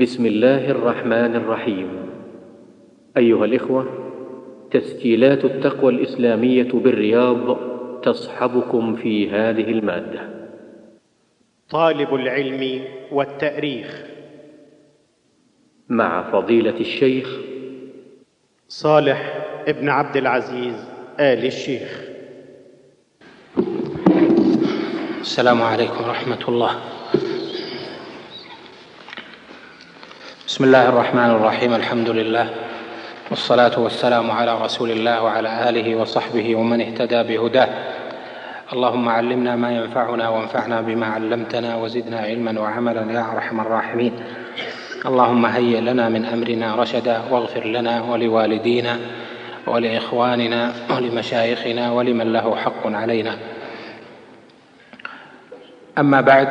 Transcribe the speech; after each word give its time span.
بسم 0.00 0.26
الله 0.26 0.70
الرحمن 0.70 1.36
الرحيم. 1.36 1.88
أيها 3.16 3.44
الإخوة 3.44 3.86
تسجيلات 4.70 5.44
التقوى 5.44 5.92
الإسلامية 5.92 6.72
بالرياض 6.72 7.56
تصحبكم 8.02 8.96
في 8.96 9.30
هذه 9.30 9.70
المادة. 9.70 10.20
طالب 11.70 12.14
العلم 12.14 12.84
والتأريخ. 13.12 14.04
مع 15.88 16.32
فضيلة 16.32 16.80
الشيخ 16.80 17.36
صالح 18.68 19.46
ابن 19.68 19.88
عبد 19.88 20.16
العزيز 20.16 20.84
آل 21.20 21.46
الشيخ. 21.46 22.00
السلام 25.20 25.62
عليكم 25.62 26.04
ورحمة 26.04 26.48
الله. 26.48 26.99
بسم 30.50 30.64
الله 30.64 30.88
الرحمن 30.88 31.30
الرحيم 31.30 31.74
الحمد 31.74 32.10
لله 32.10 32.46
والصلاة 33.30 33.80
والسلام 33.80 34.30
على 34.30 34.62
رسول 34.62 34.90
الله 34.90 35.22
وعلى 35.22 35.68
آله 35.68 35.96
وصحبه 35.96 36.56
ومن 36.56 36.80
اهتدى 36.80 37.22
بهداه. 37.22 37.68
اللهم 38.72 39.08
علمنا 39.08 39.56
ما 39.56 39.70
ينفعنا 39.70 40.28
وانفعنا 40.28 40.80
بما 40.80 41.06
علمتنا 41.06 41.76
وزدنا 41.76 42.20
علما 42.20 42.60
وعملا 42.60 43.12
يا 43.12 43.26
أرحم 43.34 43.60
الراحمين. 43.60 44.12
اللهم 45.06 45.46
هيئ 45.46 45.80
لنا 45.80 46.08
من 46.08 46.24
أمرنا 46.24 46.74
رشدا 46.74 47.20
واغفر 47.30 47.64
لنا 47.64 48.02
ولوالدينا 48.02 48.98
ولإخواننا 49.66 50.72
ولمشايخنا 50.90 51.92
ولمن 51.92 52.32
له 52.32 52.56
حق 52.56 52.86
علينا. 52.86 53.34
أما 55.98 56.20
بعد 56.20 56.48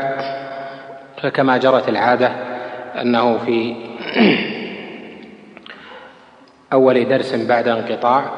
فكما 1.22 1.58
جرت 1.58 1.90
العادة 1.90 2.32
أنه 3.02 3.38
في 3.38 3.89
اول 6.74 7.08
درس 7.08 7.36
بعد 7.36 7.68
انقطاع 7.68 8.32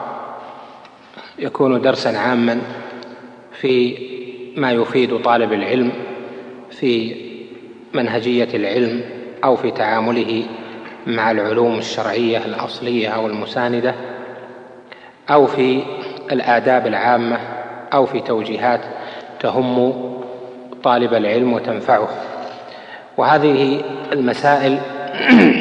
يكون 1.39 1.81
درسا 1.81 2.09
عاما 2.09 2.61
في 3.53 3.97
ما 4.58 4.72
يفيد 4.72 5.22
طالب 5.22 5.53
العلم 5.53 5.91
في 6.72 7.16
منهجية 7.94 8.47
العلم 8.53 9.02
أو 9.44 9.55
في 9.55 9.72
تعامله 9.72 10.44
مع 11.08 11.31
العلوم 11.31 11.78
الشرعية 11.78 12.45
الأصلية 12.45 13.08
أو 13.08 13.28
المساندة 13.28 13.95
أو 15.30 15.47
في 15.47 15.83
الآداب 16.31 16.88
العامة 16.88 17.39
أو 17.94 18.06
في 18.06 18.19
توجيهات 18.19 18.81
تهم 19.39 19.94
طالب 20.83 21.13
العلم 21.13 21.53
وتنفعه. 21.53 22.09
وهذه 23.17 23.81
المسائل 24.11 24.80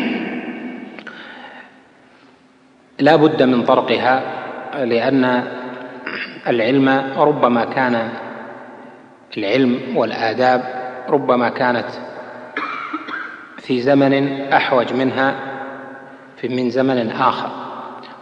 لا 3.01 3.17
بد 3.17 3.43
من 3.43 3.63
طرقها 3.65 4.23
لأن 4.85 5.45
العلم 6.49 7.13
ربما 7.17 7.65
كان 7.65 8.09
العلم 9.37 9.81
والآداب 9.97 10.63
ربما 11.09 11.49
كانت 11.49 11.87
في 13.59 13.81
زمن 13.81 14.41
أحوج 14.53 14.93
منها 14.93 15.35
في 16.37 16.49
من 16.49 16.71
زمن 16.71 17.11
آخر. 17.11 17.51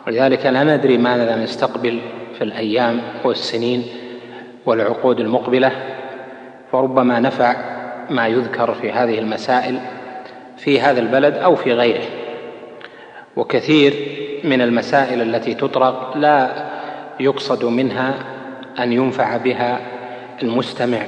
ولذلك 0.07 0.47
لا 0.47 0.77
ندري 0.77 0.98
ماذا 0.98 1.37
نستقبل 1.37 2.01
في 2.39 2.45
الأيام 2.45 3.01
والسنين 3.25 3.85
والعقود 4.67 5.20
المقبلة 5.20 5.73
فربما 6.73 7.20
نفع 7.20 7.57
ما 8.11 8.27
يذكر 8.27 8.75
في 8.75 8.92
هذه 8.92 9.19
المسائل 9.19 9.81
في 10.57 10.81
هذا 10.81 11.01
البلد 11.01 11.35
أو 11.35 11.57
في 11.57 11.73
غيره. 11.73 12.05
وكثير 13.37 13.95
من 14.44 14.61
المسائل 14.61 15.22
التي 15.22 15.55
تطرق 15.55 16.17
لا 16.17 16.50
يقصد 17.20 17.64
منها 17.64 18.14
أن 18.78 18.92
ينفع 18.92 19.36
بها 19.36 19.80
المستمع 20.42 21.02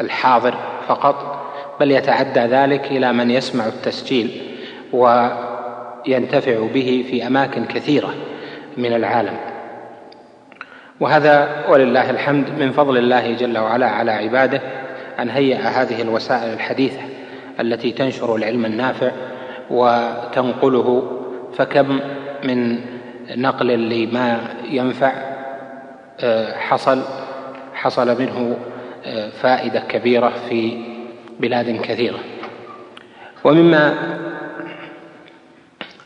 الحاضر 0.00 0.54
فقط 0.88 1.42
بل 1.80 1.90
يتعدى 1.90 2.40
ذلك 2.40 2.86
إلى 2.86 3.12
من 3.12 3.30
يسمع 3.30 3.66
التسجيل 3.66 4.42
وينتفع 4.92 6.66
به 6.74 7.04
في 7.10 7.26
أماكن 7.26 7.64
كثيرة 7.64 8.14
من 8.76 8.92
العالم. 8.92 9.36
وهذا 11.00 11.64
ولله 11.68 12.10
الحمد 12.10 12.50
من 12.58 12.72
فضل 12.72 12.98
الله 12.98 13.32
جل 13.32 13.58
وعلا 13.58 13.86
على 13.86 14.12
عباده 14.12 14.60
أن 15.18 15.30
هيأ 15.30 15.56
هذه 15.56 16.02
الوسائل 16.02 16.52
الحديثة 16.52 17.00
التي 17.60 17.90
تنشر 17.90 18.36
العلم 18.36 18.64
النافع 18.64 19.10
وتنقله 19.70 21.21
فكم 21.56 22.00
من 22.44 22.78
نقل 23.36 23.66
لما 23.66 24.40
ينفع 24.70 25.12
حصل 26.54 27.02
حصل 27.74 28.20
منه 28.22 28.56
فائدة 29.40 29.80
كبيرة 29.80 30.32
في 30.48 30.84
بلاد 31.40 31.80
كثيرة. 31.80 32.18
ومما 33.44 33.94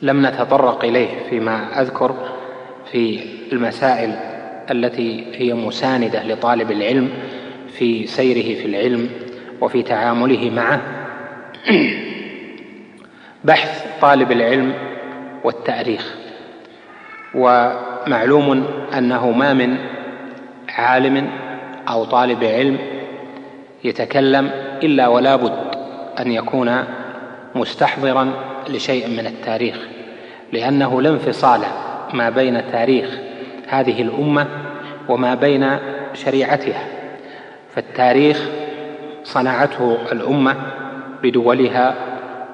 لم 0.02 0.26
نتطرق 0.26 0.84
إليه 0.84 1.08
فيما 1.30 1.80
أذكر 1.80 2.14
في 2.92 3.20
المسائل 3.52 4.14
التي 4.70 5.24
هي 5.34 5.54
مساندة 5.54 6.22
لطالب 6.22 6.70
العلم 6.70 7.10
في 7.78 8.06
سيره 8.06 8.60
في 8.60 8.66
العلم 8.66 9.10
وفي 9.60 9.82
تعامله 9.82 10.50
معه. 10.50 10.80
بحث 13.44 13.86
طالب 14.00 14.32
العلم 14.32 14.95
والتاريخ. 15.46 16.14
ومعلوم 17.34 18.66
أنه 18.98 19.30
ما 19.30 19.52
من 19.52 19.78
عالم 20.68 21.30
أو 21.88 22.04
طالب 22.04 22.44
علم 22.44 22.78
يتكلم 23.84 24.50
إلا 24.82 25.08
ولا 25.08 25.36
بد 25.36 25.52
أن 26.20 26.32
يكون 26.32 26.84
مستحضرا 27.54 28.32
لشيء 28.68 29.08
من 29.08 29.26
التاريخ 29.26 29.76
لأنه 30.52 31.02
لا 31.02 31.10
انفصال 31.10 31.60
ما 32.14 32.30
بين 32.30 32.70
تاريخ 32.72 33.18
هذه 33.68 34.02
الأمة 34.02 34.46
وما 35.08 35.34
بين 35.34 35.78
شريعتها. 36.14 36.86
فالتاريخ 37.74 38.48
صنعته 39.24 39.98
الأمة 40.12 40.56
بدولها 41.22 41.94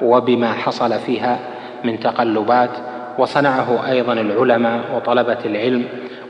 وبما 0.02 0.52
حصل 0.52 0.98
فيها 0.98 1.38
من 1.84 2.00
تقلبات 2.00 2.70
وصنعه 3.18 3.90
أيضا 3.90 4.12
العلماء 4.12 4.80
وطلبة 4.96 5.38
العلم 5.44 5.84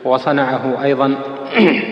وصنعه 0.04 0.84
أيضا 0.84 1.14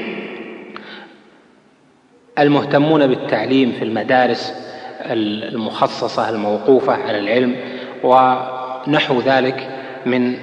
المهتمون 2.38 3.06
بالتعليم 3.06 3.72
في 3.72 3.84
المدارس 3.84 4.70
المخصصة 5.06 6.28
الموقوفة 6.28 6.92
على 6.92 7.18
العلم 7.18 7.56
ونحو 8.02 9.20
ذلك 9.20 9.70
من 10.06 10.36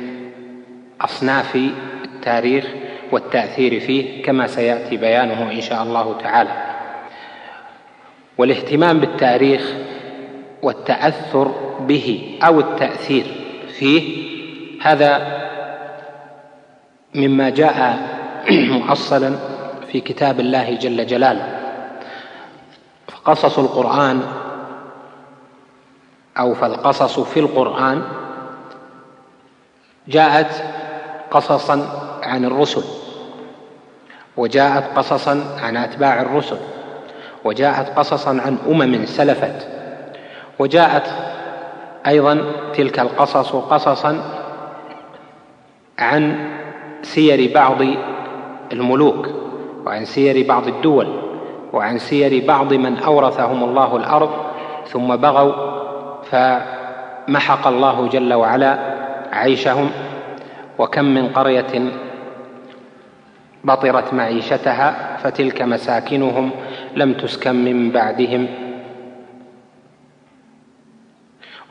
أصناف 1.02 1.56
التاريخ 2.04 2.66
والتأثير 3.12 3.80
فيه 3.80 4.24
كما 4.24 4.48
سيأتي 4.48 4.98
بيانه 4.98 5.52
إن 5.52 5.62
شاء 5.62 5.84
الله 5.84 6.18
تعالى. 6.24 6.50
والاهتمام 8.38 9.00
بالتاريخ 9.00 9.74
والتأثر 10.64 11.52
به 11.80 12.40
أو 12.44 12.60
التأثير 12.60 13.26
فيه. 13.80 14.28
هذا 14.82 15.38
مما 17.16 17.50
جاء 17.50 17.98
مؤصلا 18.52 19.36
في 19.92 20.02
كتاب 20.02 20.40
الله 20.40 20.76
جل 20.76 21.06
جلاله. 21.06 21.58
فقصص 23.08 23.60
القرآن 23.60 24.22
أو 26.40 26.54
فالقصص 26.54 27.20
في 27.20 27.40
القرآن 27.40 28.04
جاءت 30.08 30.64
قصصا 31.32 31.90
عن 32.24 32.46
الرسل 32.46 32.84
وجاءت 34.38 34.98
قصصا 34.98 35.58
عن 35.62 35.78
أتباع 35.78 36.22
الرسل 36.22 36.58
وجاءت 37.44 38.00
قصصا 38.00 38.30
عن 38.30 38.58
أمم 38.68 39.06
سلفت. 39.06 39.77
وجاءت 40.60 41.08
أيضا 42.08 42.42
تلك 42.74 43.00
القصص 43.00 43.56
قصصا 43.56 44.22
عن 46.00 46.50
سير 47.02 47.54
بعض 47.54 47.78
الملوك 48.74 49.30
وعن 49.86 50.06
سير 50.06 50.48
بعض 50.48 50.68
الدول 50.68 51.08
وعن 51.74 51.98
سير 51.98 52.48
بعض 52.48 52.74
من 52.74 52.98
أورثهم 52.98 53.64
الله 53.64 53.98
الأرض 53.98 54.30
ثم 54.88 55.16
بغوا 55.16 55.54
فمحق 56.24 57.68
الله 57.68 58.08
جل 58.08 58.34
وعلا 58.34 58.80
عيشهم 59.32 59.90
وكم 60.78 61.06
من 61.06 61.28
قرية 61.30 61.92
بطرت 63.64 64.14
معيشتها 64.14 65.18
فتلك 65.18 65.62
مساكنهم 65.62 66.52
لم 66.96 67.14
تسكن 67.14 67.56
من 67.56 67.92
بعدهم. 67.92 68.67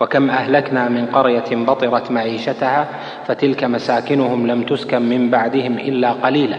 وكم 0.01 0.31
أهلكنا 0.31 0.89
من 0.89 1.07
قرية 1.07 1.45
بطرت 1.53 2.11
معيشتها 2.11 2.89
فتلك 3.27 3.65
مساكنهم 3.65 4.47
لم 4.47 4.63
تسكن 4.63 5.03
من 5.03 5.31
بعدهم 5.31 5.79
إلا 5.79 6.13
قليلا 6.13 6.59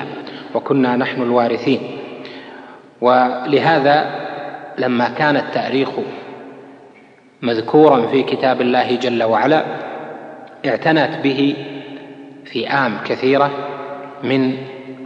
وكنا 0.55 0.95
نحن 0.95 1.21
الوارثين. 1.21 1.79
ولهذا 3.01 4.05
لما 4.77 5.09
كان 5.09 5.35
التاريخ 5.35 5.89
مذكورا 7.41 8.07
في 8.07 8.23
كتاب 8.23 8.61
الله 8.61 8.95
جل 8.95 9.23
وعلا 9.23 9.63
اعتنت 10.65 11.09
به 11.23 11.55
فئام 12.45 12.97
كثيرة 13.05 13.51
من 14.23 14.57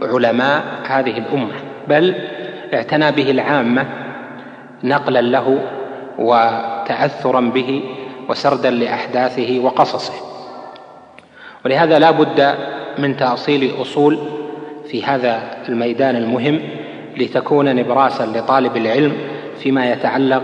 علماء 0.02 0.62
هذه 0.88 1.18
الأمة 1.18 1.54
بل 1.88 2.14
اعتنى 2.74 3.12
به 3.12 3.30
العامة 3.30 3.86
نقلا 4.84 5.20
له 5.20 5.58
وتأثرا 6.18 7.40
به 7.40 7.82
وسردا 8.32 8.70
لأحداثه 8.70 9.60
وقصصه. 9.64 10.12
ولهذا 11.64 11.98
لا 11.98 12.10
بد 12.10 12.54
من 12.98 13.16
تأصيل 13.16 13.82
اصول 13.82 14.18
في 14.88 15.04
هذا 15.04 15.42
الميدان 15.68 16.16
المهم 16.16 16.60
لتكون 17.16 17.76
نبراسا 17.76 18.26
لطالب 18.26 18.76
العلم 18.76 19.16
فيما 19.58 19.92
يتعلق 19.92 20.42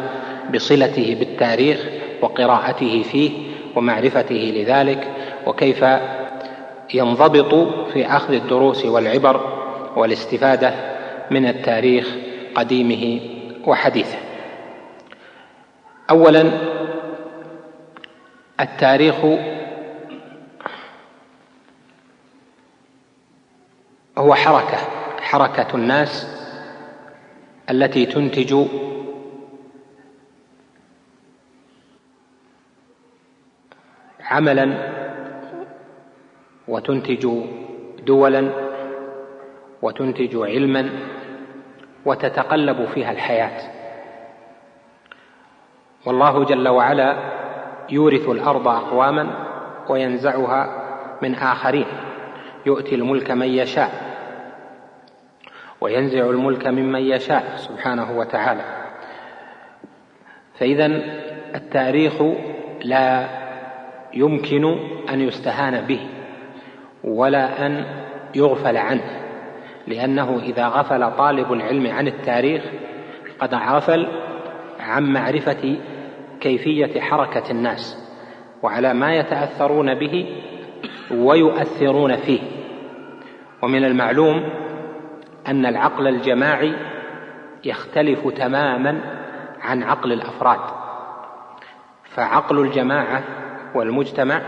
بصلته 0.54 1.16
بالتاريخ 1.18 1.84
وقراءته 2.22 3.02
فيه 3.02 3.30
ومعرفته 3.76 4.52
لذلك 4.56 5.08
وكيف 5.46 5.84
ينضبط 6.94 7.54
في 7.92 8.06
أخذ 8.06 8.34
الدروس 8.34 8.84
والعبر 8.84 9.40
والاستفادة 9.96 10.74
من 11.30 11.46
التاريخ 11.46 12.08
قديمه 12.54 13.20
وحديثه. 13.66 14.18
اولا 16.10 16.50
التاريخ 18.60 19.24
هو 24.18 24.34
حركة 24.34 24.78
حركة 25.20 25.74
الناس 25.76 26.38
التي 27.70 28.06
تنتج 28.06 28.54
عملا 34.20 34.92
وتنتج 36.68 37.28
دولا 37.98 38.50
وتنتج 39.82 40.36
علما 40.36 40.90
وتتقلب 42.04 42.84
فيها 42.94 43.10
الحياة. 43.10 43.78
والله 46.06 46.44
جل 46.44 46.68
وعلا 46.68 47.38
يورث 47.90 48.28
الأرض 48.28 48.68
أقواما 48.68 49.48
وينزعها 49.88 50.84
من 51.22 51.34
آخرين. 51.34 51.86
يؤتي 52.66 52.94
الملك 52.94 53.30
من 53.30 53.46
يشاء 53.46 53.90
وينزع 55.80 56.30
الملك 56.30 56.66
ممن 56.66 57.00
يشاء 57.00 57.56
سبحانه 57.56 58.18
وتعالى. 58.18 58.62
فإذا 60.58 60.86
التاريخ 61.54 62.22
لا 62.84 63.28
يمكن 64.14 64.64
أن 65.10 65.20
يستهان 65.20 65.86
به 65.86 66.00
ولا 67.04 67.66
أن 67.66 67.84
يغفل 68.34 68.76
عنه 68.76 69.20
لأنه 69.86 70.40
إذا 70.42 70.66
غفل 70.66 71.16
طالب 71.16 71.52
العلم 71.52 71.86
عن 71.86 72.08
التاريخ 72.08 72.62
قد 73.40 73.54
غفل 73.54 74.08
عن 74.80 75.12
معرفة 75.12 75.76
كيفية 76.40 77.00
حركة 77.00 77.50
الناس 77.50 78.08
وعلى 78.62 78.94
ما 78.94 79.14
يتأثرون 79.14 79.94
به 79.94 80.42
ويؤثرون 81.10 82.16
فيه. 82.16 82.40
ومن 83.62 83.84
المعلوم 83.84 84.50
أن 85.48 85.66
العقل 85.66 86.08
الجماعي 86.08 86.74
يختلف 87.64 88.28
تماما 88.28 89.00
عن 89.60 89.82
عقل 89.82 90.12
الأفراد. 90.12 90.60
فعقل 92.04 92.58
الجماعة 92.58 93.22
والمجتمع 93.74 94.42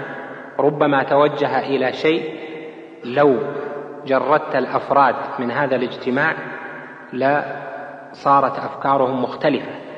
ربما 0.59 1.03
توجه 1.03 1.59
إلى 1.59 1.93
شيء 1.93 2.41
لو 3.05 3.37
جردت 4.07 4.57
الأفراد 4.57 5.15
من 5.39 5.51
هذا 5.51 5.77
الاجتماع 5.77 6.35
لا 7.13 7.45
صارت 8.13 8.59
أفكارهم 8.59 9.23
مختلفة. 9.23 9.90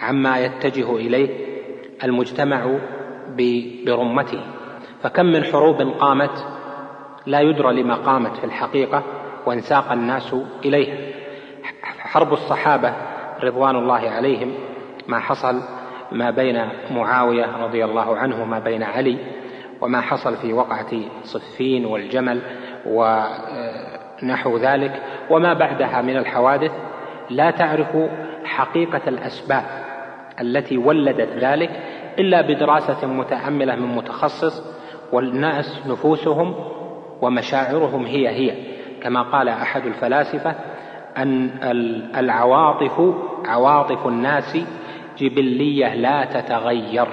عما 0.00 0.38
يتجه 0.38 0.96
إليه 0.96 1.28
المجتمع 2.04 2.78
برمته. 3.86 4.40
فكم 5.02 5.26
من 5.26 5.44
حروب 5.44 5.82
قامت 5.82 6.46
لا 7.26 7.40
يدرى 7.40 7.82
لما 7.82 7.94
قامت 7.94 8.36
في 8.36 8.44
الحقيقة 8.44 9.02
وانساق 9.46 9.92
الناس 9.92 10.36
إليها. 10.64 10.96
حرب 11.98 12.32
الصحابة 12.32 12.92
رضوان 13.42 13.76
الله 13.76 14.10
عليهم 14.10 14.52
ما 15.08 15.18
حصل 15.18 15.60
ما 16.12 16.30
بين 16.30 16.68
معاوية 16.90 17.64
رضي 17.64 17.84
الله 17.84 18.16
عنه 18.16 18.42
وما 18.42 18.58
بين 18.58 18.82
علي 18.82 19.18
وما 19.80 20.00
حصل 20.00 20.36
في 20.36 20.52
وقعة 20.52 20.90
صفين 21.22 21.86
والجمل 21.86 22.42
ونحو 22.86 24.56
ذلك 24.56 25.02
وما 25.30 25.54
بعدها 25.54 26.02
من 26.02 26.16
الحوادث 26.16 26.72
لا 27.30 27.50
تعرف 27.50 27.96
حقيقة 28.44 29.08
الأسباب. 29.08 29.89
التي 30.40 30.78
ولدت 30.78 31.44
ذلك 31.44 31.70
إلا 32.18 32.40
بدراسة 32.40 33.06
متأملة 33.06 33.74
من 33.74 33.96
متخصص 33.96 34.62
والناس 35.12 35.86
نفوسهم 35.86 36.54
ومشاعرهم 37.22 38.04
هي 38.04 38.28
هي. 38.28 38.54
كما 39.02 39.22
قال 39.22 39.48
أحد 39.48 39.86
الفلاسفة 39.86 40.54
أن 41.16 41.50
العواطف 42.16 43.14
عواطف 43.44 44.06
الناس 44.06 44.58
جبلية 45.18 45.94
لا 45.94 46.24
تتغير. 46.24 47.06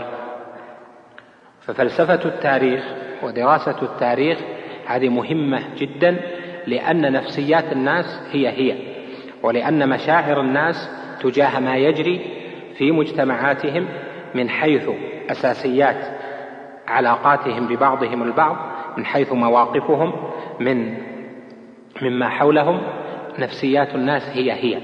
ففلسفة 1.62 2.26
التاريخ 2.26 2.84
ودراسة 3.24 3.82
التاريخ 3.82 4.40
هذه 4.86 5.10
مهمة 5.10 5.60
جدا 5.78 6.18
لأن 6.68 7.12
نفسيات 7.12 7.72
الناس 7.72 8.22
هي 8.32 8.50
هي 8.50 8.78
ولأن 9.44 9.90
مشاعر 9.90 10.42
الناس 10.42 10.90
تجاه 11.22 11.60
ما 11.60 11.78
يجري 11.78 12.37
في 12.78 12.92
مجتمعاتهم 12.92 13.88
من 14.36 14.50
حيث 14.50 14.90
أساسيات 15.32 16.18
علاقاتهم 16.88 17.68
ببعضهم 17.68 18.24
البعض 18.24 18.58
من 18.98 19.06
حيث 19.06 19.34
مواقفهم 19.34 20.14
من 20.60 20.98
مما 22.02 22.30
حولهم 22.30 22.82
نفسيات 23.40 23.96
الناس 23.96 24.30
هي 24.30 24.52
هي. 24.52 24.82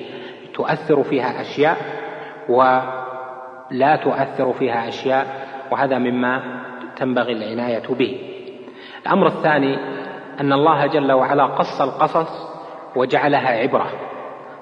تؤثر 0.53 1.03
فيها 1.03 1.41
أشياء 1.41 1.77
ولا 2.50 3.96
تؤثر 3.96 4.53
فيها 4.53 4.88
أشياء 4.88 5.25
وهذا 5.72 5.98
مما 5.98 6.63
تنبغي 6.96 7.34
العناية 7.34 7.88
به. 7.89 8.17
الأمر 9.01 9.27
الثاني 9.27 9.77
أن 10.39 10.53
الله 10.53 10.86
جل 10.88 11.12
وعلا 11.12 11.46
قص 11.46 11.82
القصص 11.82 12.48
وجعلها 12.96 13.50
عبرة. 13.50 13.88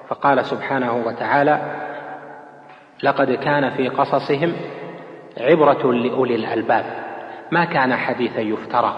فقال 0.08 0.44
سبحانه 0.44 1.02
وتعالى 1.06 1.82
لقد 3.02 3.32
كان 3.32 3.70
في 3.70 3.88
قصصهم 3.88 4.52
عبرة 5.40 5.92
لأولي 5.92 6.34
الألباب 6.34 6.84
ما 7.50 7.64
كان 7.64 7.96
حديثا 7.96 8.40
يفترى. 8.40 8.94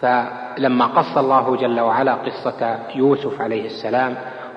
فلما 0.00 0.86
قص 0.86 1.18
الله 1.18 1.56
جل 1.56 1.80
وعلا 1.80 2.14
قصة 2.14 2.78
يوسف 2.94 3.40
عليه 3.40 3.66
السلام 3.66 4.16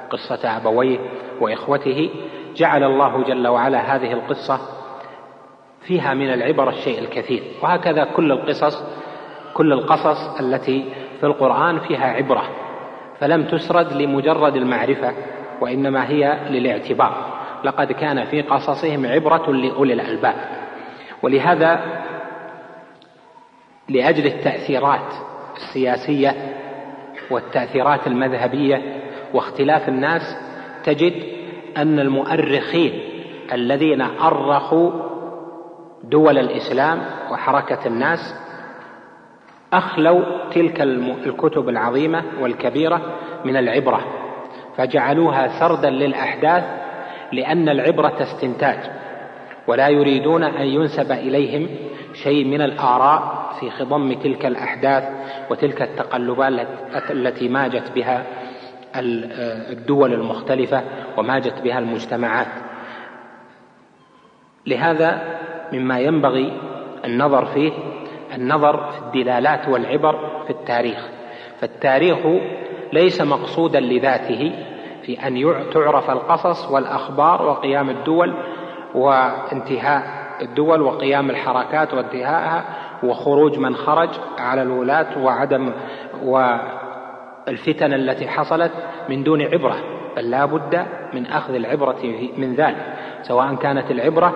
قصة 0.09 0.57
أبويه 0.57 0.99
وإخوته 1.41 2.09
جعل 2.55 2.83
الله 2.83 3.23
جل 3.23 3.47
وعلا 3.47 3.95
هذه 3.95 4.13
القصة 4.13 4.59
فيها 5.81 6.13
من 6.13 6.33
العبر 6.33 6.69
الشيء 6.69 6.99
الكثير. 6.99 7.43
وهكذا 7.63 8.03
كل 8.03 8.31
القصص 8.31 8.83
كل 9.53 9.73
القصص 9.73 10.39
التي 10.39 10.85
في 11.19 11.25
القرآن 11.25 11.79
فيها 11.79 12.07
عبرة 12.07 12.43
فلم 13.19 13.43
تسرد 13.43 13.93
لمجرد 13.93 14.55
المعرفة 14.55 15.13
وإنما 15.61 16.09
هي 16.09 16.39
للاعتبار. 16.49 17.34
لقد 17.65 17.91
كان 17.91 18.25
في 18.25 18.41
قصصهم 18.41 19.05
عبرة 19.05 19.51
لأولي 19.51 19.93
الألباب. 19.93 20.35
ولهذا 21.23 21.79
لأجل 23.89 24.25
التأثيرات 24.25 25.13
السياسية 25.55 26.35
والتأثيرات 27.31 28.07
المذهبية 28.07 29.01
واختلاف 29.33 29.89
الناس 29.89 30.37
تجد 30.83 31.13
أن 31.77 31.99
المؤرخين 31.99 32.99
الذين 33.53 34.01
أرخوا 34.01 34.91
دول 36.03 36.37
الإسلام 36.37 37.01
وحركة 37.31 37.87
الناس 37.87 38.35
أخلوا 39.73 40.21
تلك 40.51 40.81
الكتب 41.25 41.69
العظيمة 41.69 42.23
والكبيرة 42.39 43.01
من 43.45 43.57
العبرة 43.57 44.01
فجعلوها 44.77 45.47
سردا 45.59 45.89
للأحداث 45.89 46.63
لأن 47.35 47.69
العبرة 47.69 48.23
استنتاج 48.23 48.79
ولا 49.67 49.87
يريدون 49.87 50.43
أن 50.43 50.67
ينسب 50.67 51.11
إليهم 51.11 51.69
شيء 52.13 52.45
من 52.45 52.61
الآراء 52.61 53.51
في 53.59 53.69
خضم 53.69 54.13
تلك 54.13 54.45
الأحداث 54.45 55.03
وتلك 55.49 55.81
التقلبات 55.81 56.67
التي 57.11 57.47
ماجت 57.47 57.91
بها 57.95 58.23
الدول 59.71 60.13
المختلفة 60.13 60.83
وماجت 61.17 61.61
بها 61.63 61.79
المجتمعات. 61.79 62.47
لهذا 64.65 65.21
مما 65.73 65.99
ينبغي 65.99 66.53
النظر 67.05 67.45
فيه 67.45 67.71
النظر 68.35 68.91
في 68.91 68.99
الدلالات 68.99 69.67
والعبر 69.67 70.43
في 70.45 70.49
التاريخ 70.49 71.07
فالتاريخ 71.59 72.17
ليس 72.93 73.21
مقصودا 73.21 73.79
لذاته 73.79 74.51
في 75.05 75.27
أن 75.27 75.55
تعرف 75.73 76.09
القصص 76.09 76.71
والأخبار 76.71 77.41
وقيام 77.41 77.89
الدول 77.89 78.33
وانتهاء 78.95 80.25
الدول 80.41 80.81
وقيام 80.81 81.29
الحركات 81.29 81.93
وانتهائها 81.93 82.63
وخروج 83.03 83.59
من 83.59 83.75
خرج 83.75 84.09
على 84.37 84.61
الولاة 84.61 85.23
وعدم 85.23 85.71
والفتن 86.23 87.93
التي 87.93 88.27
حصلت 88.27 88.71
من 89.09 89.23
دون 89.23 89.41
عبرة 89.41 89.75
بل 90.15 90.31
لا 90.31 90.45
بد 90.45 90.85
من 91.13 91.25
أخذ 91.25 91.53
العبرة 91.53 92.03
من 92.37 92.55
ذلك 92.55 92.95
سواء 93.21 93.55
كانت 93.55 93.91
العبرة 93.91 94.33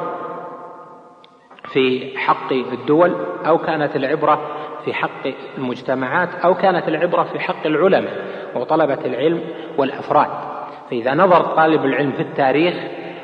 في 1.63 2.17
حق 2.17 2.51
الدول 2.51 3.15
أو 3.47 3.57
كانت 3.57 3.95
العبرة 3.95 4.39
في 4.85 4.93
حق 4.93 5.27
المجتمعات 5.57 6.29
أو 6.35 6.53
كانت 6.53 6.87
العبرة 6.87 7.23
في 7.23 7.39
حق 7.39 7.65
العلماء 7.65 8.13
وطلبة 8.55 9.05
العلم 9.05 9.41
والأفراد. 9.77 10.48
فإذا 10.89 11.13
نظر 11.13 11.41
طالب 11.41 11.85
العلم 11.85 12.11
في 12.11 12.21
التاريخ 12.21 12.73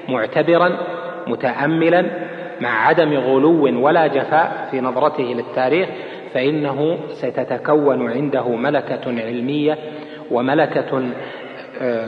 معتبرا 0.10 0.78
متأملا 1.28 2.06
مع 2.62 2.88
عدم 2.88 3.14
غلو 3.14 3.86
ولا 3.86 4.08
جفاء 4.08 4.68
في 4.72 4.82
نظرته 4.82 5.24
للتاريخ 5.24 5.90
فإنه 6.34 6.98
ستتكون 7.10 8.12
عنده 8.12 8.50
ملكة 8.50 9.08
علمية 9.08 9.78
وملكة 10.32 11.04
آه، 11.82 12.08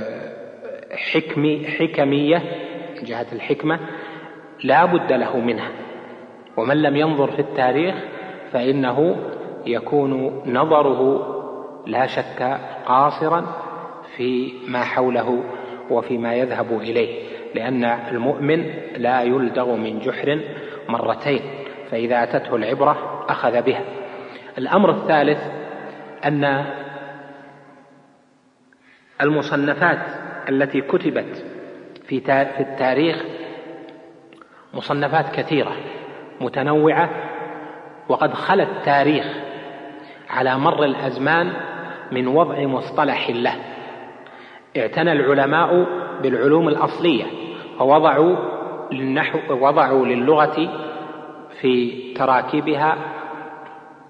حكمي 1.13 1.67
حكمية 1.67 2.37
من 2.97 3.03
جهة 3.03 3.25
الحكمة 3.33 3.79
لا 4.63 4.85
بد 4.85 5.13
له 5.13 5.37
منها. 5.39 5.69
ومن 6.57 6.81
لم 6.81 6.95
ينظر 6.95 7.31
في 7.31 7.39
التاريخ 7.39 7.95
فإنه 8.53 9.15
يكون 9.65 10.41
نظره 10.45 11.33
لا 11.87 12.07
شك 12.07 12.57
قاصرا 12.85 13.66
في 14.17 14.53
ما 14.67 14.83
حوله 14.83 15.43
وفيما 15.89 16.35
يذهب 16.35 16.77
إليه 16.81 17.27
لأن 17.55 17.83
المؤمن 17.85 18.73
لا 18.97 19.21
يلدغ 19.21 19.75
من 19.75 19.99
جحر 19.99 20.39
مرتين 20.89 21.41
فإذا 21.91 22.23
أتته 22.23 22.55
العبرة 22.55 23.25
أخذ 23.29 23.61
بها. 23.61 23.81
الأمر 24.57 24.91
الثالث 24.91 25.39
أن 26.25 26.65
المصنفات 29.21 29.99
التي 30.49 30.81
كتبت 30.81 31.45
في 32.07 32.17
التاريخ 32.59 33.23
مصنفات 34.73 35.35
كثيرة 35.35 35.75
متنوعة 36.41 37.09
وقد 38.09 38.33
خلا 38.33 38.63
التاريخ 38.63 39.25
على 40.29 40.57
مر 40.57 40.83
الأزمان 40.83 41.53
من 42.11 42.27
وضع 42.27 42.65
مصطلح 42.65 43.29
له. 43.29 43.55
اعتنى 44.77 45.11
العلماء 45.11 45.85
بالعلوم 46.23 46.67
الأصلية 46.67 47.25
ووضعوا 47.79 48.35
للنحو 48.91 49.39
وضعوا 49.49 50.05
للغة 50.05 50.69
في 51.61 51.93
تراكيبها 52.13 52.97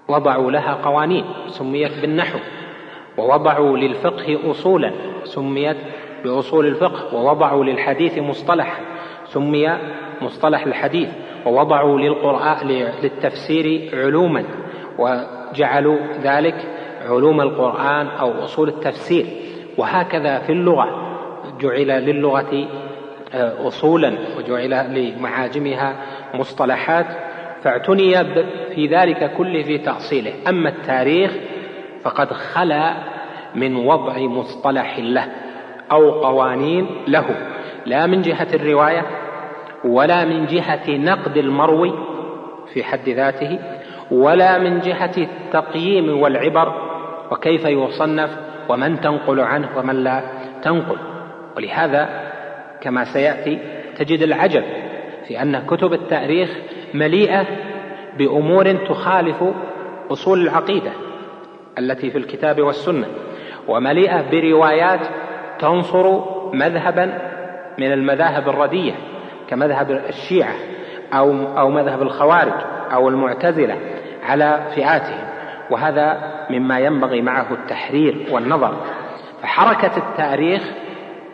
وضعوا 0.08 0.50
لها 0.50 0.74
قوانين 0.74 1.24
سميت 1.48 2.00
بالنحو 2.00 2.38
ووضعوا 3.18 3.76
للفقه 3.78 4.50
أصولا 4.50 4.92
سميت 5.24 5.76
بأصول 6.24 6.66
الفقه 6.66 7.14
ووضعوا 7.14 7.64
للحديث 7.64 8.18
مصطلحا 8.18 8.82
سمي 9.24 9.78
مصطلح 10.22 10.66
الحديث 10.66 11.08
ووضعوا 11.46 11.98
للقرآن 11.98 12.68
للتفسير 13.02 13.90
علوما 13.92 14.44
وجعلوا 14.98 15.98
ذلك 16.22 16.54
علوم 17.08 17.40
القرآن 17.40 18.06
أو 18.06 18.44
أصول 18.44 18.68
التفسير. 18.68 19.26
وهكذا 19.78 20.38
في 20.38 20.52
اللغة. 20.52 21.04
جعل 21.60 21.86
للغة 21.86 22.68
آه، 23.34 23.68
أصولا 23.68 24.12
وجعل 24.38 24.94
لمعاجمها 24.94 25.96
مصطلحات. 26.34 27.06
فاعتني 27.62 28.24
في 28.74 28.86
ذلك 28.86 29.32
كله 29.36 29.62
في 29.62 29.78
تأصيله. 29.78 30.32
أما 30.48 30.68
التاريخ 30.68 31.32
فقد 32.02 32.32
خلا 32.32 32.94
من 33.54 33.76
وضع 33.76 34.18
مصطلح 34.18 34.98
له 34.98 35.28
أو 35.92 36.10
قوانين 36.10 36.86
له. 37.08 37.24
لا 37.86 38.06
من 38.06 38.22
جهة 38.22 38.48
الرواية 38.54 39.02
ولا 39.84 40.24
من 40.24 40.46
جهة 40.46 40.90
نقد 40.90 41.36
المروي 41.36 41.92
في 42.72 42.84
حد 42.84 43.08
ذاته 43.08 43.58
ولا 44.10 44.58
من 44.58 44.80
جهة 44.80 45.12
التقييم 45.18 46.20
والعبر 46.20 46.72
وكيف 47.30 47.64
يصنف 47.64 48.47
ومن 48.68 49.00
تنقل 49.00 49.40
عنه 49.40 49.68
ومن 49.76 50.04
لا 50.04 50.22
تنقل. 50.62 50.98
ولهذا 51.56 52.08
كما 52.80 53.04
سيأتي 53.04 53.58
تجد 53.96 54.22
العجب 54.22 54.62
في 55.28 55.42
أن 55.42 55.66
كتب 55.66 55.92
التاريخ 55.92 56.50
مليئة 56.94 57.46
بأمور 58.18 58.72
تخالف 58.72 59.44
أصول 60.10 60.40
العقيدة 60.40 60.90
التي 61.78 62.10
في 62.10 62.18
الكتاب 62.18 62.60
والسنة 62.60 63.06
ومليئة 63.68 64.30
بروايات 64.30 65.00
تنصر 65.58 66.20
مذهبا 66.52 67.18
من 67.78 67.92
المذاهب 67.92 68.48
الردية 68.48 68.92
كمذهب 69.48 69.90
الشيعة 69.90 70.54
أو 71.12 71.58
أو 71.58 71.70
مذهب 71.70 72.02
الخوارج 72.02 72.52
أو 72.92 73.08
المعتزلة 73.08 73.76
على 74.22 74.60
فئاتهم. 74.74 75.27
وهذا 75.70 76.36
مما 76.50 76.80
ينبغي 76.80 77.22
معه 77.22 77.52
التحرير 77.52 78.26
والنظر. 78.30 78.76
فحركة 79.42 79.96
التاريخ 79.96 80.62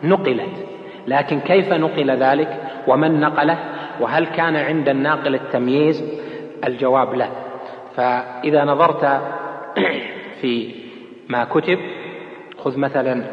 نقلت 0.03 0.65
لكن 1.07 1.39
كيف 1.39 1.73
نقل 1.73 2.11
ذلك؟ 2.11 2.61
ومن 2.87 3.19
نقله؟ 3.19 3.59
وهل 3.99 4.25
كان 4.25 4.55
عند 4.55 4.89
الناقل 4.89 5.35
التمييز؟ 5.35 6.03
الجواب 6.65 7.13
لا. 7.13 7.27
فإذا 7.95 8.63
نظرت 8.63 9.05
في 10.41 10.75
ما 11.29 11.43
كتب 11.45 11.79
خذ 12.57 12.79
مثلا 12.79 13.23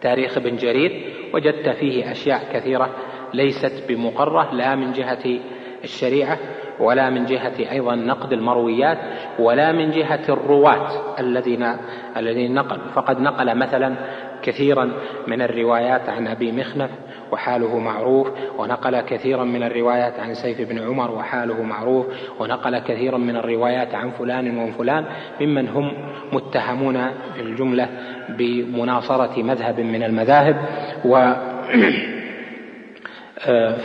تاريخ 0.00 0.36
ابن 0.36 0.56
جرير 0.56 1.14
وجدت 1.34 1.68
فيه 1.68 2.12
أشياء 2.12 2.40
كثيرة 2.52 2.90
ليست 3.34 3.84
بمقرة 3.88 4.54
لا 4.54 4.74
من 4.74 4.92
جهة 4.92 5.40
الشريعة. 5.84 6.38
ولا 6.80 7.10
من 7.10 7.26
جهة 7.26 7.70
أيضا 7.72 7.94
نقد 7.94 8.32
المرويات 8.32 8.98
ولا 9.38 9.72
من 9.72 9.90
جهة 9.90 10.20
الرواة 10.28 11.20
الذين 11.20 11.76
الذين 12.16 12.54
نقلوا 12.54 12.84
فقد 12.94 13.20
نقل 13.20 13.58
مثلا 13.58 13.94
كثيرا 14.42 14.90
من 15.26 15.42
الروايات 15.42 16.08
عن 16.08 16.26
أبي 16.26 16.52
مخنف 16.52 16.90
وحاله 17.32 17.78
معروف 17.78 18.28
ونقل 18.58 19.00
كثيرا 19.00 19.44
من 19.44 19.62
الروايات 19.62 20.20
عن 20.20 20.34
سيف 20.34 20.68
بن 20.68 20.78
عمر 20.78 21.10
وحاله 21.10 21.62
معروف 21.62 22.06
ونقل 22.40 22.78
كثيرا 22.78 23.18
من 23.18 23.36
الروايات 23.36 23.94
عن 23.94 24.10
فلان 24.10 24.58
وفلان. 24.58 25.04
ممن 25.40 25.68
هم 25.68 25.92
متهمون 26.32 27.08
في 27.34 27.40
الجملة 27.40 27.88
بمناصرة 28.28 29.42
مذهب 29.42 29.80
من 29.80 30.02
المذاهب 30.02 30.56
و 31.04 31.32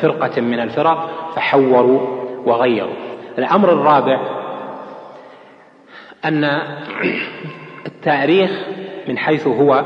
فرقة 0.01 0.41
من 0.41 0.59
الفرق 0.59 1.09
فحوروا 1.35 2.22
وغيروا 2.45 2.93
الأمر 3.37 3.73
الرابع 3.73 4.43
أن 6.25 6.43
التاريخ 7.85 8.51
من 9.07 9.17
حيث 9.17 9.47
هو 9.47 9.85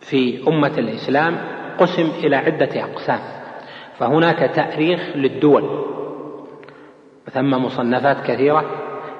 في 0.00 0.48
أمة 0.48 0.78
الإسلام 0.78 1.38
قسم 1.78 2.10
إلى 2.24 2.36
عدة 2.36 2.84
أقسام. 2.84 3.20
فهناك 3.98 4.50
تاريخ 4.54 5.00
للدول 5.14 5.84
وثم 7.26 7.50
مصنفات 7.50 8.26
كثيرة 8.26 8.64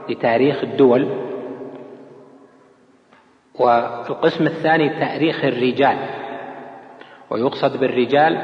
لتاريخ 0.08 0.62
الدول 0.62 1.08
والقسم 3.54 4.46
الثاني 4.46 4.88
تاريخ 4.88 5.44
الرجال. 5.44 5.98
ويقصد 7.30 7.80
بالرجال 7.80 8.42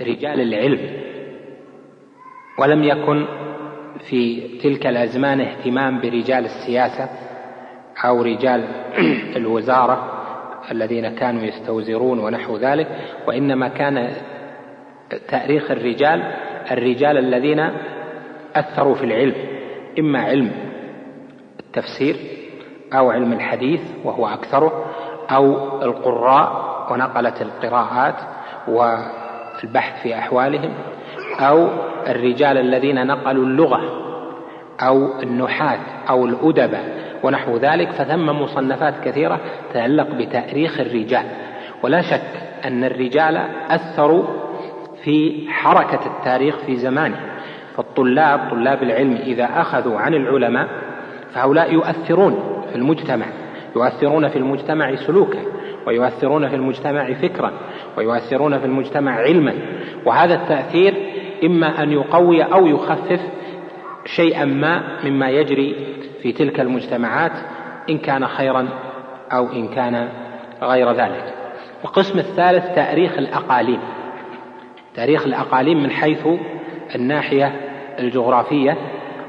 رجال 0.00 0.40
العلم 0.40 0.80
ولم 2.58 2.84
يكن 2.84 3.26
في 4.10 4.48
تلك 4.58 4.86
الأزمان 4.86 5.40
اهتمام 5.40 6.00
برجال 6.00 6.44
السياسة 6.44 7.08
أو 8.04 8.22
رجال 8.22 8.64
الوزارة 9.36 10.12
الذين 10.70 11.08
كانوا 11.08 11.42
يستوزرون 11.42 12.18
ونحو 12.18 12.56
ذلك 12.56 12.88
وإنما 13.28 13.68
كان 13.68 14.10
تأريخ 15.28 15.70
الرجال 15.70 16.32
الرجال 16.70 17.18
الذين 17.18 17.70
أثروا 18.54 18.94
في 18.94 19.04
العلم 19.04 19.34
إما 19.98 20.18
علم 20.18 20.50
التفسير 21.60 22.16
أو 22.92 23.10
علم 23.10 23.32
الحديث 23.32 23.80
وهو 24.04 24.26
أكثره 24.26 24.84
أو 25.30 25.82
القراء 25.82 26.65
ونقلة 26.90 27.34
القراءات 27.40 28.14
والبحث 28.68 30.02
في 30.02 30.18
أحوالهم 30.18 30.70
أو 31.40 31.68
الرجال 32.06 32.58
الذين 32.58 33.06
نقلوا 33.06 33.44
اللغة 33.44 33.80
أو 34.80 35.20
النحاة 35.22 35.78
أو 36.08 36.26
الأدبة 36.26 36.78
ونحو 37.22 37.56
ذلك 37.56 37.90
فثم 37.92 38.26
مصنفات 38.26 38.94
كثيرة 39.04 39.40
تتعلق 39.70 40.08
بتأريخ 40.10 40.80
الرجال. 40.80 41.24
ولا 41.82 42.02
شك 42.02 42.30
أن 42.64 42.84
الرجال 42.84 43.36
أثروا 43.70 44.24
في 45.04 45.46
حركة 45.50 46.06
التاريخ 46.06 46.56
في 46.56 46.76
زمانه. 46.76 47.36
فالطلاب 47.76 48.50
طلاب 48.50 48.82
العلم 48.82 49.16
إذا 49.16 49.44
أخذوا 49.44 49.98
عن 49.98 50.14
العلماء 50.14 50.68
فهؤلاء 51.34 51.72
يؤثرون 51.72 52.62
في 52.70 52.76
المجتمع 52.76 53.26
يؤثرون 53.76 54.28
في 54.28 54.38
المجتمع 54.38 54.94
سلوكا 54.94 55.38
ويؤثرون 55.86 56.48
في 56.48 56.56
المجتمع 56.56 57.12
فكرا 57.12 57.52
ويؤثرون 57.96 58.58
في 58.58 58.64
المجتمع 58.64 59.12
علما. 59.12 59.54
وهذا 60.04 60.34
التأثير 60.34 60.94
إما 61.44 61.82
أن 61.82 61.92
يقوي 61.92 62.42
أو 62.42 62.66
يخفف 62.66 63.20
شيئا 64.04 64.44
ما 64.44 64.82
مما 65.04 65.30
يجري 65.30 65.96
في 66.22 66.32
تلك 66.32 66.60
المجتمعات 66.60 67.32
إن 67.90 67.98
كان 67.98 68.26
خيرا 68.26 68.68
أو 69.32 69.52
إن 69.52 69.68
كان 69.68 70.08
غير 70.62 70.92
ذلك. 70.92 71.34
القسم 71.84 72.18
الثالث 72.18 72.74
تاريخ 72.74 73.18
الأقاليم. 73.18 73.80
تاريخ 74.94 75.26
الأقاليم 75.26 75.82
من 75.82 75.90
حيث 75.90 76.28
الناحية 76.94 77.52
الجغرافية 77.98 78.76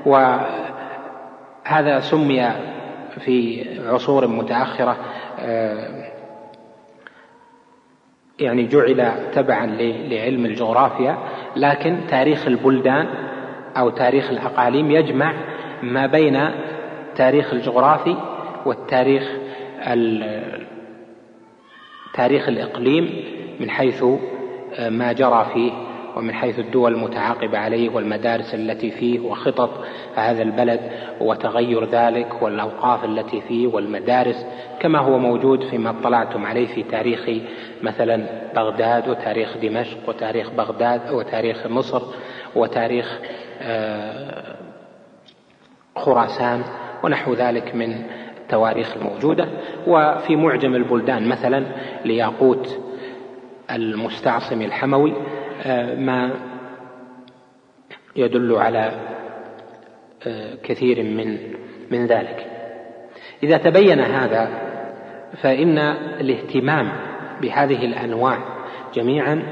وهذا 0.06 2.00
سمي 2.00 2.52
في 3.20 3.66
عصور 3.90 4.28
متأخرة 4.28 4.98
آه، 5.40 6.07
يعني 8.40 8.66
جعل 8.66 9.32
تبعا 9.34 9.66
لعلم 10.10 10.46
الجغرافيا 10.46 11.18
لكن 11.56 11.98
تاريخ 12.10 12.48
البلدان 12.48 13.08
أو 13.78 13.90
تاريخ 13.90 14.30
الأقاليم 14.30 14.92
يجمع 14.92 15.34
ما 15.84 16.06
بين 16.06 16.36
التاريخ 16.36 17.54
الجغرافي 17.54 18.16
والتاريخ 18.66 19.32
تاريخ 22.14 22.48
الإقليم 22.48 23.24
من 23.60 23.70
حيث 23.70 24.04
ما 24.90 25.14
جرى 25.14 25.48
فيه 25.54 25.72
ومن 26.16 26.34
حيث 26.34 26.60
الدول 26.60 26.94
المتعاقبة 26.94 27.58
عليه 27.58 27.90
والمدارس 27.90 28.56
التي 28.56 28.92
فيه 28.92 29.20
وخطط 29.20 29.70
هذا 30.16 30.42
البلد 30.44 30.80
وتغير 31.22 31.86
ذلك 31.86 32.42
والأوقاف 32.42 33.06
التي 33.06 33.42
فيه 33.42 33.68
والمدارس 33.68 34.46
كما 34.80 35.00
هو 35.00 35.18
موجود 35.18 35.64
فيما 35.64 35.90
اطلعتم 35.90 36.46
عليه 36.46 36.68
في 36.68 36.84
تاريخ 36.84 37.30
مثلا 37.84 38.28
بغداد 38.56 39.10
وتاريخ 39.10 39.58
دمشق 39.58 40.10
وتاريخ 40.10 40.50
بغداد 40.52 41.12
وتاريخ 41.12 41.68
مصر 41.68 42.02
وتاريخ 42.56 43.20
آه، 43.62 44.56
خراسان 45.96 46.64
ونحو 47.04 47.34
ذلك 47.34 47.76
من 47.76 48.04
التواريخ 48.38 48.98
الموجودة. 48.98 49.48
وفي 49.88 50.36
معجم 50.36 50.76
البلدان 50.76 51.30
مثلا 51.30 51.66
لياقوت 52.06 52.80
المستعصم 53.72 54.62
الحموي 54.62 55.14
آه، 55.66 55.96
ما 55.96 56.32
يدل 58.16 58.56
على 58.56 58.92
آه، 60.28 60.56
كثير 60.64 61.04
من 61.04 61.38
من 61.92 62.06
ذلك. 62.06 62.48
إذا 63.44 63.58
تبين 63.58 64.00
هذا 64.00 64.67
فإن 65.34 65.78
الاهتمام 66.20 66.90
بهذه 67.42 67.86
الأنواع 67.86 68.38
جميعا 68.94 69.44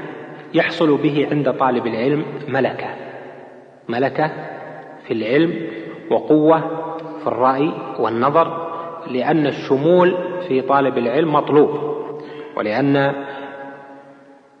يحصل 0.54 0.96
به 0.96 1.28
عند 1.30 1.52
طالب 1.52 1.86
العلم 1.86 2.24
ملكة. 2.48 2.86
ملكة 3.88 4.30
في 5.06 5.14
العلم 5.14 5.54
وقوة 6.10 6.60
في 7.20 7.26
الرأي 7.26 7.72
والنظر 7.98 8.66
لأن 9.10 9.46
الشمول 9.46 10.16
في 10.48 10.60
طالب 10.60 10.98
العلم 10.98 11.32
مطلوب. 11.32 11.70
ولأن 12.56 13.12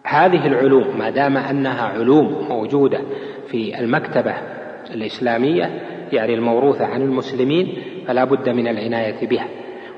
هذه 0.04 0.46
العلوم 0.46 0.98
ما 0.98 1.10
دام 1.10 1.36
أنها 1.36 1.82
علوم 1.82 2.46
موجودة 2.48 3.00
في 3.48 3.80
المكتبة 3.80 4.34
الإسلامية 4.94 5.82
يعني 6.12 6.34
الموروثة 6.34 6.86
عن 6.86 7.02
المسلمين 7.02 7.82
فلا 8.06 8.24
بد 8.24 8.48
من 8.48 8.68
العناية 8.68 9.26
بها. 9.26 9.46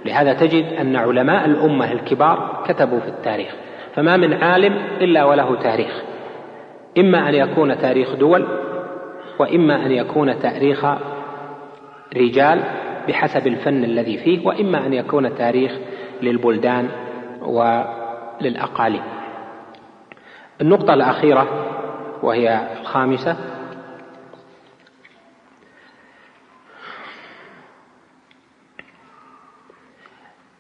لهذا 0.05 0.33
تجد 0.33 0.73
أن 0.73 0.97
علماء 0.97 1.45
الأمة 1.45 1.93
الكبار 1.93 2.65
كتبوا 2.69 3.01
في 3.01 3.09
التاريخ 3.09 3.55
فما 3.95 4.17
من 4.17 4.33
عالم 4.35 4.75
إلا 5.01 5.25
وله 5.25 5.63
تاريخ. 5.63 6.03
إما 6.99 7.29
أن 7.29 7.35
يكون 7.35 7.79
تاريخ 7.79 8.15
دول 8.15 8.47
وإما 9.39 9.87
أن 9.87 9.91
يكون 9.93 10.39
تاريخ 10.39 10.87
رجال 12.17 12.61
بحسب 13.09 13.47
الفن 13.47 13.85
الذي 13.85 14.19
فيه 14.19 14.47
وإما 14.47 14.87
أن 14.87 14.93
يكون 14.93 15.35
تاريخ 15.35 15.73
للبلدان 16.23 16.89
وللأقاليم. 17.43 19.03
النقطة 20.61 20.95
الأخيرة 20.95 21.47
وهي 22.23 22.61
الخامسة 22.81 23.37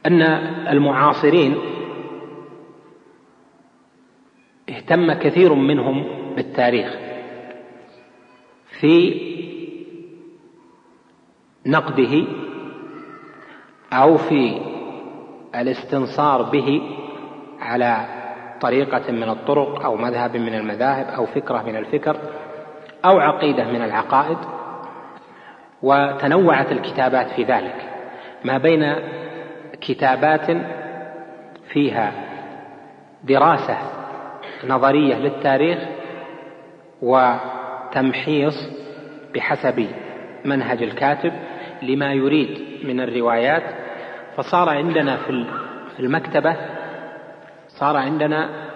أن 0.08 0.22
المعاصرين 0.68 1.58
اهتم 4.68 5.12
كثير 5.12 5.54
منهم 5.54 6.06
بالتاريخ 6.36 6.96
في 8.80 9.20
نقده 11.66 12.24
أو 13.92 14.16
في 14.16 14.60
الاستنصار 15.54 16.42
به 16.42 16.82
على 17.60 18.04
طريقة 18.60 19.12
من 19.12 19.28
الطرق 19.28 19.84
أو 19.84 19.96
مذهب 19.96 20.36
من 20.36 20.54
المذاهب 20.54 21.06
أو 21.06 21.26
فكرة 21.26 21.62
من 21.62 21.76
الفكر 21.76 22.16
أو 23.04 23.18
عقيدة 23.18 23.64
من 23.64 23.82
العقائد 23.82 24.38
وتنوعت 25.82 26.72
الكتابات 26.72 27.30
في 27.30 27.42
ذلك. 27.44 27.74
ما 28.44 28.58
بين 28.58 28.94
كتابات 29.80 30.46
فيها 31.68 32.12
دراسة 33.24 33.78
نظرية 34.64 35.14
للتاريخ 35.14 35.78
وتمحيص 37.02 38.70
بحسب 39.34 39.86
منهج 40.44 40.82
الكاتب 40.82 41.32
لما 41.82 42.12
يريد 42.12 42.60
من 42.86 43.00
الروايات. 43.00 43.62
فصار 44.36 44.68
عندنا 44.68 45.16
في 45.96 46.00
المكتبة 46.00 46.56
صار 47.68 47.96
عندنا 47.96 48.68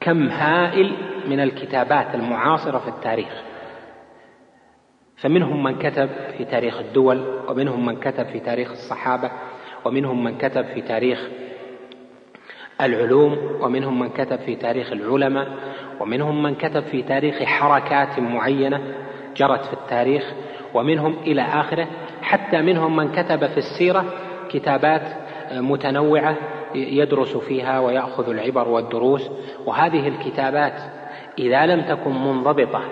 كم 0.00 0.28
هائل 0.28 0.96
من 1.28 1.40
الكتابات 1.40 2.14
المعاصرة 2.14 2.78
في 2.78 2.88
التاريخ. 2.88 3.42
فمنهم 5.16 5.62
من 5.62 5.78
كتب 5.78 6.08
في 6.38 6.44
تاريخ 6.44 6.78
الدول 6.78 7.40
ومنهم 7.48 7.86
من 7.86 8.00
كتب 8.00 8.26
في 8.26 8.40
تاريخ 8.40 8.70
الصحابة. 8.70 9.30
ومنهم 9.84 10.24
من 10.24 10.38
كتب 10.38 10.64
في 10.64 10.80
تاريخ 10.80 11.28
العلوم 12.80 13.38
ومنهم 13.60 13.98
من 13.98 14.08
كتب 14.08 14.36
في 14.36 14.56
تاريخ 14.56 14.92
العلماء 14.92 15.48
ومنهم 16.00 16.42
من 16.42 16.54
كتب 16.54 16.80
في 16.80 17.02
تاريخ 17.02 17.42
حركات 17.42 18.18
معينة 18.18 18.80
جرت 19.36 19.64
في 19.64 19.72
التاريخ 19.72 20.32
ومنهم 20.74 21.16
إلى 21.26 21.42
آخره 21.42 21.86
حتى 22.22 22.62
منهم 22.62 22.96
من 22.96 23.12
كتب 23.12 23.46
في 23.46 23.58
السيرة 23.58 24.04
كتابات 24.50 25.02
متنوعة 25.52 26.36
يدرس 26.74 27.36
فيها 27.36 27.80
ويأخذ 27.80 28.30
العبر 28.30 28.68
والدروس 28.68 29.30
وهذه 29.66 30.08
الكتابات 30.08 30.80
إذا 31.38 31.66
لم 31.66 31.80
تكن 31.80 32.10
منضبطة 32.10 32.82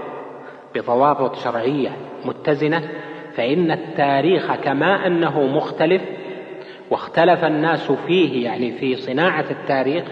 بضوابط 0.74 1.36
شرعية 1.36 1.90
متزنة 2.24 2.88
فإن 3.34 3.70
التاريخ 3.70 4.54
كما 4.54 5.06
أنه 5.06 5.46
مختلف 5.46 6.02
واختلف 6.90 7.44
الناس 7.44 7.92
فيه 7.92 8.44
يعني 8.44 8.72
في 8.72 8.96
صناعة 8.96 9.44
التاريخ 9.50 10.04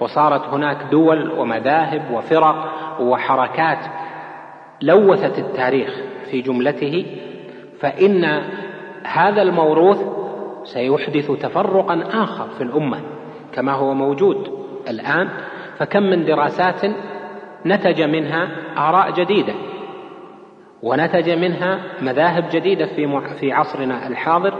وصارت 0.00 0.44
هناك 0.48 0.76
دول 0.90 1.30
ومذاهب 1.38 2.10
وفرق 2.10 2.72
وحركات 3.00 3.78
لوثت 4.82 5.38
التاريخ 5.38 6.00
في 6.30 6.40
جملته 6.40 7.06
فإن 7.80 8.42
هذا 9.04 9.42
الموروث 9.42 9.98
سيحدث 10.64 11.30
تفرقا 11.30 12.04
آخر 12.12 12.48
في 12.48 12.62
الأمة 12.62 13.00
كما 13.52 13.72
هو 13.72 13.94
موجود 13.94 14.64
الآن 14.88 15.28
فكم 15.78 16.02
من 16.02 16.24
دراسات 16.24 16.80
نتج 17.66 18.02
منها 18.02 18.48
آراء 18.76 19.10
جديدة 19.10 19.54
ونتج 20.82 21.30
منها 21.30 21.78
مذاهب 22.02 22.44
جديدة 22.52 22.86
في 22.86 23.20
في 23.40 23.52
عصرنا 23.52 24.06
الحاضر 24.06 24.54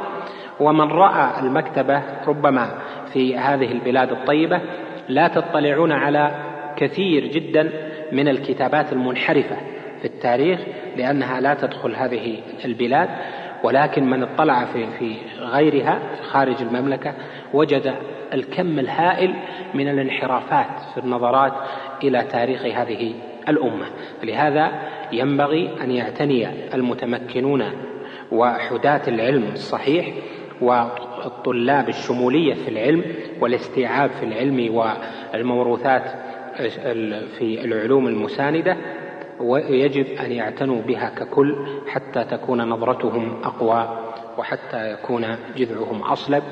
ومن 0.61 0.93
رأى 0.93 1.40
المكتبة 1.40 2.03
ربما 2.27 2.79
في 3.12 3.37
هذه 3.37 3.73
البلاد 3.73 4.12
الطيبة 4.12 4.61
لا 5.09 5.29
تطلعون 5.29 5.93
على 5.93 6.31
كثير 6.77 7.27
جدا 7.27 7.71
من 8.12 8.29
الكتابات 8.29 8.93
المنحرفة 8.93 9.57
في 10.01 10.05
التاريخ 10.05 10.61
لأنها 10.97 11.40
لا 11.40 11.55
تدخل 11.55 11.95
هذه 11.95 12.38
البلاد 12.64 13.09
ولكن 13.62 14.11
من 14.11 14.23
اطلع 14.23 14.64
في 14.64 14.87
في 14.99 15.17
غيرها 15.38 15.99
خارج 16.23 16.62
المملكة 16.62 17.14
وجد 17.55 17.95
الكم 18.35 18.79
الهائل 18.79 19.35
من 19.75 19.88
الانحرافات 19.88 20.81
في 20.95 21.01
النظرات 21.01 21.53
إلى 22.03 22.23
تاريخ 22.23 22.62
هذه 22.62 23.14
الأمة. 23.49 23.87
لهذا 24.23 24.73
ينبغي 25.12 25.71
أن 25.83 25.90
يعتني 25.90 26.49
المتمكنون 26.75 27.64
وحداة 28.33 29.03
العلم 29.09 29.45
الصحيح 29.53 30.07
والطلاب 30.61 31.88
الشمولية 31.88 32.55
في 32.55 32.69
العلم 32.69 33.05
والاستيعاب 33.40 34.11
في 34.11 34.25
العلم 34.25 34.75
والموروثات 34.75 36.03
في 37.38 37.64
العلوم 37.64 38.07
المساندة 38.07 38.77
ويجب 39.40 40.07
أن 40.07 40.33
يعتنوا 40.33 40.83
بها 40.83 41.11
ككل 41.11 41.67
حتى 41.88 42.25
تكون 42.25 42.69
نظرتهم 42.69 43.43
أقوى 43.45 43.99
وحتى 44.38 44.93
يكون 44.93 45.37
جذعهم 45.57 46.03
أصلب 46.03 46.43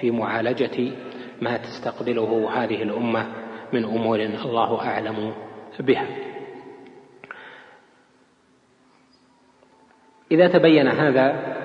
في 0.00 0.10
معالجة 0.10 0.92
ما 1.42 1.56
تستقبله 1.56 2.50
هذه 2.54 2.82
الأمة 2.82 3.26
من 3.72 3.84
أمور 3.84 4.20
الله 4.20 4.80
أعلم 4.80 5.32
بها. 5.80 6.06
إذا 10.32 10.48
تبين 10.48 10.88
هذا 10.88 11.56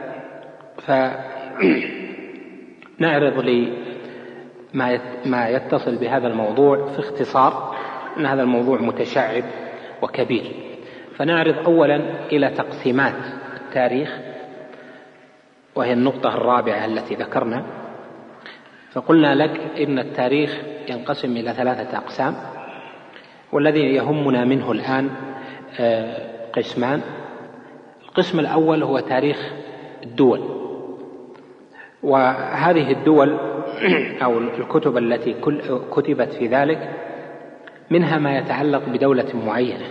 فنعرض 3.00 3.40
لما 4.74 5.00
ما 5.26 5.50
يتصل 5.50 5.96
بهذا 5.96 6.28
الموضوع 6.28 6.88
في 6.88 7.00
اختصار 7.00 7.76
أن 8.18 8.26
هذا 8.26 8.42
الموضوع 8.42 8.82
متشعب 8.82 9.44
وكبير. 10.02 10.52
فنعرض 11.16 11.56
أولا 11.66 12.02
إلى 12.32 12.50
تقسيمات 12.50 13.16
التاريخ 13.56 14.20
وهي 15.76 15.94
النقطة 15.94 16.36
الرابعة 16.36 16.86
التي 16.86 17.16
ذكرنا. 17.16 17.66
فقلنا 18.92 19.36
لك 19.36 19.62
إن 19.80 20.00
التاريخ 20.00 20.62
ينقسم 20.90 21.38
إلى 21.38 21.54
ثلاثة 21.54 21.98
أقسام 21.98 22.36
والذي 23.52 23.80
يهمنا 23.80 24.46
منه 24.46 24.72
الآن 24.72 25.10
آه، 25.80 26.18
قسمان. 26.54 27.02
القسم 28.06 28.40
الأول 28.40 28.84
هو 28.84 29.00
تاريخ 29.00 29.54
الدول. 30.04 30.65
وهذه 32.06 32.92
الدول 32.92 33.38
أو 34.24 34.38
الكتب 34.38 34.98
التي 34.98 35.36
كتبت 35.92 36.34
في 36.34 36.48
ذلك 36.48 36.90
منها 37.92 38.18
ما 38.18 38.38
يتعلق 38.38 38.90
بدولة 38.90 39.26
معينة 39.46 39.86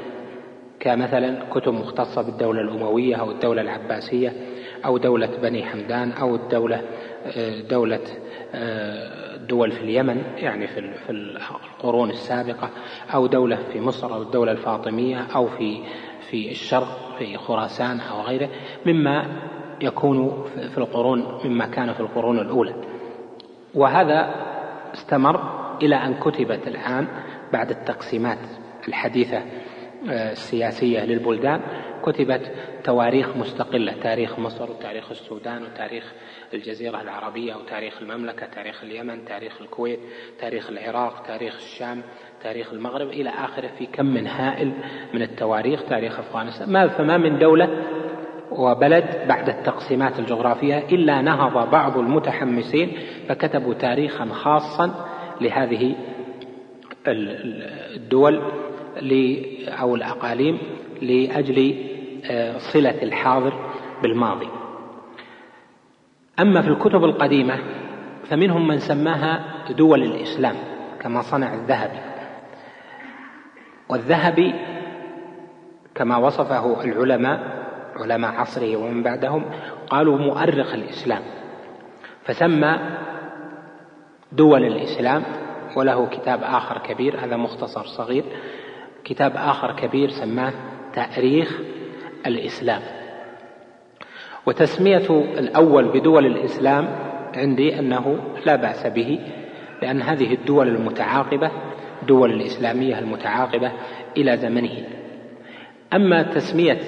كمثلا 0.80 1.44
كتب 1.50 1.72
مختصة 1.72 2.22
بالدولة 2.22 2.60
الأموية 2.60 3.16
أو 3.16 3.30
الدولة 3.30 3.62
العباسية 3.62 4.32
أو 4.84 4.98
دولة 4.98 5.30
بني 5.42 5.64
حمدان 5.64 6.12
أو 6.12 6.34
الدولة 6.34 6.82
آه، 7.36 7.60
دولة 7.60 8.00
آه، 8.54 9.36
دول 9.36 9.72
في 9.72 9.82
اليمن 9.82 10.22
يعني 10.36 10.66
في 10.66 11.10
القرون 11.10 12.10
السابقة 12.10 12.70
أو 13.14 13.26
دولة 13.26 13.58
في 13.72 13.80
مصر 13.80 14.14
أو 14.14 14.22
الدولة 14.22 14.52
الفاطمية 14.52 15.26
أو 15.36 15.46
في 15.46 15.78
في 16.30 16.50
الشرق 16.50 17.16
في 17.18 17.36
خراسان 17.36 18.00
أو 18.00 18.20
غيره 18.20 18.48
مما 18.86 19.26
يكون 19.80 20.44
في 20.74 20.78
القرون 20.78 21.40
مما 21.44 21.66
كان 21.66 21.92
في 21.92 22.00
القرون 22.00 22.38
الأولى. 22.38 22.74
وهذا 23.74 24.34
استمر 24.94 25.64
إلى 25.82 25.96
أن 25.96 26.14
كتبت 26.14 26.68
الآن 26.68 27.06
بعد 27.52 27.70
التقسيمات 27.70 28.38
الحديثة 28.88 29.42
آه، 30.08 30.32
السياسية 30.32 31.04
للبلدان. 31.04 31.60
كتبت 32.04 32.52
تواريخ 32.84 33.36
مستقلة 33.36 33.92
تاريخ 33.92 34.38
مصر 34.38 34.70
وتاريخ 34.70 35.10
السودان 35.10 35.62
وتاريخ 35.62 36.12
الجزيرة 36.54 37.00
العربية 37.00 37.54
وتاريخ 37.54 38.02
المملكة 38.02 38.46
تاريخ 38.46 38.82
اليمن 38.84 39.24
تاريخ 39.24 39.60
الكويت 39.60 40.00
تاريخ 40.40 40.70
العراق 40.70 41.22
تاريخ 41.22 41.54
الشام 41.54 42.02
تاريخ 42.42 42.72
المغرب 42.72 43.08
إلى 43.08 43.30
آخره 43.30 43.68
في 43.78 43.86
كم 43.86 44.06
من 44.06 44.26
هائل 44.26 44.72
من 45.14 45.22
التواريخ 45.22 45.84
تاريخ 45.88 46.18
أفغانستان. 46.18 46.72
ما 46.72 46.88
فما 46.88 47.16
من 47.16 47.38
دولة 47.38 47.68
وبلد 48.50 49.04
بعد 49.28 49.48
التقسيمات 49.48 50.18
الجغرافية 50.18 50.78
إلا 50.78 51.22
نهض 51.22 51.70
بعض 51.70 51.98
المتحمسين 51.98 52.92
فكتبوا 53.28 53.74
تاريخا 53.74 54.24
خاصا 54.24 55.06
لهذه 55.40 55.94
الدول 57.96 58.42
أو 59.68 59.94
الأقاليم 59.94 60.58
لأجل 61.02 61.74
آه، 62.30 62.58
صلة 62.58 63.02
الحاضر 63.02 63.52
بالماضي. 64.02 64.48
أما 66.40 66.62
في 66.62 66.68
الكتب 66.68 67.04
القديمة 67.04 67.58
فمنهم 68.24 68.68
من 68.68 68.78
سماها 68.78 69.44
دول 69.70 70.02
الإسلام 70.02 70.56
كما 71.00 71.22
صنع 71.22 71.54
الذهبي. 71.54 71.98
والذهبي 73.88 74.54
كما 75.94 76.16
وصفه 76.16 76.84
العلماء 76.84 77.63
علماء 77.96 78.30
عصره 78.30 78.76
ومن 78.76 79.02
بعدهم 79.02 79.44
قالوا 79.90 80.18
مؤرخ 80.18 80.74
الإسلام. 80.74 81.22
فسمى 82.24 82.78
دول 84.32 84.64
الإسلام 84.64 85.22
وله 85.76 86.06
كتاب 86.06 86.42
آخر 86.42 86.78
كبير 86.78 87.24
هذا 87.24 87.36
مختصر 87.36 87.84
صغير. 87.84 88.24
كتاب 89.04 89.32
آخر 89.36 89.76
كبير 89.76 90.08
سماه 90.08 90.52
تأريخ 90.94 91.60
الإسلام. 92.26 92.82
وتسمية 94.46 95.10
الأول 95.38 95.84
بدول 95.88 96.26
الإسلام 96.26 96.88
عندي 97.34 97.78
أنه 97.78 98.18
لا 98.46 98.56
بأس 98.56 98.86
به 98.86 99.20
لأن 99.82 100.02
هذه 100.02 100.34
الدول 100.34 100.68
المتعاقبة 100.68 101.50
دول 102.06 102.32
الإسلامية 102.32 102.98
المتعاقبة 102.98 103.72
إلى 104.16 104.36
زمنه. 104.36 104.86
أما 105.94 106.22
تسمية 106.22 106.80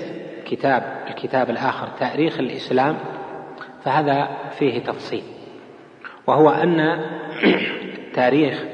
كتاب 0.47 1.05
الكتاب 1.09 1.51
الآخر 1.51 1.89
تاريخ 1.89 2.39
الإسلام 2.39 2.99
فهذا 3.83 4.51
فيه 4.59 4.79
تفصيل. 4.79 5.23
وهو 6.27 6.51
أن 6.51 6.81
التاريخ 8.07 8.65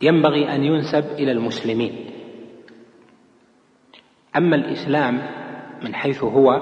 ينبغي 0.00 0.54
أن 0.54 0.64
ينسب 0.64 1.04
إلى 1.12 1.32
المسلمين. 1.32 2.10
أما 4.36 4.56
الإسلام 4.56 5.22
من 5.82 5.94
حيث 5.94 6.24
هو 6.24 6.60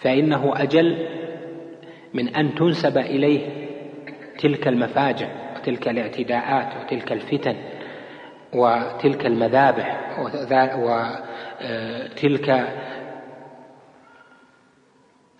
فإنه 0.00 0.62
أجل 0.62 1.08
من 2.14 2.28
أن 2.28 2.54
تنسب 2.54 2.98
إليه 2.98 3.68
تلك 4.38 4.68
المفاجع 4.68 5.28
وتلك 5.56 5.88
الاعتداءات 5.88 6.84
وتلك 6.84 7.12
الفتن. 7.12 7.73
وتلك 8.54 9.26
المذابح 9.26 10.18
وتلك 11.60 12.66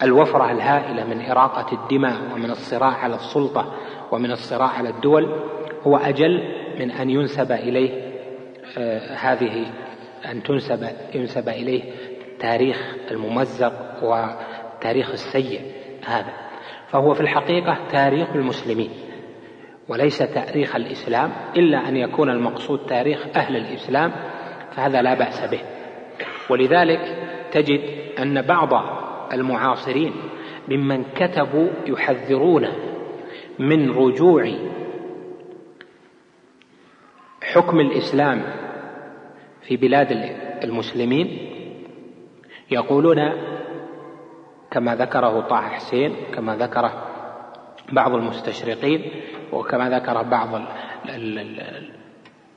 الوفرة 0.03 0.51
الهائلة 0.51 1.05
من 1.05 1.31
إراقة 1.31 1.73
الدماء 1.73 2.17
ومن 2.35 2.51
الصراع 2.51 2.93
على 2.93 3.15
السلطة 3.15 3.75
ومن 4.13 4.31
الصراع 4.31 4.69
على 4.69 4.89
الدول 4.89 5.43
هو 5.83 5.97
أجل 5.97 6.55
من 6.79 6.91
أن 6.91 7.11
ينسب 7.11 7.53
إليه 7.53 8.05
آه، 8.79 9.15
هذه 9.15 9.67
أن 10.31 10.43
تنسب 10.43 10.89
ينسب 11.15 11.49
إليه 11.49 11.83
تاريخ 12.41 12.97
الممزق 13.11 13.73
وتاريخ 14.03 15.11
السيء 15.11 15.61
هذا. 16.07 16.33
فهو 16.89 17.15
في 17.15 17.21
الحقيقة 17.21 17.79
تاريخ 17.91 18.29
المسلمين. 18.35 18.91
وليس 19.89 20.19
تاريخ 20.19 20.77
الإسلام 20.77 21.33
إلا 21.57 21.89
أن 21.89 21.97
يكون 21.97 22.31
المقصود 22.31 22.87
تاريخ 22.87 23.27
أهل 23.37 23.57
الإسلام 23.57 24.13
فهذا 24.77 25.03
لا 25.03 25.15
بأس 25.15 25.51
به. 25.51 25.61
ولذلك 26.51 27.01
تجد 27.53 27.81
أن 28.19 28.43
بعض 28.43 28.69
المعاصرين 29.33 30.13
ممن 30.69 31.05
كتبوا 31.05 31.69
يحذرون 31.87 32.69
من 33.59 33.91
رجوع 33.91 34.53
حكم 37.43 37.81
الإسلام 37.81 38.43
في 39.63 39.77
بلاد 39.77 40.13
المسلمين. 40.65 41.51
يقولون 42.71 43.19
كما 44.71 44.97
ذكره 44.97 45.41
طه 45.41 45.61
حسين 45.61 46.17
كما 46.35 46.57
ذكره 46.57 47.14
بعض 47.93 48.15
المستشرقين 48.15 49.11
وكما 49.53 49.91
ذكر 49.91 50.23
بعض 50.23 50.49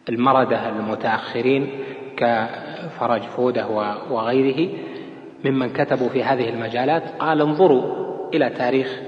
المردة 0.09 0.69
المتأخرين 0.69 1.83
كفرج 2.17 3.21
فودة 3.21 3.67
وغيره 4.09 4.73
ممن 5.45 5.73
كتبوا 5.73 6.09
في 6.09 6.23
هذه 6.23 6.49
المجالات 6.49 7.03
قال 7.19 7.41
انظروا 7.41 8.07
إلى 8.33 8.49
تاريخ 8.49 8.99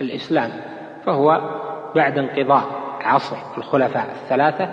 الإسلام 0.00 0.50
فهو 1.04 1.40
بعد 1.94 2.18
انقضاء 2.18 2.64
عصر 3.00 3.36
الخلفاء 3.58 4.06
الثلاثة 4.10 4.68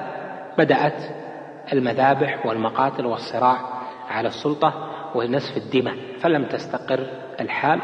بدأت 0.58 1.04
المذابح 1.74 2.46
والمقاتل 2.46 3.06
والصراع 3.06 3.58
على 4.10 4.28
السلطة 4.28 4.74
ونسف 5.16 5.58
الدماء 5.58 5.96
فلم 6.20 6.46
تستقر 6.46 7.08
الحال 7.42 7.82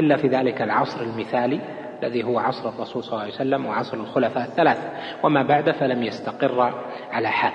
إلا 0.00 0.16
في 0.16 0.28
ذلك 0.28 0.62
العصر 0.62 1.00
المثالي 1.00 1.60
الذي 2.02 2.24
هو 2.24 2.38
عصر 2.38 2.68
الرسول 2.68 3.02
صلى 3.04 3.12
الله 3.12 3.22
عليه 3.22 3.34
وسلم 3.34 3.66
وعصر 3.66 3.96
الخلفاء 3.96 4.44
الثلاثة. 4.44 4.90
وما 5.22 5.42
بعد 5.42 5.70
فلم 5.70 6.02
يستقر 6.02 6.72
على 7.12 7.28
حال. 7.28 7.52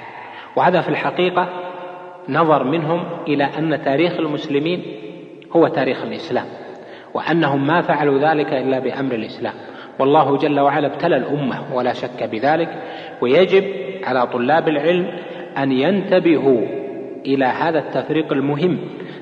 وهذا 0.56 0.82
في 0.82 0.90
الحقيقة 0.90 1.50
نظر 2.30 2.64
منهم 2.64 3.04
إلى 3.28 3.44
أن 3.44 3.82
تاريخ 3.86 4.14
المسلمين 4.20 4.84
هو 5.56 5.68
تاريخ 5.68 6.04
الإسلام 6.04 6.46
وأنهم 7.14 7.68
ما 7.68 7.82
فعلوا 7.82 8.20
ذلك 8.20 8.54
إلا 8.54 8.80
بأمر 8.80 9.16
الإسلام. 9.16 9.54
والله 10.00 10.38
جل 10.38 10.60
وعلا 10.60 10.88
ابتلى 10.88 11.18
الأمة 11.18 11.76
ولا 11.76 11.94
شك 11.94 12.24
بذلك 12.24 12.84
ويجب 13.22 13.64
على 14.04 14.28
طلاب 14.28 14.68
العلم 14.68 15.08
أن 15.58 15.72
ينتبهوا 15.72 16.62
إلى 17.26 17.46
هذا 17.46 17.80
التفريق 17.80 18.34
المهم 18.34 18.80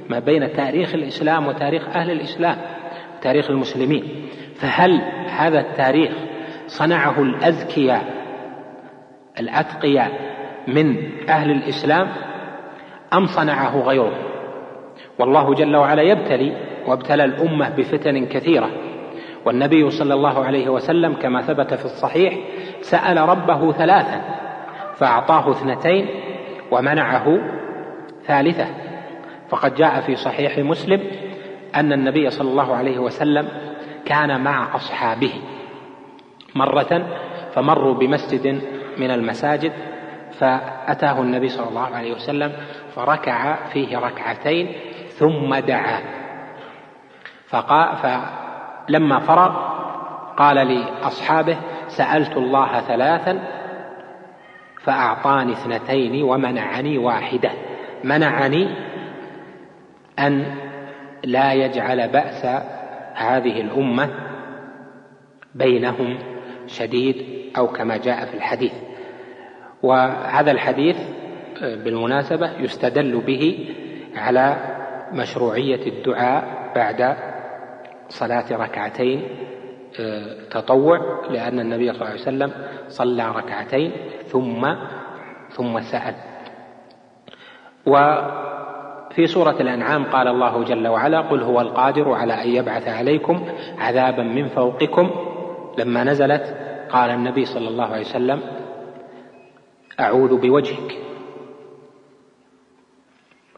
ما 0.09 0.19
بين 0.19 0.53
تاريخ 0.53 0.93
الإسلام 0.93 1.47
وتاريخ 1.47 1.87
أهل 1.89 2.11
الإسلام. 2.11 2.57
تاريخ 3.23 3.49
المسلمين 3.49 4.29
فهل 4.55 5.01
هذا 5.29 5.59
التاريخ 5.59 6.11
صنعه 6.67 7.21
الأذكياء 7.21 8.03
الأتقياء 9.39 10.11
من 10.67 10.97
أهل 11.29 11.51
الإسلام 11.51 12.07
أم 13.13 13.25
صنعه 13.25 13.79
غيره؟ 13.79 14.13
والله 15.19 15.53
جل 15.53 15.75
وعلا 15.75 16.01
يبتلي 16.01 16.57
وابتلى 16.87 17.23
الأمة 17.23 17.69
بفتن 17.69 18.25
كثيرة 18.25 18.69
والنبي 19.45 19.89
صلى 19.89 20.13
الله 20.13 20.45
عليه 20.45 20.69
وسلم 20.69 21.13
كما 21.13 21.41
ثبت 21.41 21.73
في 21.73 21.85
الصحيح 21.85 22.33
سأل 22.81 23.17
ربه 23.17 23.71
ثلاثا 23.71 24.21
فأعطاه 24.95 25.51
اثنتين 25.51 26.07
ومنعه 26.71 27.39
ثالثة 28.25 28.65
فقد 29.49 29.75
جاء 29.75 30.01
في 30.01 30.15
صحيح 30.15 30.57
مسلم 30.57 31.01
أن 31.75 31.93
النبي 31.93 32.29
صلى 32.29 32.49
الله 32.49 32.75
عليه 32.75 32.99
وسلم 32.99 33.47
كان 34.05 34.43
مع 34.43 34.75
أصحابه 34.75 35.31
مرة 36.55 37.07
فمروا 37.53 37.93
بمسجد 37.93 38.61
من 38.97 39.11
المساجد 39.11 39.71
فأتاه 40.31 41.21
النبي 41.21 41.49
صلى 41.49 41.69
الله 41.69 41.95
عليه 41.95 42.13
وسلم 42.13 42.51
فركع 42.95 43.55
فيه 43.55 43.97
ركعتين 43.97 44.73
ثم 45.07 45.55
دعا. 45.55 45.99
فقال 47.47 47.95
فلما 47.95 49.19
فرغ 49.19 49.73
قال 50.37 50.55
لأصحابه 50.55 51.57
سألت 51.87 52.37
الله 52.37 52.79
ثلاثا 52.79 53.39
فأعطاني 54.83 55.51
اثنتين 55.51 56.23
ومنعني 56.23 56.97
واحدة. 56.97 57.51
منعني 58.03 58.69
أن 60.19 60.55
لا 61.23 61.53
يجعل 61.53 62.07
بأس 62.07 62.45
هذه 63.13 63.61
الأمة 63.61 64.09
بينهم 65.55 66.17
شديد 66.67 67.25
أو 67.57 67.67
كما 67.67 67.97
جاء 67.97 68.25
في 68.25 68.33
الحديث. 68.33 68.73
وهذا 69.83 70.51
الحديث 70.51 70.97
بالمناسبة 71.61 72.51
يستدل 72.59 73.21
به 73.21 73.75
على 74.15 74.57
مشروعية 75.11 75.87
الدعاء 75.87 76.71
بعد 76.75 77.17
صلاة 78.09 78.45
ركعتين 78.51 79.23
تطوع 80.51 81.27
لأن 81.29 81.59
النبي 81.59 81.93
صلى 81.93 82.01
الله 82.01 82.09
عليه 82.09 82.21
وسلم 82.21 82.51
صلى 82.87 83.31
ركعتين 83.31 83.91
ثم 84.25 84.75
ثم 85.49 85.81
سأل. 85.81 86.15
وفي 89.13 89.27
سورة 89.27 89.55
الأنعام 89.59 90.03
قال 90.03 90.27
الله 90.27 90.63
جل 90.63 90.87
وعلا 90.87 91.21
قل 91.21 91.41
هو 91.41 91.61
القادر 91.61 92.11
على 92.11 92.33
أن 92.33 92.49
يبعث 92.49 92.87
عليكم 92.87 93.45
عذابا 93.77 94.23
من 94.23 94.47
فوقكم 94.47 95.09
لما 95.77 96.03
نزلت. 96.03 96.57
قال 96.89 97.09
النبي 97.09 97.45
صلى 97.45 97.67
الله 97.67 97.85
عليه 97.85 98.01
وسلم 98.01 98.41
أعوذ 99.99 100.37
بوجهك. 100.37 100.97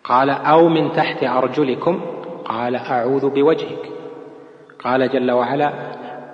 قال 0.03 0.29
أو 0.29 0.67
من 0.67 0.91
تحت 0.91 1.23
أرجلكم. 1.23 2.01
قال 2.45 2.75
أعوذ 2.75 3.29
بوجهك. 3.29 3.89
قال 4.83 5.09
جل 5.09 5.31
وعلا 5.31 5.73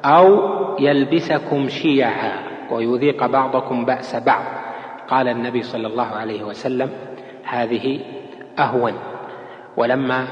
أو 0.06 0.40
يلبسكم 0.80 1.68
شيعا 1.68 2.34
ويذيق 2.72 3.26
بعضكم 3.26 3.86
بأس 3.86 4.16
بعض. 4.16 4.44
قال 5.08 5.28
النبي 5.28 5.64
صلى 5.64 5.88
الله 5.88 6.08
عليه 6.08 6.44
وسلم 6.44 6.90
هذه 7.44 8.00
أهون. 8.60 9.11
ولما 9.78 10.28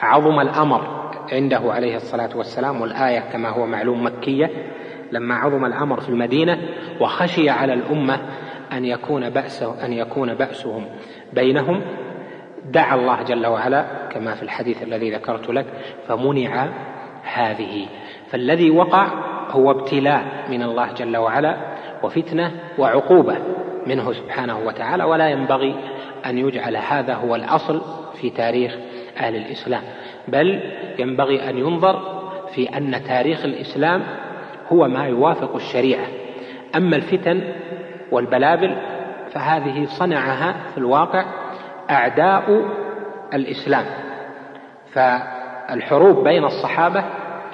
عظم 0.00 0.40
الأمر 0.40 1.10
عنده 1.32 1.60
عليه 1.64 1.96
الصلاة 1.96 2.36
والسلام 2.36 2.80
والآية 2.80 3.20
كما 3.20 3.48
هو 3.48 3.66
معلوم 3.66 4.04
مكية 4.06 4.50
لما 5.12 5.34
عظم 5.34 5.64
الأمر 5.64 6.00
في 6.00 6.08
المدينة 6.08 6.58
وخشي 7.00 7.50
على 7.50 7.72
الأمة 7.72 8.20
أن 8.72 8.84
يكون 8.84 9.30
بأسه 9.30 9.86
أن 9.86 9.92
يكون 9.92 10.34
بأسهم 10.34 10.84
بينهم 11.32 11.82
دعا 12.64 12.94
الله 12.94 13.22
جل 13.22 13.46
وعلا 13.46 14.08
كما 14.10 14.34
في 14.34 14.42
الحديث 14.42 14.82
الذي 14.82 15.10
ذكرت 15.10 15.50
لك 15.50 15.66
فمنع 16.08 16.68
هذه. 17.34 17.86
فالذي 18.30 18.70
وقع 18.70 19.06
هو 19.50 19.70
ابتلاء 19.70 20.24
من 20.50 20.62
الله 20.62 20.92
جل 20.92 21.16
وعلا 21.16 21.56
وفتنة 22.02 22.52
وعقوبة 22.78 23.36
منه 23.86 24.12
سبحانه 24.12 24.58
وتعالى 24.58 25.04
ولا 25.04 25.28
ينبغي 25.28 25.74
أن 26.26 26.38
يجعل 26.38 26.76
هذا 26.76 27.14
هو 27.14 27.34
الأصل 27.34 27.82
في 28.20 28.30
تاريخ 28.30 28.76
أهل 29.18 29.36
الإسلام 29.36 29.82
بل 30.28 30.60
ينبغي 30.98 31.50
أن 31.50 31.58
ينظر 31.58 32.22
في 32.54 32.76
أن 32.76 33.04
تاريخ 33.04 33.44
الإسلام 33.44 34.02
هو 34.72 34.88
ما 34.88 35.06
يوافق 35.06 35.54
الشريعة. 35.54 36.06
أما 36.76 36.96
الفتن 36.96 37.42
والبلابل 38.10 38.76
فهذه 39.32 39.84
صنعها 39.84 40.54
في 40.72 40.78
الواقع 40.78 41.24
أعداء 41.90 42.64
الإسلام. 43.34 43.84
فالحروب 44.92 46.24
بين 46.24 46.44
الصحابة 46.44 47.04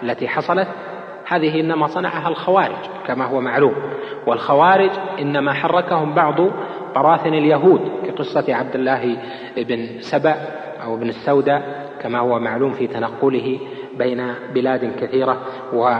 التي 0.02 0.28
حصلت 0.28 0.68
هذه 1.28 1.60
إنما 1.60 1.86
صنعها 1.86 2.28
الخوارج 2.28 2.86
كما 3.06 3.24
هو 3.24 3.40
معلوم 3.40 3.74
والخوارج 4.26 4.90
إنما 5.18 5.52
حركهم 5.52 6.14
بعض 6.14 6.40
براثن 6.94 7.34
اليهود 7.34 7.80
كقصة 8.06 8.54
عبد 8.54 8.74
الله 8.74 9.16
بن 9.56 10.00
سبأ 10.00 10.34
أو 10.82 10.94
ابن 10.94 11.08
السوداء 11.08 11.88
كما 12.00 12.18
هو 12.18 12.38
معلوم 12.38 12.72
في 12.72 12.86
تنقله 12.86 13.58
بين 13.98 14.34
بلاد 14.54 14.96
كثيرة 15.00 15.40
و 15.72 15.94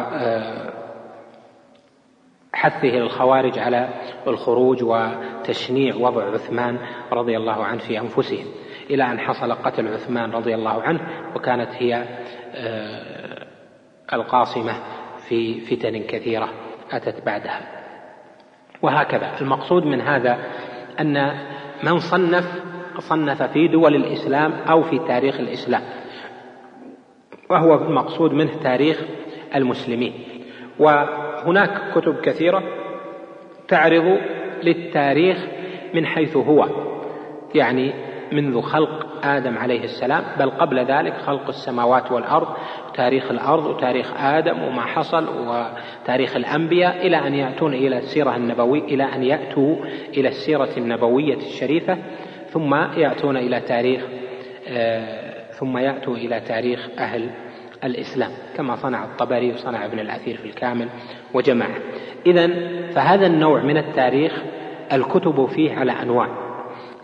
حثه 2.53 2.89
للخوارج 2.89 3.59
على 3.59 3.89
الخروج 4.27 4.83
وتشنيع 4.83 5.95
وضع 5.95 6.25
عثمان 6.33 6.79
رضي 7.13 7.37
الله 7.37 7.65
عنه 7.65 7.79
في 7.79 7.99
أنفسهم 7.99 8.47
إلى 8.91 9.05
أن 9.05 9.19
حصل 9.21 9.53
قتل 9.53 9.89
عثمان 9.89 10.31
رضي 10.31 10.55
الله 10.55 10.83
عنه 10.83 11.01
وكانت 11.37 11.71
هي 11.73 12.05
القاصمة 14.13 14.73
في 15.29 15.61
فتن 15.61 16.03
كثيرة 16.03 16.49
أتت 16.93 17.27
بعدها. 17.27 17.61
وهكذا. 18.83 19.31
المقصود 19.41 19.85
من 19.85 20.01
هذا 20.01 20.39
أن 21.01 21.33
من 21.83 21.99
صنف 21.99 22.63
صنف 22.99 23.43
في 23.43 23.69
دول 23.69 23.95
الإسلام 23.95 24.53
أو 24.53 24.83
في 24.83 24.99
تاريخ 24.99 25.41
الإسلام 25.41 25.83
وهو 27.51 27.75
المقصود 27.75 28.33
منه 28.33 28.51
تاريخ 28.63 29.01
المسلمين. 29.55 30.13
وهناك 30.79 31.93
كتب 31.95 32.21
كثيرة 32.21 32.63
تعرض 33.69 34.19
للتاريخ 34.63 35.47
من 35.95 36.07
حيث 36.07 36.37
هو 36.37 36.69
يعني 37.55 37.93
منذ 38.33 38.61
خلق 38.61 39.08
آدم 39.25 39.59
عليه 39.59 39.85
السلام 39.85 40.25
بل 40.39 40.51
قبل 40.51 40.79
ذلك 40.79 41.15
خلق 41.15 41.49
السماوات 41.49 42.13
والأرض 42.13 42.49
تاريخ 42.95 43.31
الأرض 43.31 43.67
وتاريخ 43.67 44.13
آدم 44.21 44.63
وما 44.63 44.83
حصل 44.83 45.29
وتاريخ 45.49 46.37
الأنبياء 46.37 47.07
إلى 47.07 47.17
أن 47.17 47.35
يأتون 47.35 47.75
إلى 47.75 47.99
السيرة 47.99 48.37
النبوية 48.37 48.83
إلى 48.83 49.05
أن 49.05 49.23
يأتوا 49.23 49.77
إلى 50.17 50.29
السيرة 50.29 50.71
النبوية 50.77 51.37
الشريفة 51.37 51.99
ثم 52.51 52.75
يأتون 52.75 53.37
إلى 53.37 53.61
تاريخ 53.61 54.03
آه، 54.69 55.51
ثم 55.51 55.79
يأتوا 55.79 56.17
إلى 56.17 56.41
تاريخ 56.41 56.89
أهل 56.99 57.31
الإسلام 57.85 58.31
كما 58.57 58.77
صنع 58.77 59.05
الطبري 59.05 59.53
وصنع 59.53 59.85
ابن 59.85 59.99
الأثير 59.99 60.37
في 60.37 60.47
الكامل 60.47 60.89
وجماعة. 61.35 61.79
إذا 62.27 62.47
فهذا 62.91 63.27
النوع 63.27 63.63
من 63.63 63.77
التاريخ 63.77 64.43
الكتب 64.93 65.47
فيه 65.47 65.75
على 65.75 65.93
أنواع 65.93 66.48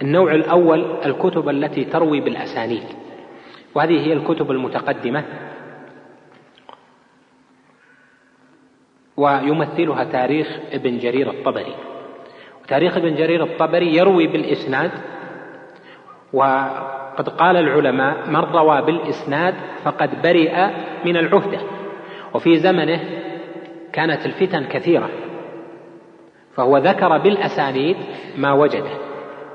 النوع 0.02 0.34
الأول 0.34 0.84
الكتب 1.06 1.48
التي 1.48 1.84
تروي 1.84 2.20
بالأسانيد. 2.20 2.82
وهذه 3.74 4.06
هي 4.06 4.12
الكتب 4.12 4.50
المتقدمة. 4.50 5.24
ويمثلها 9.16 10.04
تاريخ 10.04 10.58
ابن 10.72 10.98
جرير 10.98 11.30
الطبري. 11.30 11.74
وتاريخ 12.62 12.96
ابن 12.96 13.14
جرير 13.14 13.42
الطبري 13.44 13.96
يروي 13.96 14.26
بالإسناد. 14.26 14.90
وقد 16.32 17.28
قال 17.28 17.56
العلماء 17.56 18.30
من 18.30 18.36
روى 18.36 18.82
بالإسناد 18.82 19.54
فقد 19.84 20.22
برئ 20.22 20.66
من 21.04 21.16
العهدة. 21.16 21.60
وفي 22.34 22.56
زمنه 22.58 23.00
كانت 23.92 24.26
الفتن 24.26 24.64
كثيرة. 24.64 25.08
فهو 26.56 26.78
ذكر 26.78 27.18
بالأسانيد 27.18 27.96
ما 28.38 28.52
وجده. 28.52 29.13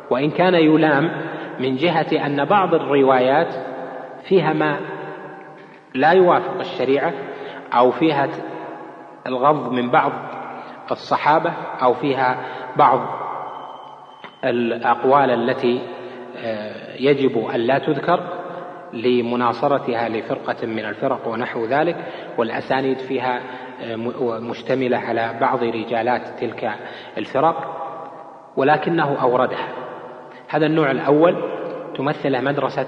وإن 0.09 0.31
كان 0.31 0.53
يلام 0.53 1.11
من 1.59 1.75
جهة 1.75 2.25
أن 2.25 2.45
بعض 2.45 2.73
الروايات 2.73 3.53
فيها 4.23 4.53
ما 4.53 4.79
لا 5.93 6.11
يوافق 6.11 6.59
الشريعة 6.59 7.13
أو 7.73 7.91
فيها 7.91 8.27
الغض 9.27 9.71
من 9.71 9.89
بعض 9.89 10.11
الصحابة 10.91 11.53
أو 11.81 11.93
فيها 11.93 12.37
بعض 12.75 12.99
الأقوال 14.43 15.29
التي 15.29 15.81
آه، 16.37 16.95
يجب 16.99 17.45
أن 17.45 17.59
لا 17.59 17.79
تذكر 17.79 18.19
لمناصرتها 18.93 20.09
لفرقة 20.09 20.67
من 20.67 20.85
الفرق 20.85 21.27
ونحو 21.27 21.65
ذلك 21.65 21.95
والأسانيد 22.37 22.97
فيها 22.97 23.41
آه، 23.81 23.95
مشتملة 24.39 24.97
على 24.97 25.37
بعض 25.41 25.63
رجالات 25.63 26.27
تلك 26.39 26.71
الفرق 27.17 27.75
ولكنه 28.57 29.21
أوردها. 29.21 29.88
هذا 30.49 30.65
النوع 30.65 30.91
الأول 30.91 31.35
تمثله 31.95 32.41
مدرسة 32.41 32.87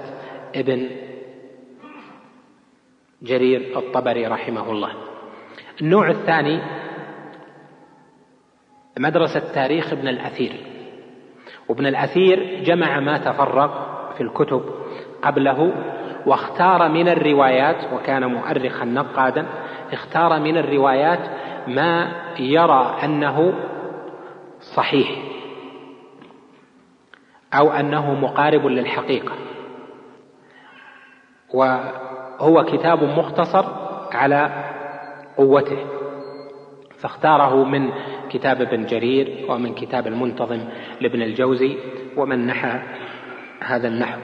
ابن 0.54 0.88
جرير 3.22 3.78
الطبري 3.78 4.26
رحمه 4.26 4.70
الله. 4.70 4.90
النوع 5.80 6.10
الثاني 6.10 6.60
مدرسة 8.98 9.54
تاريخ 9.54 9.92
ابن 9.92 10.08
الأثير. 10.08 10.52
وابن 11.68 11.86
الأثير 11.86 12.62
جمع 12.64 13.00
ما 13.00 13.18
تفرق 13.18 13.92
في 14.16 14.22
الكتب 14.22 14.62
قبله 15.22 15.72
واختار 16.26 16.88
من 16.88 17.08
الروايات 17.08 17.92
وكان 17.92 18.26
مؤرخا 18.26 18.84
نقادا 18.84 19.46
اختار 19.92 20.40
من 20.40 20.56
الروايات 20.56 21.20
ما 21.66 22.12
يرى 22.38 22.96
أنه 23.04 23.54
صحيح. 24.76 25.31
أو 27.54 27.72
أنه 27.72 28.14
مقارب 28.14 28.66
للحقيقة. 28.66 29.32
وهو 31.54 32.64
كتاب 32.64 33.04
مختصر 33.04 33.64
على 34.12 34.64
قوته 35.36 35.78
فاختاره 36.98 37.64
من 37.64 37.90
كتاب 38.30 38.60
ابن 38.60 38.86
جرير 38.86 39.46
ومن 39.48 39.74
كتاب 39.74 40.06
المنتظم 40.06 40.60
لابن 41.00 41.22
الجوزي 41.22 41.76
ومن 42.16 42.46
نحى 42.46 42.80
هذا 43.60 43.88
النحو. 43.88 44.20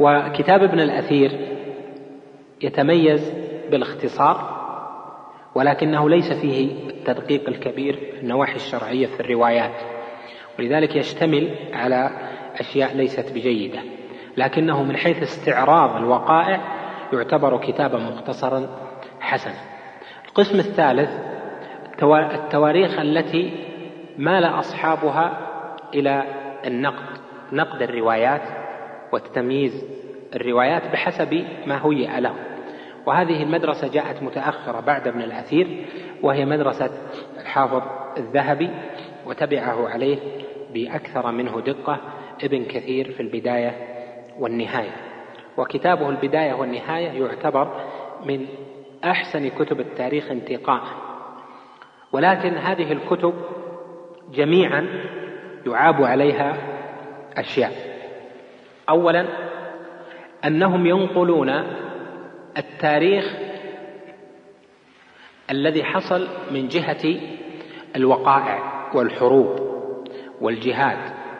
وكتاب 0.00 0.62
ابن 0.62 0.80
الأثير 0.80 1.30
يتميز 2.62 3.32
بالاختصار 3.70 4.54
ولكنه 5.54 6.08
ليس 6.10 6.32
فيه 6.32 6.88
التدقيق 6.90 7.48
الكبير 7.48 7.94
في 7.94 8.20
النواحي 8.20 8.56
الشرعية 8.56 9.06
في 9.06 9.20
الروايات. 9.20 9.93
ولذلك 10.58 10.96
يشتمل 10.96 11.54
على 11.72 12.10
أشياء 12.60 12.96
ليست 12.96 13.32
بجيدة. 13.32 13.80
لكنه 14.36 14.82
من 14.82 14.96
حيث 14.96 15.22
استعراض 15.22 15.96
الوقائع 15.96 16.60
يعتبر 17.12 17.58
كتابا 17.58 17.98
مختصرا 17.98 18.68
حسنا. 19.20 19.74
القسم 20.28 20.58
الثالث 20.58 21.10
التواريخ 22.02 22.98
التي 22.98 23.52
مال 24.18 24.44
أصحابها 24.44 25.38
إلى 25.94 26.24
النقد 26.66 27.18
نقد 27.52 27.82
الروايات 27.82 28.42
وتمييز 29.12 29.84
الروايات 30.34 30.82
بحسب 30.92 31.44
ما 31.66 31.86
هيئ 31.86 32.20
له 32.20 32.34
وهذه 33.06 33.42
المدرسة 33.42 33.88
جاءت 33.88 34.22
متأخرة 34.22 34.80
بعد 34.80 35.08
ابن 35.08 35.22
الأثير 35.22 35.86
وهي 36.22 36.44
مدرسة 36.44 36.90
الحافظ 37.40 37.82
الذهبي 38.16 38.70
وتبعه 39.26 39.88
عليه 39.88 40.18
بأكثر 40.74 41.32
منه 41.32 41.60
دقة 41.60 42.00
ابن 42.42 42.64
كثير 42.64 43.12
في 43.12 43.20
البداية 43.20 43.76
والنهاية. 44.38 44.96
وكتابه 45.56 46.08
البداية 46.08 46.52
والنهاية 46.52 47.08
يعتبر 47.08 47.84
من 48.26 48.46
أحسن 49.04 49.48
كتب 49.48 49.80
التاريخ 49.80 50.30
انتقاء. 50.30 50.82
ولكن 52.12 52.54
هذه 52.54 52.92
الكتب 52.92 53.34
جميعا 54.32 54.86
يعاب 55.66 56.02
عليها 56.02 56.56
أشياء. 57.36 57.72
أولا 58.88 59.26
أنهم 60.44 60.86
ينقلون 60.86 61.50
التاريخ 62.58 63.36
الذي 65.50 65.84
حصل 65.84 66.28
من 66.50 66.68
جهة 66.68 67.20
الوقائع 67.96 68.90
والحروب. 68.94 69.73
والجهاد 70.44 70.98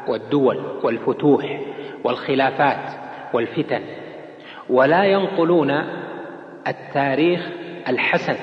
والدول 0.09 0.81
والفتوح 0.83 1.61
والخلافات 2.05 2.93
والفتن 3.35 3.81
ولا 4.69 5.05
ينقلون 5.05 5.71
التاريخ 6.69 7.49
الحسن 7.89 8.37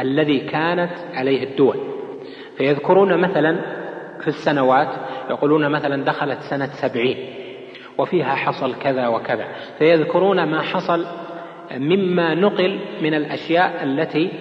الذي 0.00 0.38
كانت 0.40 0.90
عليه 1.14 1.44
الدول. 1.44 1.76
فيذكرون 2.56 3.20
مثلا 3.20 3.60
في 4.20 4.28
السنوات 4.28 4.88
يقولون 5.30 5.70
مثلا 5.70 6.04
دخلت 6.04 6.40
سنة 6.40 6.66
سبعين 6.66 7.16
وفيها 7.98 8.34
حصل 8.34 8.74
كذا 8.74 9.08
وكذا. 9.08 9.46
فيذكرون 9.78 10.44
ما 10.44 10.62
حصل 10.62 11.06
مما 11.76 12.34
نقل 12.34 12.80
من 13.02 13.14
الأشياء 13.14 13.84
التي 13.84 14.32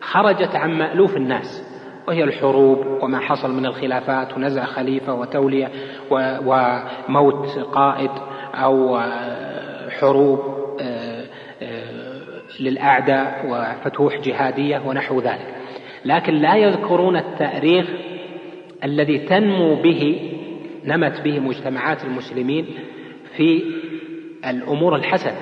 خرجت 0.00 0.56
عن 0.56 0.78
مألوف 0.78 1.16
الناس. 1.16 1.65
وهي 2.08 2.24
الحروب 2.24 3.02
وما 3.02 3.20
حصل 3.20 3.54
من 3.54 3.66
الخلافات 3.66 4.36
ونزع 4.36 4.64
خليفة 4.64 5.14
وتولية 5.14 5.70
وموت 6.10 7.58
قائد 7.58 8.10
أو 8.54 9.00
حروب 9.90 10.40
للأعداء 12.60 13.46
وفتوح 13.48 14.20
جهادية 14.20 14.82
ونحو 14.86 15.20
ذلك. 15.20 15.54
لكن 16.04 16.34
لا 16.34 16.56
يذكرون 16.56 17.16
التاريخ 17.16 17.86
الذي 18.84 19.18
تنمو 19.18 19.74
به 19.74 20.32
نمت 20.84 21.20
به 21.20 21.40
مجتمعات 21.40 22.04
المسلمين 22.04 22.66
في 23.36 23.62
الأمور 24.46 24.96
الحسنة. 24.96 25.40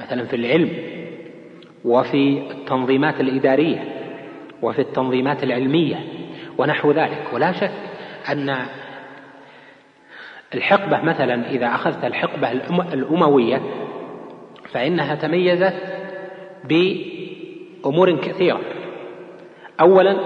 مثلا 0.00 0.24
في 0.24 0.36
العلم 0.36 0.70
وفي 1.84 2.42
التنظيمات 2.50 3.20
الإدارية. 3.20 3.95
وفي 4.62 4.78
التنظيمات 4.78 5.42
العلمية 5.42 5.96
ونحو 6.58 6.92
ذلك. 6.92 7.24
ولا 7.32 7.52
شك 7.52 7.72
أن 8.28 8.56
الحقبة 10.54 11.02
مثلا 11.02 11.50
إذا 11.50 11.66
أخذت 11.66 12.04
الحقبة 12.04 12.52
الأموية 12.92 13.62
فإنها 14.72 15.14
تميزت 15.14 15.74
بأمور 16.64 18.20
كثيرة. 18.20 18.60
أولا 19.80 20.16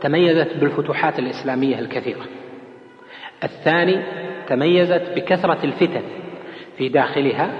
تميزت 0.00 0.56
بالفتوحات 0.56 1.18
الإسلامية 1.18 1.78
الكثيرة. 1.78 2.24
الثاني 3.44 4.02
تميزت 4.48 5.02
بكثرة 5.16 5.64
الفتن 5.64 6.02
في 6.76 6.88
داخلها 6.88 7.50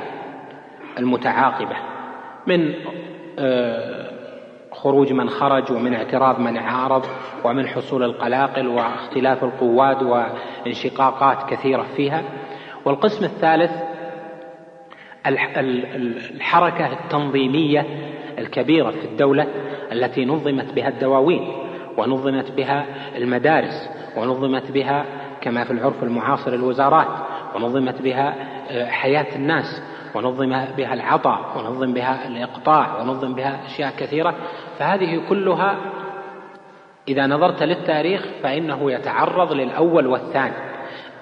المتعاقبة 0.98 1.76
من 2.46 2.74
آه، 3.38 4.09
خروج 4.82 5.12
من 5.12 5.30
خرج 5.30 5.72
ومن 5.72 5.94
اعتراض 5.94 6.40
من 6.40 6.56
عارض 6.56 7.04
ومن 7.44 7.68
حصول 7.68 8.02
القلاقل 8.02 8.66
واختلاف 8.66 9.44
القوات 9.44 10.02
وانشقاقات 10.02 11.50
كثيرة 11.50 11.86
فيها. 11.96 12.22
والقسم 12.84 13.24
الثالث 13.24 13.70
الحركة 15.26 16.92
التنظيمية 16.92 17.86
الكبيرة 18.38 18.90
في 18.90 19.04
الدولة 19.04 19.46
التي 19.92 20.24
نظمت 20.24 20.72
بها 20.72 20.88
الدواوين 20.88 21.52
ونظمت 21.96 22.52
بها 22.52 22.84
المدارس 23.16 23.90
ونظمت 24.16 24.70
بها 24.70 25.04
كما 25.40 25.64
في 25.64 25.70
العرف 25.70 26.02
المعاصر 26.02 26.54
الوزارات 26.54 27.06
ونظمت 27.54 28.02
بها 28.02 28.34
آه، 28.70 28.86
حياة 28.86 29.36
الناس 29.36 29.82
ونظم 30.14 30.48
بها 30.76 30.94
العطاء 30.94 31.58
ونظم 31.58 31.94
بها 31.94 32.28
الإقطاع 32.28 33.00
ونظم 33.00 33.34
بها 33.34 33.66
أشياء 33.66 33.92
كثيرة 33.98 34.34
فهذه 34.78 35.20
كلها 35.28 35.76
إذا 37.08 37.26
نظرت 37.26 37.62
للتاريخ 37.62 38.26
فإنه 38.42 38.92
يتعرض 38.92 39.52
للأول 39.52 40.06
والثاني. 40.06 40.54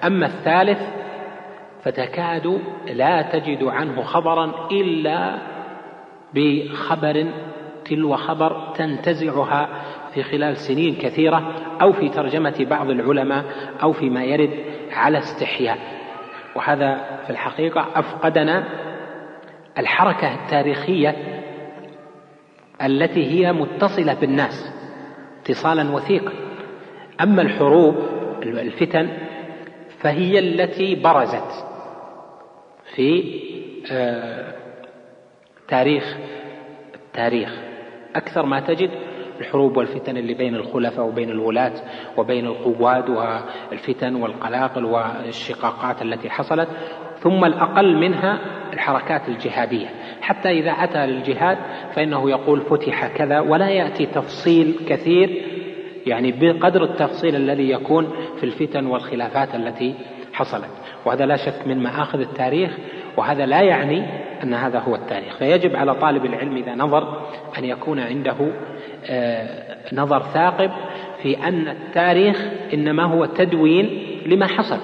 أما 0.03 0.25
الثالث 0.25 0.81
فتكاد 1.83 2.61
لا 2.87 3.21
تجد 3.21 3.63
عنه 3.63 4.01
خبرا 4.01 4.67
إلا 4.71 5.37
بخبر 6.33 7.31
تلو 7.85 8.15
خبر 8.15 8.73
تنتزعها 8.75 9.69
في 10.13 10.23
خلال 10.23 10.57
سنين 10.57 10.95
كثيرة 10.95 11.53
أو 11.81 11.91
في 11.91 12.09
ترجمة 12.09 12.65
بعض 12.69 12.89
العلماء 12.89 13.45
أو 13.83 13.91
فيما 13.91 14.23
يرد 14.23 14.53
على 14.91 15.17
استحياء. 15.17 15.98
وهذا 16.59 17.19
في 17.23 17.29
الحقيقة 17.29 17.87
أفقدنا 17.95 18.63
الحركة 19.77 20.33
التاريخية 20.33 21.15
التي 22.81 23.25
هي 23.25 23.53
متصلة 23.53 24.13
بالناس 24.13 24.73
اتصالا 25.41 25.91
وثيقا. 25.91 26.31
أما 27.21 27.41
الحروب 27.41 27.95
الفتن 28.43 29.09
فهي 29.99 30.39
التي 30.39 30.95
برزت 30.95 31.65
في 32.95 33.39
آه، 33.91 34.53
تاريخ 35.67 36.17
التاريخ. 36.95 37.49
أكثر 38.15 38.45
ما 38.45 38.59
تجد 38.59 38.91
الحروب 39.39 39.77
والفتن 39.77 40.17
اللي 40.17 40.33
بين 40.33 40.55
الخلفاء 40.55 41.05
وبين 41.05 41.29
الولاة 41.29 41.73
وبين 42.17 42.45
القواد 42.45 43.09
والفتن 43.09 44.15
والقلاقل 44.15 44.85
والشقاقات 44.85 46.01
التي 46.01 46.29
حصلت 46.29 46.67
ثم 47.19 47.45
الأقل 47.45 47.97
منها 47.97 48.39
الحركات 48.73 49.29
الجهادية. 49.29 49.87
حتى 50.21 50.49
إذا 50.49 50.71
أتى 50.71 51.05
للجهاد 51.05 51.57
فإنه 51.93 52.29
يقول 52.29 52.61
فتح 52.61 53.07
كذا 53.07 53.39
ولا 53.39 53.69
يأتي 53.69 54.05
تفصيل 54.05 54.75
كثير 54.87 55.45
يعني 56.05 56.31
بقدر 56.31 56.83
التفصيل 56.83 57.35
الذي 57.35 57.69
يكون 57.69 58.07
في 58.37 58.43
الفتن 58.43 58.85
والخلافات 58.85 59.55
التي 59.55 59.95
حصلت. 60.33 60.69
وهذا 61.05 61.25
لا 61.25 61.35
شك 61.35 61.67
من 61.67 61.83
مآخذ 61.83 62.19
التاريخ 62.19 62.77
وهذا 63.17 63.45
لا 63.45 63.61
يعني 63.61 64.05
أن 64.43 64.53
هذا 64.53 64.79
هو 64.79 64.95
التاريخ. 64.95 65.37
فيجب 65.37 65.75
على 65.75 65.95
طالب 65.95 66.25
العلم 66.25 66.55
إذا 66.55 66.75
نظر 66.75 67.21
أن 67.57 67.65
يكون 67.65 67.99
عنده 67.99 68.51
نظر 69.93 70.23
ثاقب 70.23 70.71
في 71.21 71.47
أن 71.47 71.67
التاريخ 71.67 72.45
إنما 72.73 73.03
هو 73.03 73.25
تدوين 73.25 74.19
لما 74.25 74.47
حصل. 74.47 74.79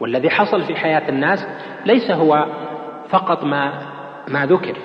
والذي 0.00 0.30
حصل 0.30 0.62
في 0.62 0.76
حياة 0.76 1.08
الناس 1.08 1.46
ليس 1.86 2.10
هو 2.10 2.46
فقط 3.08 3.44
ما 3.44 3.72
ما 4.28 4.46
ذكر. 4.46 4.76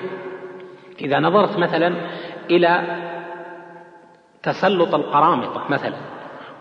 إذا 1.01 1.19
نظرت 1.19 1.57
مثلا 1.57 1.95
إلى 2.51 2.81
تسلط 4.43 4.95
القرامطة 4.95 5.63
مثلا 5.69 5.95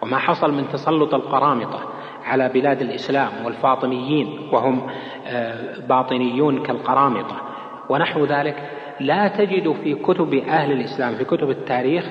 وما 0.03 0.19
حصل 0.19 0.53
من 0.53 0.69
تسلط 0.69 1.15
القرامطة 1.15 1.81
على 2.25 2.49
بلاد 2.49 2.83
الإسلام 2.83 3.45
والفاطميين 3.45 4.49
وهم 4.53 4.91
آه، 5.27 5.79
باطنيون 5.89 6.63
كالقرامطة 6.63 7.37
ونحو 7.89 8.25
ذلك 8.25 8.71
لا 9.01 9.29
تجد 9.29 9.73
في 9.73 9.95
كتب 9.95 10.35
أهل 10.35 10.73
الإسلام 10.73 11.15
في 11.15 11.25
كتب 11.25 11.51
التاريخ 11.51 12.11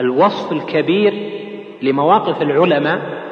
الوصف 0.00 0.52
الكبير 0.52 1.30
لمواقف 1.82 2.42
العلماء 2.42 3.22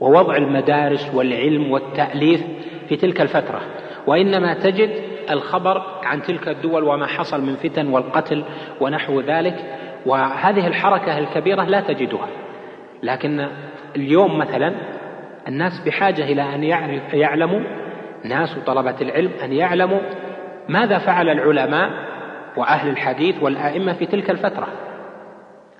ووضع 0.00 0.36
المدارس 0.36 1.14
والعلم 1.14 1.70
والتأليف 1.70 2.42
في 2.88 2.96
تلك 2.96 3.20
الفترة. 3.20 3.60
وإنما 4.06 4.54
تجد 4.54 4.90
الخبر 5.30 5.82
عن 6.02 6.22
تلك 6.22 6.48
الدول 6.48 6.84
وما 6.84 7.06
حصل 7.06 7.40
من 7.40 7.56
فتن 7.56 7.86
والقتل 7.86 8.44
ونحو 8.80 9.20
ذلك 9.20 9.78
وهذه 10.06 10.66
الحركة 10.66 11.18
الكبيرة 11.18 11.64
لا 11.64 11.80
تجدها. 11.80 12.28
لكن 13.02 13.48
اليوم 13.96 14.38
مثلا 14.38 14.74
الناس 15.48 15.80
بحاجة 15.86 16.24
إلى 16.24 16.42
أن 16.54 16.62
يعلموا 17.12 17.60
ناس 18.24 18.58
طلبة 18.66 18.96
العلم 19.00 19.30
أن 19.44 19.52
يعلموا 19.52 20.00
ماذا 20.68 20.98
فعل 20.98 21.28
العلماء 21.28 21.90
وأهل 22.56 22.88
الحديث 22.88 23.42
والآئمة 23.42 23.92
في 23.92 24.06
تلك 24.06 24.30
الفترة. 24.30 24.68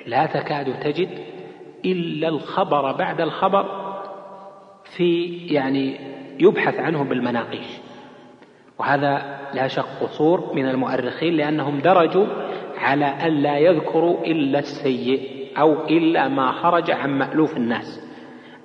لا 0.06 0.26
تكاد 0.26 0.80
تجد 0.80 1.08
إلا 1.84 2.28
الخبر 2.28 2.92
بعد 2.92 3.20
الخبر 3.20 3.66
في 4.96 5.36
يعني 5.46 6.00
يبحث 6.40 6.80
عنه 6.80 7.04
بالمناقيش. 7.04 7.66
وهذا 8.78 9.38
لا 9.54 9.68
شك 9.68 9.84
قصور 10.00 10.54
من 10.54 10.68
المؤرخين 10.68 11.34
لأنهم 11.34 11.78
درجوا 11.78 12.26
على 12.78 13.04
أن 13.04 13.32
لا 13.32 13.58
يذكروا 13.58 14.24
إلا 14.24 14.58
السيء 14.58 15.48
أو 15.58 15.72
إلا 15.86 16.28
ما 16.28 16.52
خرج 16.52 16.90
عن 16.90 17.18
مألوف 17.18 17.56
الناس. 17.56 18.11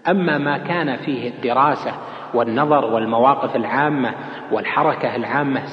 أما 0.08 0.38
ما 0.38 0.58
كان 0.58 0.98
فيه 0.98 1.30
الدراسة 1.30 1.94
والنظر 2.34 2.86
والمواقف 2.86 3.56
العامة 3.56 4.16
والحركة 4.52 5.16
العامة 5.16 5.64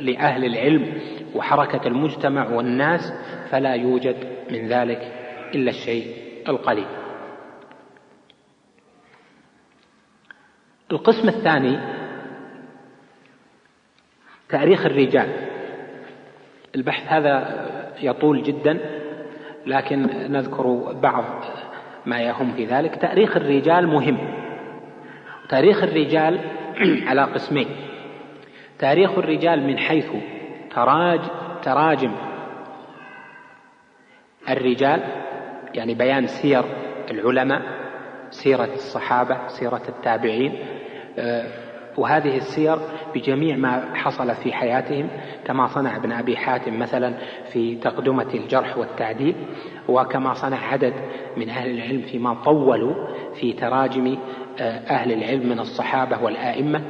لأهل 0.00 0.44
العلم 0.44 1.00
وحركة 1.34 1.86
المجتمع 1.86 2.48
والناس 2.50 3.12
فلا 3.50 3.74
يوجد 3.74 4.16
من 4.50 4.68
ذلك 4.68 5.12
إلا 5.54 5.70
الشيء 5.70 6.14
القليل. 6.48 6.86
القسم 10.92 11.28
الثاني 11.28 11.78
تاريخ 14.48 14.86
الرجال. 14.86 15.28
البحث 16.74 17.12
هذا 17.12 17.66
يطول 18.00 18.42
جدا 18.42 18.78
لكن 19.66 20.02
نذكر 20.32 20.92
بعض 20.92 21.24
ما 22.06 22.20
يهم 22.20 22.52
في 22.52 22.64
ذلك. 22.64 22.94
تاريخ 22.94 23.36
الرجال 23.36 23.86
مهم. 23.86 24.18
تاريخ 25.48 25.82
الرجال 25.82 26.40
على 27.08 27.22
قسمين. 27.22 27.66
تاريخ 28.78 29.18
الرجال 29.18 29.66
من 29.66 29.78
حيث 29.78 30.10
تراج 30.70 31.20
تراجم 31.62 32.12
الرجال 34.48 35.02
يعني 35.74 35.94
بيان 35.94 36.26
سير 36.26 36.64
العلماء 37.10 37.62
سيرة 38.30 38.74
الصحابة 38.74 39.48
سيرة 39.48 39.82
التابعين 39.88 40.58
آه، 41.18 41.67
وهذه 41.96 42.36
السير 42.36 42.78
بجميع 43.14 43.56
ما 43.56 43.94
حصل 43.94 44.34
في 44.34 44.52
حياتهم 44.52 45.08
كما 45.44 45.66
صنع 45.66 45.96
ابن 45.96 46.12
أبي 46.12 46.36
حاتم 46.36 46.78
مثلا 46.78 47.14
في 47.52 47.74
تقدمة 47.74 48.34
الجرح 48.34 48.78
والتعديل 48.78 49.34
وكما 49.88 50.34
صنع 50.34 50.56
عدد 50.56 50.94
من 51.36 51.48
أهل 51.48 51.70
العلم 51.70 52.02
فيما 52.02 52.34
طولوا 52.44 52.94
في 53.34 53.52
تراجم 53.52 54.18
آه، 54.60 54.78
أهل 54.78 55.12
العلم 55.12 55.48
من 55.48 55.58
الصحابة 55.58 56.22
والأئمة. 56.22 56.82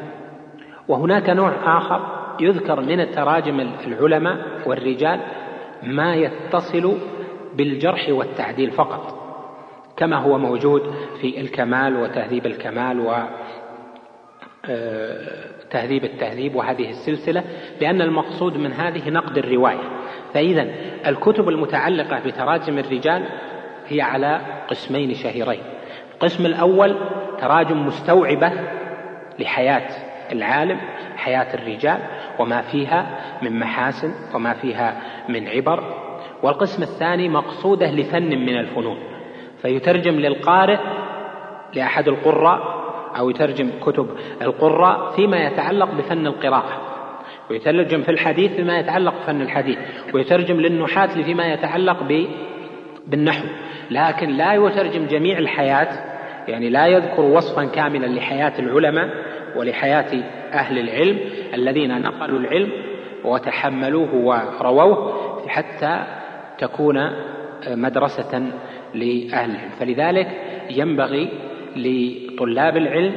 وهناك 0.89 1.31
نوع 1.31 1.79
آخر 1.79 2.19
يذكر 2.41 2.81
من 2.81 3.01
التراجم 3.01 3.61
العلماء 3.61 4.39
والرجال 4.67 5.21
ما 5.83 6.15
يتصل 6.15 6.99
بالجرح 7.55 8.09
والتعديل 8.09 8.71
فقط 8.71 9.19
كما 9.97 10.17
هو 10.17 10.39
موجود 10.39 10.95
في 11.21 11.41
الكمال 11.41 11.97
وتهذيب 11.97 12.47
الكمال 12.47 13.01
و 13.01 13.15
تهذيب 15.71 16.05
التهذيب 16.05 16.55
وهذه 16.55 16.91
السلسلة 16.91 17.45
لأن 17.81 18.03
المقصود 18.03 18.57
من 18.57 18.73
هذه 18.73 19.11
نقد 19.11 19.39
الرواية. 19.39 19.91
فإذا 20.35 20.67
الكتب 21.07 21.49
المتعلقة 21.49 22.21
بتراجم 22.27 22.79
الرجال 22.79 23.25
هي 23.89 24.01
على 24.01 24.41
قسمين 24.69 25.15
شهيرين. 25.15 25.63
القسم 26.15 26.47
الأول 26.47 26.97
تراجم 27.41 27.87
مستوعبة 27.87 28.53
لحياة 29.39 29.89
العالم 30.33 30.81
حياة 31.17 31.55
الرجال 31.55 31.99
وما 32.39 32.63
فيها 32.63 33.07
من 33.43 33.59
محاسن 33.59 34.13
وما 34.35 34.53
فيها 34.55 35.03
من 35.29 35.49
عبر. 35.49 35.85
والقسم 36.43 36.83
الثاني 36.83 37.29
مقصوده 37.29 37.91
لفن 37.91 38.29
من 38.29 38.59
الفنون. 38.59 38.99
فيترجم 39.63 40.15
للقارئ 40.15 40.79
لأحد 41.75 42.09
القراء 42.09 42.78
أو 43.19 43.31
يترجم 43.31 43.71
كتب 43.81 44.09
القراء 44.43 45.11
فيما 45.11 45.47
يتعلق 45.47 45.95
بفن 45.95 46.27
القراءة. 46.27 46.83
ويترجم 47.51 48.03
في 48.03 48.11
الحديث 48.11 48.53
فيما 48.53 48.79
يتعلق 48.79 49.15
بفن 49.23 49.41
الحديث. 49.41 49.79
ويترجم 50.15 50.61
للنحاة 50.61 51.07
فيما 51.07 51.53
يتعلق 51.53 52.03
بالنحو. 53.07 53.45
لكن 53.91 54.29
لا 54.29 54.55
يترجم 54.55 55.07
جميع 55.07 55.39
الحياة 55.39 55.89
يعني 56.49 56.71
لا 56.71 56.87
يذكر 56.87 57.23
وصفا 57.23 57.65
كاملا 57.65 58.07
لحياة 58.07 58.53
العلماء 58.59 59.09
ولحياة 59.57 60.23
أهل 60.53 60.79
العلم 60.79 61.19
الذين 61.55 62.03
نقلوا 62.03 62.39
العلم 62.39 62.73
وتحملوه 63.25 64.15
ورووه 64.15 65.49
حتى 65.49 66.05
تكون 66.59 67.11
مدرسة 67.69 68.39
لأهل 68.95 69.51
العلم. 69.51 69.71
فلذلك 69.81 70.29
ينبغي 70.71 71.29
لطلاب 71.77 72.77
العلم 72.77 73.17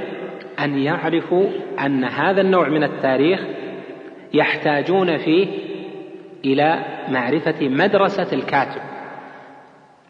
أن 0.60 0.78
يعرفوا 0.78 1.50
أن 1.86 2.04
هذا 2.04 2.42
النوع 2.42 2.70
من 2.70 2.84
التاريخ 2.84 3.40
يحتاجون 4.34 5.18
فيه 5.18 5.48
إلى 6.46 6.86
معرفة 7.10 7.70
مدرسة 7.70 8.34
الكاتب 8.34 8.82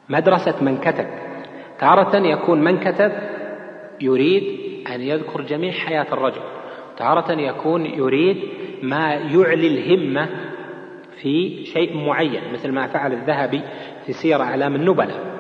مدرسة 0.10 0.64
من 0.64 0.78
كتب. 0.78 1.06
تارة 1.80 2.18
يكون 2.18 2.64
من 2.64 2.80
كتب 2.80 3.12
يريد 4.02 4.44
أن 4.96 5.02
يذكر 5.02 5.42
جميع 5.42 5.72
حياة 5.72 6.06
الرجل. 6.12 6.42
تارة 6.98 7.32
يكون 7.32 7.86
يريد 7.86 8.38
ما 8.84 9.14
يعلي 9.14 9.68
الهمة 9.68 10.30
في 11.22 11.66
شيء 11.66 11.98
معين 11.98 12.42
مثل 12.54 12.72
ما 12.72 12.88
فعل 12.88 13.14
الذهبي 13.14 13.62
في 14.06 14.14
سير 14.14 14.42
أعلام 14.42 14.76
النبلاء. 14.76 15.32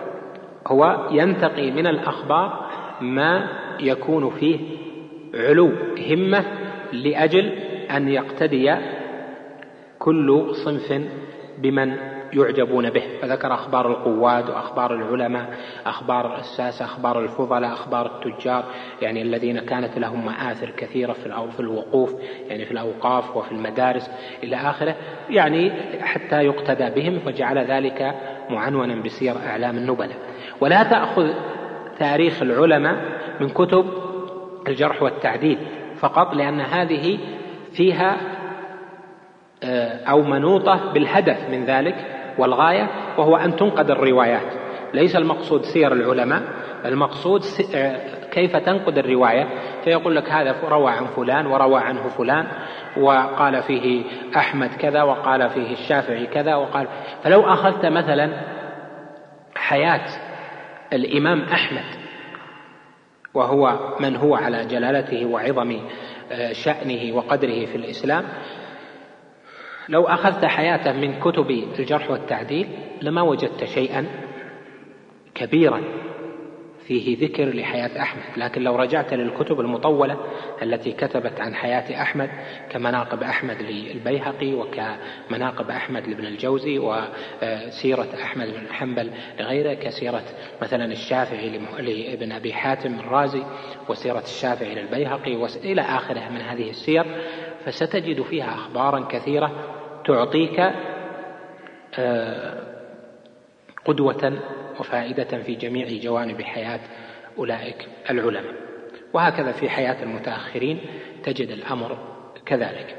هو 0.68 1.08
ينتقي 1.12 1.72
من 1.72 1.88
الأخبار 1.88 2.71
ما 3.02 3.47
يكون 3.80 4.30
فيه 4.30 4.60
علو 5.34 5.72
همة 6.10 6.45
لأجل 6.93 7.45
أن 7.91 8.08
يقتدي 8.08 8.76
كل 9.99 10.56
صنف 10.66 11.02
بمن 11.58 11.97
يعجبون 12.34 12.89
به. 12.89 13.04
فذكر 13.22 13.54
أخبار 13.54 13.91
القواد 13.91 14.49
وأخبار 14.49 14.93
العلماء 14.93 15.58
أخبار 15.86 16.38
الساسة 16.38 16.86
أخبار 16.86 17.20
الفضلاء 17.20 17.74
أخبار 17.74 18.06
التجار 18.06 18.64
يعني 19.02 19.22
الذين 19.22 19.60
كانت 19.60 19.99
لهم 19.99 20.26
مآثر 20.26 20.70
كثيرة 20.70 21.14
في 21.14 21.52
في 21.52 21.60
الوقوف 21.60 22.16
يعني 22.47 22.66
في 22.66 22.72
الأوقاف 22.72 23.38
وفي 23.38 23.52
المدارس 23.52 24.12
إلى 24.43 24.56
آخره 24.56 24.95
يعني 25.30 25.72
حتى 26.02 26.41
يقتدى 26.41 27.02
بهم 27.02 27.20
فجعل 27.20 27.58
ذلك 27.58 28.16
معنونا 28.49 29.02
بسير 29.02 29.38
أعلام 29.38 29.78
النبلاء. 29.78 30.18
ولا 30.62 30.84
تأخذ 30.84 31.34
تاريخ 32.02 32.41
العلماء 32.41 32.95
من 33.39 33.49
كتب 33.49 33.86
الجرح 34.68 35.04
والتعديل 35.04 35.58
فقط 35.99 36.34
لأن 36.34 36.62
هذه 36.62 37.20
فيها 37.74 38.18
آه، 39.64 40.06
أو 40.06 40.22
منوطة 40.22 40.93
بالهدف 40.93 41.49
من 41.49 41.66
ذلك 41.66 41.95
والغاية 42.38 42.88
وهو 43.18 43.36
أن 43.38 43.56
تنقد 43.56 43.91
الروايات. 43.91 44.54
ليس 44.93 45.16
المقصود 45.16 45.62
سير 45.62 45.93
العلماء 45.93 46.41
المقصود 46.86 47.41
آه، 47.76 47.97
كيف 48.32 48.56
تنقد 48.56 48.97
الرواية. 48.97 49.47
فيقول 49.84 50.16
لك 50.16 50.30
هذا 50.30 50.56
روى 50.70 50.91
عن 50.91 51.06
فلان 51.06 51.45
وروى 51.45 51.80
عنه 51.82 52.08
فلان 52.08 52.47
وقال 52.97 53.64
فيه 53.64 54.04
أحمد 54.36 54.70
كذا 54.74 55.04
وقال 55.04 55.49
فيه 55.49 55.74
الشافعي 55.74 56.28
كذا 56.28 56.56
وقال 56.56 56.88
فلو 57.24 57.41
أخذت 57.41 57.86
مثلا 57.86 58.32
حياة 59.56 60.06
الإمام 60.94 61.42
أحمد 61.42 62.02
وهو 63.34 63.96
من 64.00 64.16
هو 64.16 64.36
على 64.36 64.66
جلالته 64.66 65.26
وعظم 65.26 65.80
آه، 66.32 66.54
شأنه 66.54 67.16
وقدره 67.16 67.66
في 67.66 67.76
الإسلام. 67.76 68.24
لو 69.89 70.04
أخذت 70.04 70.46
حياته 70.46 70.92
من 70.92 71.20
كتب 71.20 71.50
الجرح 71.80 72.12
والتعديل 72.12 72.68
لما 73.02 73.22
وجدت 73.22 73.64
شيئا 73.64 74.06
كبيرا. 75.36 75.82
فيه 76.88 77.18
ذكر 77.28 77.56
لحياة 77.56 78.02
أحمد. 78.02 78.24
لكن 78.38 78.62
لو 78.62 78.76
رجعت 78.76 79.14
للكتب 79.14 79.60
المطولة 79.60 80.18
التي 80.62 80.92
كتبت 80.92 81.42
عن 81.42 81.56
حياة 81.56 82.02
أحمد 82.02 82.30
كمناقب 82.70 83.24
أحمد 83.24 83.62
للبيهقي 83.62 84.54
وكمناقب 84.54 85.70
أحمد 85.70 86.08
لابن 86.08 86.26
الجوزي 86.26 86.80
وسيرة 86.80 88.08
أحمد 88.24 88.48
بن 88.48 88.74
حنبل 88.74 89.12
لغيره 89.40 89.74
كسيرة 89.74 90.24
مثلا 90.62 90.86
الشافعي 90.86 91.50
لابن 91.80 92.32
أبي 92.32 92.54
حاتم 92.54 93.00
الرازي 93.00 93.44
وسيرة 93.90 94.24
الشافعي 94.24 94.76
للبيهقي 94.76 95.36
إلى 95.64 95.82
آخره 95.82 96.30
من 96.30 96.42
هذه 96.42 96.70
السير. 96.70 97.06
فستجد 97.66 98.22
فيها 98.22 98.54
أخبارا 98.54 99.08
كثيرة 99.10 99.52
تعطيك 100.06 100.60
آه، 102.00 102.58
قدوة 103.86 104.40
وفائدة 104.80 105.44
في 105.44 105.56
جميع 105.56 105.88
جوانب 105.88 106.42
حياة 106.42 106.80
أولئك 107.38 107.90
العلماء. 108.10 108.54
وهكذا 109.14 109.52
في 109.52 109.70
حياة 109.70 110.04
المتأخرين 110.04 110.80
تجد 111.24 111.50
الأمر 111.50 111.98
كذلك. 112.46 112.98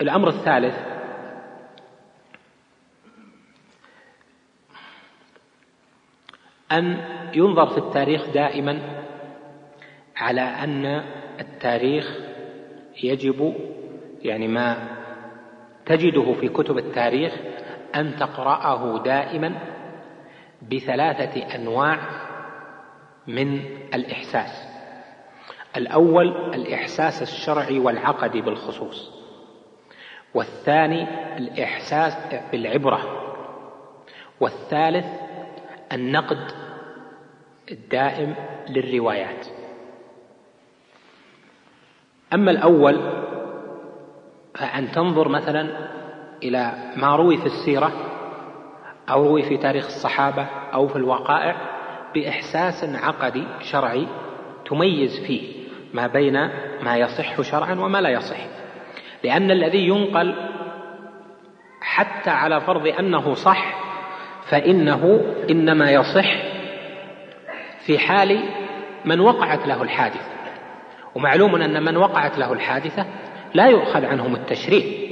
الأمر 0.00 0.28
الثالث 0.28 0.94
أن 6.72 6.98
ينظر 7.34 7.66
في 7.66 7.78
التاريخ 7.78 8.30
دائما 8.30 8.78
على 10.16 10.40
أن 10.40 10.84
التاريخ 11.40 12.18
يجب 13.02 13.54
يعني 14.22 14.48
ما 14.48 14.88
تجده 15.86 16.32
في 16.32 16.48
كتب 16.48 16.78
التاريخ 16.78 17.32
أن 17.94 18.16
تقرأه 18.16 19.02
دائما 19.02 19.58
بثلاثة 20.62 21.54
أنواع 21.54 21.98
من 23.26 23.60
الإحساس. 23.94 24.68
الأول 25.76 26.54
الإحساس 26.54 27.22
الشرعي 27.22 27.78
والعقدي 27.78 28.40
بالخصوص 28.40 29.10
والثاني 30.34 31.06
الإحساس 31.38 32.16
بالعبرة 32.52 33.00
والثالث 34.40 35.06
النقد 35.92 36.52
الدائم 37.70 38.34
للروايات. 38.68 39.46
أما 42.32 42.50
الأول 42.50 43.24
فأن 44.54 44.92
تنظر 44.92 45.28
مثلا 45.28 45.88
إلى 46.44 46.72
ما 46.96 47.16
روي 47.16 47.36
في 47.36 47.46
السيرة 47.46 47.92
أو 49.10 49.26
روي 49.26 49.42
في 49.42 49.56
تاريخ 49.56 49.86
الصحابة 49.86 50.46
أو 50.74 50.88
في 50.88 50.96
الوقائع 50.96 51.56
بإحساس 52.14 52.84
عقدي 52.84 53.44
شرعي 53.60 54.06
تميز 54.66 55.20
فيه 55.26 55.64
ما 55.94 56.06
بين 56.06 56.50
ما 56.82 56.96
يصح 56.96 57.40
شرعا 57.40 57.74
وما 57.74 58.00
لا 58.00 58.08
يصح. 58.08 58.36
لأن 59.24 59.50
الذي 59.50 59.88
ينقل 59.88 60.34
حتى 61.80 62.30
على 62.30 62.60
فرض 62.60 62.86
أنه 62.86 63.34
صح 63.34 63.74
فإنه 64.50 65.20
إنما 65.50 65.90
يصح 65.90 66.34
في 67.86 67.98
حال 67.98 68.40
من 69.04 69.20
وقعت 69.20 69.66
له 69.66 69.82
الحادثة. 69.82 70.34
ومعلوم 71.14 71.54
أن 71.54 71.82
من 71.82 71.96
وقعت 71.96 72.38
له 72.38 72.52
الحادثة 72.52 73.06
لا 73.54 73.66
يؤخذ 73.66 74.04
عنهم 74.04 74.34
التشريع. 74.34 75.03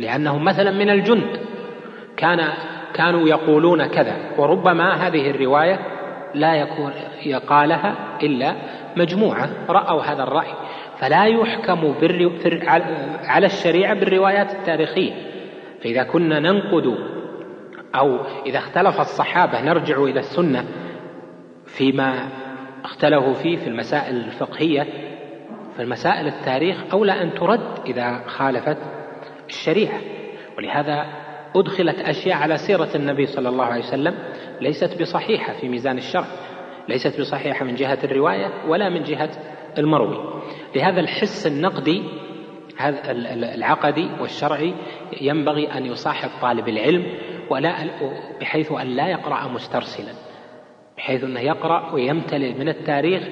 لأنهم 0.00 0.44
مثلا 0.44 0.70
من 0.70 0.90
الجند. 0.90 1.40
كان 2.16 2.48
كانوا 2.94 3.28
يقولون 3.28 3.86
كذا 3.86 4.16
وربما 4.38 4.94
هذه 4.94 5.30
الرواية 5.30 5.78
لا 6.34 6.54
يكون 6.54 6.92
يقالها 7.26 7.94
إلا 8.22 8.54
مجموعة 8.96 9.48
رأوا 9.68 10.02
هذا 10.02 10.22
الرأي. 10.22 10.52
فلا 10.98 11.24
يحكم 11.24 11.94
على 13.24 13.46
الشريعة 13.46 13.94
بالروايات 13.94 14.52
التاريخية. 14.52 15.12
فإذا 15.82 16.02
كنا 16.02 16.38
ننقد 16.38 16.98
أو 17.94 18.18
إذا 18.46 18.58
اختلف 18.58 19.00
الصحابة 19.00 19.60
نرجع 19.60 20.02
إلى 20.02 20.20
السنة 20.20 20.64
فيما 21.66 22.28
اختلفوا 22.84 23.34
فيه 23.34 23.56
في 23.56 23.66
المسائل 23.66 24.16
الفقهية 24.16 24.86
فالمسائل 25.76 26.26
التاريخ 26.26 26.76
أولى 26.92 27.22
أن 27.22 27.34
ترد 27.34 27.60
إذا 27.86 28.22
خالفت 28.26 28.78
الشريعة 29.48 30.00
ولهذا 30.58 31.06
أدخلت 31.56 32.00
أشياء 32.00 32.36
على 32.36 32.56
سيرة 32.56 32.88
النبي 32.94 33.26
صلى 33.26 33.48
الله 33.48 33.64
عليه 33.64 33.84
وسلم 33.84 34.14
ليست 34.60 35.00
بصحيحة 35.00 35.52
في 35.52 35.68
ميزان 35.68 35.98
الشرع. 35.98 36.26
ليست 36.88 37.20
بصحيحة 37.20 37.64
من 37.64 37.74
جهة 37.74 37.98
الرواية 38.04 38.68
ولا 38.68 38.88
من 38.88 39.02
جهة 39.02 39.30
المروي. 39.78 40.42
لهذا 40.76 41.00
الحس 41.00 41.46
النقدي 41.46 42.02
هذا 42.78 43.10
العقدي 43.54 44.10
والشرعي 44.20 44.74
ينبغي 45.20 45.72
أن 45.72 45.86
يصاحب 45.86 46.30
طالب 46.42 46.68
العلم 46.68 47.18
ولا 47.50 47.74
بحيث 48.40 48.72
أن 48.72 48.86
لا 48.86 49.08
يقرأ 49.08 49.48
مسترسلا 49.48 50.12
بحيث 50.96 51.24
أنه 51.24 51.40
يقرأ 51.40 51.92
ويمتلئ 51.92 52.54
من 52.54 52.68
التاريخ 52.68 53.22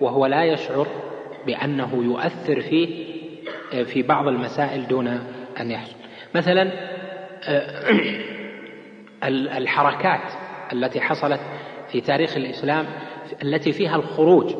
وهو 0.00 0.26
لا 0.26 0.44
يشعر 0.44 0.86
بأنه 1.46 2.04
يؤثر 2.04 2.60
فيه 2.60 3.12
آه، 3.74 3.82
في 3.82 4.02
بعض 4.02 4.28
المسائل 4.28 4.86
دون 4.86 5.20
أن 5.60 5.70
يحصل. 5.70 5.94
مثلا 6.34 6.70
آه، 7.48 7.90
الحركات 9.58 10.32
التي 10.72 11.00
حصلت 11.00 11.40
في 11.92 12.00
تاريخ 12.00 12.36
الإسلام 12.36 12.86
التي 13.42 13.72
فيها 13.72 13.96
الخروج 13.96 14.54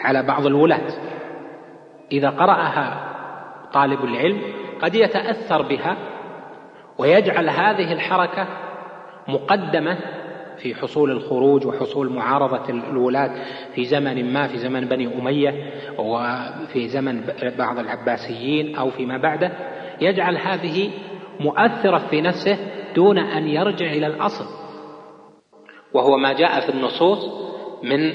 على 0.00 0.22
بعض 0.22 0.46
الولاة. 0.46 0.88
إذا 2.12 2.30
قرأها 2.30 3.10
طالب 3.72 4.04
العلم 4.04 4.42
قد 4.82 4.94
يتأثر 4.94 5.62
بها 5.62 5.96
ويجعل 6.98 7.48
هذه 7.48 7.92
الحركة 7.92 8.48
مقدمة 9.28 9.98
في 10.58 10.74
حصول 10.74 11.10
الخروج 11.10 11.66
وحصول 11.66 12.12
معارضة 12.12 12.70
الولاة 12.70 13.30
في 13.74 13.84
زمن 13.84 14.32
ما 14.32 14.46
في 14.46 14.58
زمن 14.58 14.84
بني 14.84 15.18
أمية 15.18 15.70
وفي 15.98 16.88
زمن 16.88 17.24
بعض 17.58 17.78
العباسيين 17.78 18.76
أو 18.76 18.90
فيما 18.90 19.16
بعده. 19.16 19.52
يجعل 20.00 20.36
هذه 20.36 20.90
مؤثرة 21.40 21.98
في 21.98 22.20
نفسه 22.20 22.58
دون 22.94 23.18
أن 23.18 23.48
يرجع 23.48 23.86
إلى 23.86 24.06
الأصل. 24.06 24.44
وهو 25.94 26.16
ما 26.16 26.32
جاء 26.32 26.60
في 26.60 26.68
النصوص 26.68 27.44
من 27.82 28.12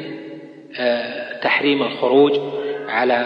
آه، 0.80 1.40
تحريم 1.40 1.84
الخروج 1.84 2.40
على 2.88 3.26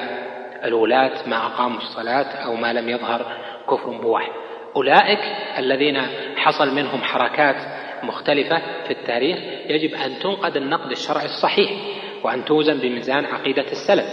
الولاة 0.63 1.29
ما 1.29 1.45
أقاموا 1.45 1.77
الصلاة 1.77 2.45
أو 2.45 2.55
ما 2.55 2.73
لم 2.73 2.89
يظهر 2.89 3.37
كفر 3.69 4.01
بواح 4.01 4.29
أولئك 4.75 5.19
الذين 5.57 6.01
حصل 6.35 6.75
منهم 6.75 7.01
حركات 7.01 7.55
مختلفة 8.03 8.61
في 8.83 8.91
التاريخ 8.91 9.37
يجب 9.69 9.93
أن 9.95 10.19
تنقد 10.19 10.57
النقد 10.57 10.91
الشرعي 10.91 11.25
الصحيح 11.25 11.71
وأن 12.23 12.45
توزن 12.45 12.79
بميزان 12.79 13.25
عقيدة 13.25 13.65
السلف 13.71 14.05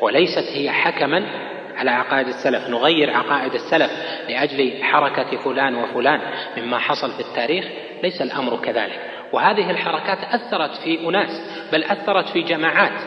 وليست 0.00 0.44
هي 0.52 0.70
حكما 0.70 1.48
على 1.78 1.90
عقائد 1.90 2.28
السلف 2.28 2.68
نغير 2.68 3.10
عقائد 3.10 3.54
السلف 3.54 3.90
لأجل 4.28 4.82
حركة 4.82 5.36
فلان 5.36 5.74
وفلان 5.74 6.20
مما 6.56 6.78
حصل 6.78 7.10
في 7.10 7.20
التاريخ 7.20 7.64
ليس 8.02 8.22
الأمر 8.22 8.56
كذلك. 8.56 9.00
وهذه 9.32 9.70
الحركات 9.70 10.18
أثرت 10.18 10.76
في 10.84 11.08
أناس 11.08 11.30
بل 11.72 11.84
أثرت 11.84 12.28
في 12.28 12.42
جماعات. 12.42 13.00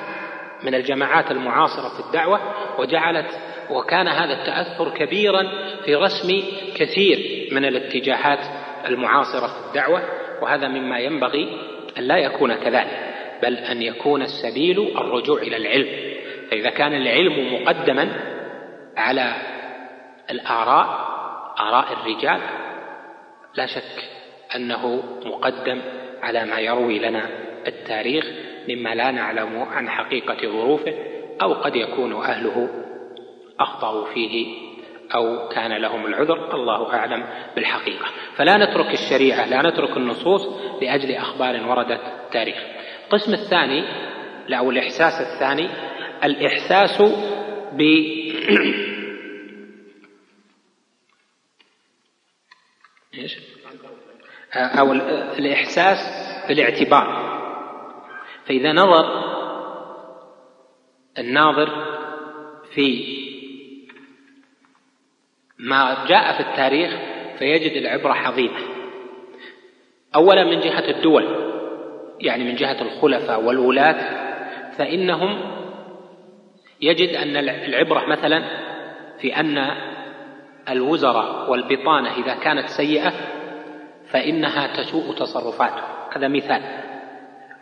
من 0.64 0.76
الجماعات 0.76 1.32
المعاصرة 1.32 1.90
في 1.90 2.08
الدعوة 2.08 2.40
وجعلت 2.80 3.28
وكان 3.70 4.08
هذا 4.08 4.34
التأثر 4.34 4.90
كبيرا 4.90 5.44
في 5.86 5.96
رسم 5.96 6.44
كثير 6.76 7.48
من 7.52 7.66
الاتجاهات 7.66 8.40
المعاصرة 8.88 9.48
في 9.48 9.68
الدعوة. 9.68 10.02
وهذا 10.42 10.68
مما 10.68 11.00
ينبغي 11.00 11.58
أن 11.98 12.04
لا 12.04 12.18
يكون 12.18 12.56
كذلك 12.56 13.14
بل 13.44 13.56
أن 13.56 13.82
يكون 13.82 14.22
السبيل 14.22 14.80
الرجوع 14.98 15.42
إلى 15.42 15.58
العلم. 15.58 15.88
فإذا 16.52 16.70
كان 16.70 16.94
العلم 16.94 17.54
مقدما 17.54 18.10
على 18.98 19.34
الآراء 20.32 21.12
آراء 21.60 21.94
الرجال. 21.94 22.42
لا 23.56 23.66
شك 23.66 24.04
أنه 24.56 25.04
مقدم 25.26 25.82
على 26.22 26.46
ما 26.46 26.60
يروي 26.60 27.00
لنا 27.00 27.30
التاريخ 27.68 28.26
مما 28.70 28.96
لا 28.96 29.12
نعلم 29.12 29.68
عن 29.72 29.90
حقيقة 29.90 30.38
ظروفه 30.48 30.94
أو 31.42 31.54
قد 31.54 31.76
يكون 31.76 32.14
أهله 32.14 32.70
أخطأوا 33.60 34.06
فيه 34.14 34.58
أو 35.16 35.48
كان 35.48 35.72
لهم 35.72 36.06
العذر. 36.06 36.56
الله 36.56 36.94
أعلم 36.94 37.24
بالحقيقة. 37.56 38.06
فلا 38.36 38.58
نترك 38.58 38.94
الشريعة 38.94 39.46
لا 39.46 39.70
نترك 39.70 39.98
النصوص 39.98 40.48
لأجل 40.82 41.12
أخبار 41.12 41.68
وردت 41.68 42.02
التاريخ 42.26 42.58
القسم 43.06 43.34
الثاني 43.34 43.84
أو 44.58 44.72
الإحساس 44.72 45.14
الثاني 45.22 45.70
الإحساس 46.24 47.02
ب 47.72 47.82
إيش؟ 53.14 53.38
أو 54.54 54.94
الإحساس 55.40 55.98
بالاعتبار 56.48 57.32
فإذا 58.46 58.72
نظر 58.72 59.32
الناظر 61.18 61.70
في 62.74 63.18
ما 65.60 66.06
جاء 66.08 66.34
في 66.34 66.50
التاريخ 66.50 66.92
فيجد 67.40 67.72
العبرة 67.72 68.14
عظيمة 68.14 68.60
أولا 70.16 70.44
من 70.44 70.60
جهة 70.60 70.90
الدول 70.90 71.52
يعني 72.20 72.44
من 72.44 72.56
جهة 72.56 72.82
الخلفاء 72.82 73.44
والولاة 73.44 74.22
فإنهم 74.72 75.61
يجد 76.82 77.16
أن 77.16 77.38
العبرة 77.38 78.06
مثلا 78.06 78.44
في 79.20 79.40
أن 79.40 79.72
الوزراء 80.70 81.52
والبطانة 81.52 82.14
إذا 82.14 82.34
كانت 82.34 82.68
سيئة 82.68 83.14
فإنها 84.10 84.68
تسوء 84.68 85.16
تصرفاته. 85.16 85.82
هذا 86.16 86.28
مثال. 86.28 86.62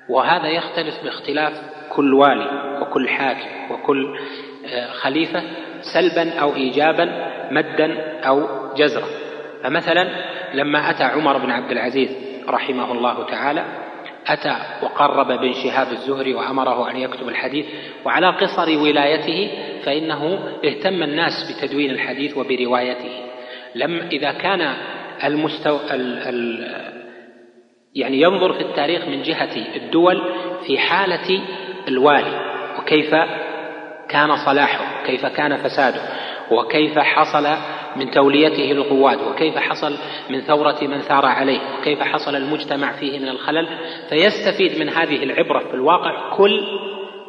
وهذا 0.09 0.47
يختلف 0.47 1.03
باختلاف 1.03 1.53
كل 1.89 2.13
والي 2.13 2.79
وكل 2.81 3.09
حاكم 3.09 3.71
وكل 3.71 4.19
آه، 4.73 4.91
خليفة 4.91 5.43
سلبا 5.93 6.39
أو 6.39 6.55
إيجابا 6.55 7.05
مدا 7.51 8.19
أو 8.27 8.47
جزرا. 8.73 9.07
فمثلا 9.63 10.09
لما 10.53 10.89
أتى 10.89 11.03
عمر 11.03 11.37
بن 11.37 11.51
عبد 11.51 11.71
العزيز 11.71 12.09
رحمه 12.47 12.91
الله 12.91 13.25
تعالى 13.25 13.65
أتى 14.29 14.55
وقرب 14.81 15.27
بن 15.27 15.53
شهاب 15.53 15.91
الزهري 15.91 16.33
وأمره 16.33 16.91
أن 16.91 16.97
يكتب 16.97 17.29
الحديث 17.29 17.65
وعلى 18.05 18.29
قصر 18.29 18.77
ولايته 18.79 19.51
فإنه 19.85 20.39
اهتم 20.65 21.03
الناس 21.03 21.33
بتدوين 21.51 21.91
الحديث 21.91 22.37
وبروايته. 22.37 23.11
لم 23.75 23.99
إذا 24.11 24.31
كان 24.31 24.75
المستوى 25.23 25.79
ال 25.91 26.17
ال 26.17 26.69
يعني 27.95 28.21
ينظر 28.21 28.53
في 28.53 28.61
التاريخ 28.61 29.07
من 29.07 29.21
جهة 29.21 29.75
الدول 29.75 30.21
في 30.67 30.77
حالة 30.77 31.41
الوالي 31.87 32.39
وكيف 32.79 33.15
كان 34.09 34.45
صلاحه 34.45 35.03
كيف 35.05 35.25
كان 35.25 35.57
فساده 35.57 36.01
وكيف 36.51 36.99
حصل 36.99 37.47
من 37.95 38.11
توليته 38.11 38.71
القوات 38.71 39.17
وكيف 39.21 39.57
حصل 39.57 39.97
من 40.29 40.41
ثورة 40.41 40.77
من 40.81 41.01
ثار 41.01 41.25
عليه 41.25 41.59
وكيف 41.79 41.99
حصل 42.01 42.35
المجتمع 42.35 42.91
فيه 42.91 43.19
من 43.19 43.27
الخلل. 43.29 43.67
فيستفيد 44.09 44.79
من 44.79 44.89
هذه 44.89 45.23
العبرة 45.23 45.59
في 45.59 45.73
الواقع 45.73 46.37
كل 46.37 46.63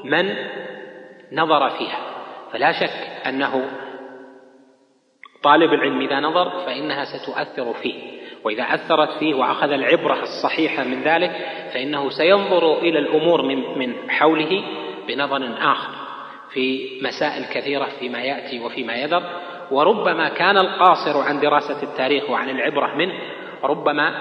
من 0.04 0.34
نظر 1.32 1.70
فيها. 1.70 1.98
فلا 2.52 2.72
شك 2.72 3.26
أنه 3.26 3.64
طالب 5.42 5.72
العلم 5.72 6.00
إذا 6.00 6.20
نظر 6.20 6.50
فإنها 6.50 7.04
ستؤثر 7.04 7.72
فيه. 7.72 8.20
وإذا 8.44 8.62
أثرت 8.62 9.18
فيه 9.18 9.34
وأخذ 9.34 9.70
العبرة 9.70 10.22
الصحيحة 10.22 10.84
من 10.84 11.02
ذلك 11.02 11.30
فإنه 11.74 12.10
سينظر 12.10 12.78
إلى 12.78 12.98
الأمور 12.98 13.42
من 13.42 13.78
من 13.78 14.10
حوله 14.10 14.64
بنظر 15.08 15.54
آخر 15.72 15.90
في 16.52 16.88
مسائل 17.02 17.44
كثيرة 17.44 17.88
فيما 17.98 18.18
يأتي 18.18 18.60
وفيما 18.60 18.94
يذر. 18.94 19.22
وربما 19.70 20.28
كان 20.28 20.58
القاصر 20.58 21.22
عن 21.22 21.40
دراسة 21.40 21.82
التاريخ 21.82 22.30
وعن 22.30 22.50
العبرة 22.50 22.94
منه 22.94 23.14
ربما 23.64 24.14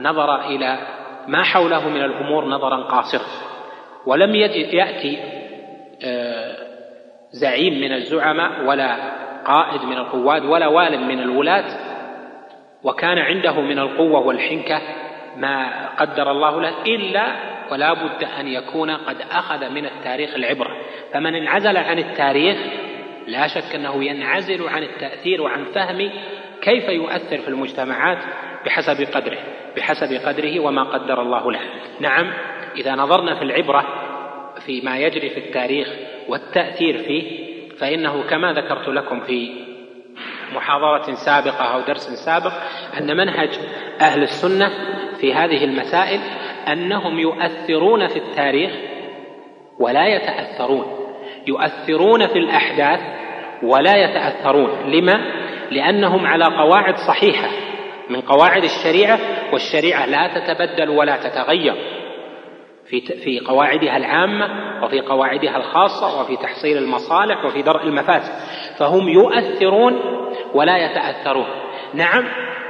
نظر 0.00 0.40
إلى 0.40 0.78
ما 1.28 1.42
حوله 1.42 1.88
من 1.88 2.02
الأمور 2.02 2.44
نظرا 2.44 2.76
قاصرا 2.76 3.26
ولم 4.06 4.34
يأتي 4.34 5.18
آه، 6.04 6.56
زعيم 7.30 7.80
من 7.80 7.92
الزعماء 7.92 8.64
ولا 8.64 8.96
قائد 9.44 9.82
من 9.82 9.96
القواد 9.96 10.44
ولا 10.44 10.66
وال 10.66 11.00
من 11.00 11.20
الولاة 11.20 11.64
وكان 12.84 13.18
عنده 13.18 13.60
من 13.60 13.78
القوة 13.78 14.20
والحنكة 14.20 14.80
ما 15.36 15.88
قدر 15.88 16.30
الله 16.30 16.60
له 16.60 16.82
إلا 16.86 17.26
ولا 17.70 17.92
بد 17.92 18.24
أن 18.40 18.48
يكون 18.48 18.90
قد 18.90 19.16
أخذ 19.30 19.70
من 19.70 19.86
التاريخ 19.86 20.34
العبرة. 20.34 20.76
فمن 21.12 21.34
انعزل 21.34 21.76
عن 21.76 21.98
التاريخ 21.98 22.56
لا 23.26 23.46
شك 23.46 23.74
أنه 23.74 24.04
ينعزل 24.04 24.68
عن 24.68 24.82
التأثير 24.82 25.42
وعن 25.42 25.64
فهم 25.64 26.10
كيف 26.62 26.88
يؤثر 26.88 27.38
في 27.38 27.48
المجتمعات 27.48 28.18
بحسب 28.66 29.06
قدره 29.14 29.38
بحسب 29.76 30.26
قدره 30.26 30.60
وما 30.60 30.82
قدر 30.82 31.22
الله 31.22 31.52
له. 31.52 31.60
نعم 32.00 32.32
إذا 32.76 32.94
نظرنا 32.94 33.34
في 33.34 33.42
العبرة 33.42 33.86
في 34.66 34.80
ما 34.80 34.98
يجري 34.98 35.30
في 35.30 35.40
التاريخ 35.40 35.88
والتأثير 36.28 36.98
فيه 36.98 37.46
فإنه 37.78 38.22
كما 38.22 38.52
ذكرت 38.52 38.88
لكم 38.88 39.20
في 39.20 39.50
محاضرة 40.54 41.14
سابقة 41.14 41.64
أو 41.64 41.80
درس 41.80 42.08
سابق 42.24 42.52
أن 42.98 43.16
منهج 43.16 43.58
أهل 44.00 44.22
السنة 44.22 44.70
في 45.20 45.34
هذه 45.34 45.64
المسائل 45.64 46.20
أنهم 46.68 47.18
يؤثرون 47.18 48.08
في 48.08 48.18
التاريخ 48.18 48.72
ولا 49.78 50.06
يتأثرون. 50.06 51.05
يؤثرون 51.46 52.26
في 52.26 52.38
الأحداث 52.38 53.00
ولا 53.62 53.96
يتأثرون. 53.96 54.90
لما؟ 54.90 55.46
لأنهم 55.70 56.26
على 56.26 56.44
قواعد 56.44 56.96
صحيحة 56.96 57.48
من 58.10 58.20
قواعد 58.20 58.64
الشريعة 58.64 59.18
والشريعة 59.52 60.06
لا 60.06 60.30
تتبدل 60.34 60.90
ولا 60.90 61.16
تتغير 61.16 61.74
في 62.88 63.00
في 63.00 63.40
قواعدها 63.40 63.96
العامة 63.96 64.48
وفي 64.84 65.00
قواعدها 65.00 65.56
الخاصة 65.56 66.20
وفي 66.20 66.36
تحصيل 66.36 66.78
المصالح 66.78 67.44
وفي 67.44 67.62
درء 67.62 67.82
المفاسد. 67.82 68.32
فهم 68.78 69.08
يؤثرون 69.08 70.00
ولا 70.54 70.76
يتأثرون. 70.76 71.46
نعم 71.94 72.24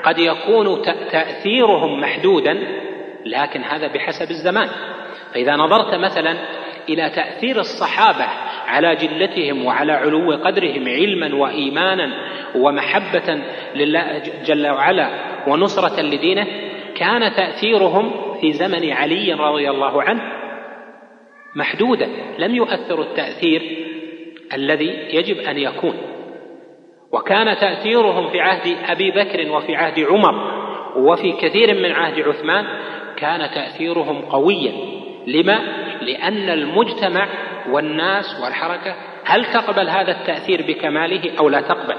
قد 0.05 0.19
يكون 0.19 0.83
تأثيرهم 1.13 2.01
محدودا 2.01 2.53
لكن 3.27 3.63
هذا 3.63 3.87
بحسب 3.87 4.31
الزمان. 4.31 4.69
فإذا 5.35 5.57
نظرت 5.57 5.95
مثلا 5.95 6.37
إلى 6.89 7.11
تأثير 7.11 7.59
الصحابة 7.59 8.27
على 8.67 8.97
جلتهم 8.97 9.65
وعلى 9.65 9.93
علو 9.93 10.33
قدرهم 10.33 10.89
علما 10.89 11.35
وإيمانا 11.35 12.13
ومحبة 12.55 13.43
لله 13.75 14.23
جل 14.47 14.67
وعلا 14.67 15.09
ونصرة 15.49 16.01
لدينه 16.01 16.47
كان 16.95 17.33
تأثيرهم 17.33 18.13
في 18.41 18.53
زمن 18.53 18.93
علي 18.93 19.33
رضي 19.33 19.71
الله 19.71 20.03
عنه 20.03 20.23
محدودا. 21.57 22.09
لم 22.39 22.55
يؤثروا 22.55 23.05
التأثير 23.05 23.63
الذي 24.55 24.91
يجب 25.11 25.39
أن 25.39 25.59
يكون. 25.59 25.97
وكان 27.13 27.57
تأثيرهم 27.57 28.29
في 28.29 28.41
عهد 28.41 28.77
أبي 28.89 29.11
بكر 29.11 29.51
وفي 29.51 29.77
عهد 29.77 30.01
عمر 30.01 30.35
وفي 30.97 31.33
كثير 31.33 31.75
من 31.75 31.93
عهد 31.93 32.21
عثمان 32.21 32.65
كان 33.17 33.51
تأثيرهم 33.51 34.23
قويا. 34.23 34.73
لما؟ 35.27 35.59
لأن 36.03 36.51
المجتمع 36.51 37.29
والناس 37.71 38.41
والحركة 38.43 38.95
هل 39.25 39.45
تقبل 39.45 39.89
هذا 39.89 40.11
التأثير 40.11 40.63
بكماله 40.69 41.39
أو 41.39 41.49
لا 41.49 41.61
تقبل؟ 41.61 41.97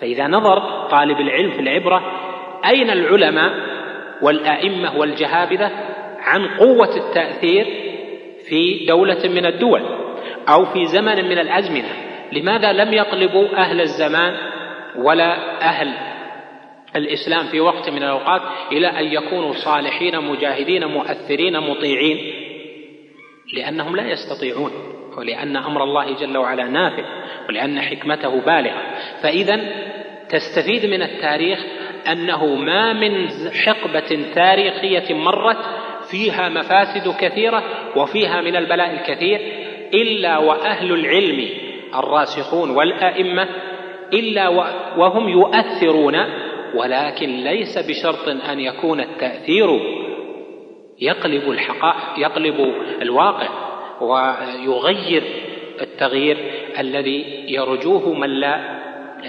فإذا 0.00 0.26
نظر 0.26 0.88
طالب 0.90 1.20
العلم 1.20 1.50
في 1.50 1.60
العبرة 1.60 2.02
أين 2.64 2.90
العلماء 2.90 3.52
والأئمة 4.22 4.96
والجهابذة 4.98 5.70
عن 6.18 6.48
قوة 6.48 6.96
التأثير 6.96 7.66
في 8.48 8.86
دولة 8.86 9.28
من 9.28 9.46
الدول 9.46 9.82
أو 10.48 10.64
في 10.64 10.86
زمن 10.86 11.24
من 11.24 11.38
الأزمنة؟ 11.38 11.88
لماذا 12.32 12.72
لم 12.72 12.92
يقلبوا 12.92 13.56
أهل 13.56 13.80
الزمان 13.80 14.36
ولا 14.96 15.60
أهل 15.62 15.92
الإسلام 16.96 17.46
في 17.46 17.60
وقت 17.60 17.90
من 17.90 18.02
الأوقات 18.02 18.42
إلى 18.72 18.86
أن 18.86 19.04
يكونوا 19.04 19.52
صالحين 19.52 20.20
مجاهدين 20.20 20.84
مؤثرين 20.84 21.60
مطيعين؟ 21.60 22.32
لأنهم 23.54 23.96
لا 23.96 24.10
يستطيعون. 24.10 24.95
ولأن 25.16 25.56
أمر 25.56 25.84
الله 25.84 26.14
جل 26.14 26.36
وعلا 26.36 26.64
نافع 26.64 27.04
ولأن 27.48 27.80
حكمته 27.80 28.40
بالغة. 28.40 28.82
فإذا 29.22 29.60
تستفيد 30.28 30.86
من 30.86 31.02
التاريخ 31.02 31.58
أنه 32.12 32.54
ما 32.54 32.92
من 32.92 33.28
حقبة 33.52 34.32
تاريخية 34.34 35.14
مرت 35.14 35.64
فيها 36.10 36.48
مفاسد 36.48 37.14
كثيرة 37.20 37.62
وفيها 37.96 38.40
من 38.40 38.56
البلاء 38.56 38.90
الكثير 38.90 39.40
إلا 39.94 40.38
وأهل 40.38 40.92
العلم 40.92 41.48
الراسخون 41.94 42.70
والأئمة 42.70 43.48
إلا 44.12 44.48
وهم 44.96 45.28
يؤثرون 45.28 46.14
ولكن 46.74 47.28
ليس 47.44 47.78
بشرط 47.78 48.28
أن 48.28 48.60
يكون 48.60 49.00
التأثير 49.00 49.80
يقلب 51.00 51.50
الحقائق 51.50 52.18
يقلب 52.18 52.74
الواقع. 53.02 53.65
ويغير 54.00 55.22
التغيير 55.80 56.36
الذي 56.78 57.44
يرجوه 57.48 58.14
من 58.14 58.28
لا 58.30 58.76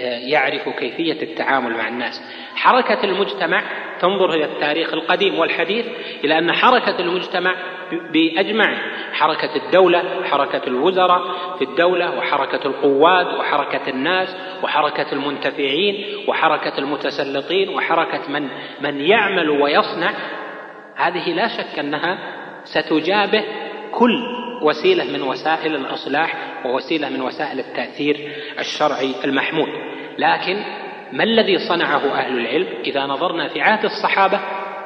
يعرف 0.04 0.68
كيفية 0.68 1.22
التعامل 1.22 1.76
مع 1.76 1.88
الناس. 1.88 2.22
حركة 2.54 3.04
المجتمع 3.04 3.62
تنظر 4.00 4.34
إلى 4.34 4.44
التاريخ 4.44 4.94
القديم 4.94 5.38
والحديث 5.38 5.86
إلى 6.24 6.38
أن 6.38 6.52
حركة 6.52 7.00
المجتمع 7.00 7.54
بأجمعه 8.12 8.78
حركة 9.12 9.56
الدولة 9.56 10.24
حركة 10.24 10.66
الوزراء 10.66 11.22
في 11.58 11.64
الدولة 11.64 12.18
وحركة 12.18 12.66
القواد 12.66 13.26
وحركة 13.26 13.90
الناس 13.90 14.36
وحركة 14.62 15.12
المنتفعين 15.12 16.04
وحركة 16.28 16.78
المتسلطين 16.78 17.68
وحركة 17.68 18.30
من 18.30 18.48
من 18.80 19.00
يعمل 19.00 19.50
ويصنع. 19.50 20.10
هذه 20.96 21.32
لا 21.32 21.48
شك 21.48 21.78
أنها 21.78 22.18
ستجابه 22.64 23.44
كل 23.92 24.47
وسيلة 24.62 25.04
من 25.04 25.22
وسائل 25.22 25.74
الإصلاح 25.74 26.34
ووسيلة 26.66 27.08
من 27.08 27.20
وسائل 27.22 27.58
التأثير 27.58 28.32
الشرعي 28.58 29.14
المحمود. 29.24 29.68
لكن 30.18 30.62
ما 31.12 31.24
الذي 31.24 31.58
صنعه 31.58 32.14
أهل 32.14 32.38
العلم؟ 32.38 32.66
إذا 32.84 33.06
نظرنا 33.06 33.48
في 33.48 33.60
عهد 33.60 33.84
الصحابة 33.84 34.40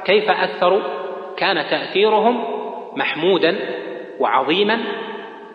كيف 0.05 0.31
أثروا؟ 0.31 0.83
كان 1.37 1.71
تأثيرهم 1.71 2.45
محمودا 2.97 3.59
وعظيما 4.21 4.79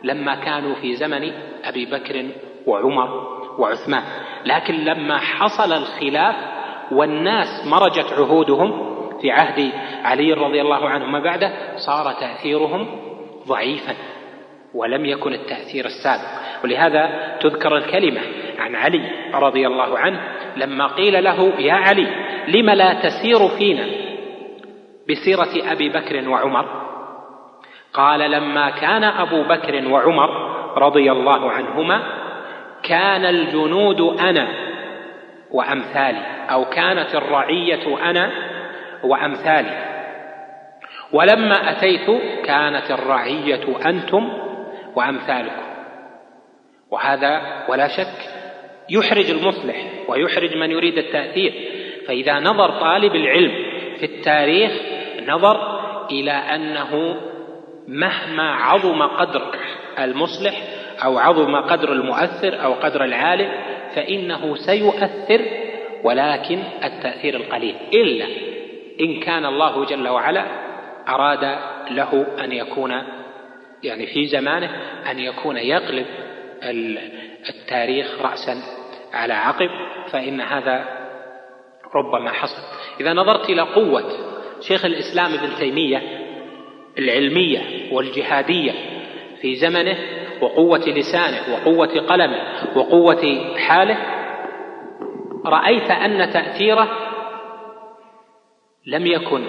لما 0.04 0.36
كانوا 0.36 0.76
في 0.76 0.96
زمن 0.96 1.32
أبي 1.64 1.86
بكر 1.86 2.26
وعمر 2.66 3.38
وعثمان. 3.60 4.04
لكن 4.46 4.74
لما 4.74 5.18
حصل 5.18 5.74
الخلاف 5.74 6.36
والناس 6.92 7.68
مرجت 7.68 8.14
عهودهم 8.14 8.98
في 9.22 9.32
عهد 9.32 9.72
علي 10.04 10.34
رضي 10.34 10.62
الله 10.62 10.90
عنه 10.90 11.06
ما 11.06 11.20
بعده 11.20 11.78
صار 11.78 12.14
تأثيرهم 12.14 13.07
ضعيفا 13.48 13.94
ولم 14.74 15.06
يكن 15.06 15.34
التأثير 15.34 15.86
السابق. 15.86 16.48
ولهذا 16.64 17.36
تذكر 17.42 17.78
الكلمة 17.78 18.22
عن 18.60 18.76
علي 18.76 19.12
رضي 19.34 19.68
الله 19.68 20.00
عنه 20.00 20.20
لما 20.58 20.88
قيل 20.88 21.24
له 21.24 21.54
يا 21.60 21.74
علي 21.74 22.08
لم 22.48 22.70
لا 22.70 22.94
تسير 22.94 23.48
فينا؟ 23.58 23.86
بسيرة 25.10 25.72
أبي 25.72 25.90
بكر 25.90 26.30
وعمر. 26.30 26.66
قال 27.94 28.32
لما 28.32 28.70
كان 28.70 29.04
أبو 29.04 29.44
بكر 29.44 29.88
وعمر 29.88 30.30
رضي 30.78 31.12
الله 31.12 31.52
عنهما 31.52 32.04
كان 32.84 33.26
الجنود 33.26 34.02
أنا 34.02 34.48
وأمثالي 35.52 36.22
أو 36.52 36.66
كانت 36.66 37.16
الرعية 37.16 38.10
أنا 38.10 38.32
وأمثالي. 39.04 39.87
ولما 41.14 41.72
أتيت 41.72 42.08
كانت 42.46 42.92
الرعية 42.92 43.78
أنتم 43.86 44.30
وأمثالكم. 44.96 45.68
وهذا 46.92 47.66
ولا 47.70 47.88
شك 47.88 48.38
يحرج 48.90 49.30
المصلح 49.30 49.76
ويحرج 50.08 50.58
من 50.58 50.72
يريد 50.72 50.98
التأثير. 50.98 51.54
فإذا 52.08 52.40
نظر 52.40 52.80
طالب 52.80 53.16
العلم 53.16 53.52
في 54.00 54.06
التاريخ 54.06 54.72
نظر 55.28 55.80
إلى 56.12 56.32
أنه 56.32 57.16
مهما 57.88 58.52
عظم 58.52 59.02
قدر 59.02 59.56
المصلح 60.00 60.62
أو 61.04 61.18
عظم 61.18 61.56
قدر 61.56 61.92
المؤثر 61.92 62.64
أو 62.64 62.74
قدر 62.74 63.04
العالم 63.04 63.50
فإنه 63.96 64.56
سيؤثر 64.56 65.42
ولكن 66.04 66.60
التأثير 66.84 67.36
القليل. 67.36 67.76
إلا 67.94 68.26
إن 69.02 69.20
كان 69.20 69.46
الله 69.46 69.86
جل 69.86 70.08
وعلا 70.08 70.67
أراد 71.08 71.44
له 71.92 72.26
أن 72.44 72.52
يكون 72.52 72.92
يعني 73.84 74.08
في 74.08 74.28
زمانه 74.28 74.70
أن 75.12 75.20
يكون 75.20 75.58
يقلب 75.58 76.06
التاريخ 77.50 78.22
رأسا 78.22 78.56
على 79.14 79.34
عقب 79.34 79.70
فإن 80.12 80.42
هذا 80.42 80.86
ربما 81.96 82.32
حصل. 82.32 82.62
إذا 83.00 83.14
نظرت 83.14 83.50
إلى 83.50 83.62
قوة 83.62 84.04
شيخ 84.62 84.86
الإسلام 84.86 85.34
ابن 85.34 85.56
تيمية 85.60 86.02
العلمية 86.98 87.94
والجهادية 87.94 88.72
في 89.42 89.56
زمنه 89.56 89.98
وقوة 90.42 90.80
لسانه 90.80 91.54
وقوة 91.54 92.00
قلمه 92.00 92.42
وقوة 92.76 93.56
حاله 93.58 93.98
رأيت 95.46 95.92
أن 95.92 96.34
تأثيره 96.34 96.90
لم 98.86 99.06
يكن 99.06 99.44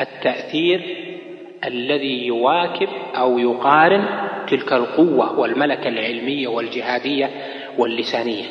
التأثير 0.00 0.96
الذي 1.64 2.26
يواكب 2.26 2.88
أو 3.16 3.38
يقارن 3.38 4.04
تلك 4.48 4.72
القوة 4.72 5.38
والملكة 5.38 5.88
العلمية 5.88 6.48
والجهادية 6.48 7.30
واللسانية. 7.78 8.44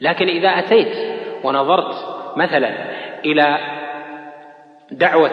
لكن 0.00 0.28
إذا 0.28 0.48
أتيت 0.48 0.96
ونظرت 1.44 1.94
مثلا 2.36 2.70
إلى 3.24 3.58
دعوة 4.90 5.32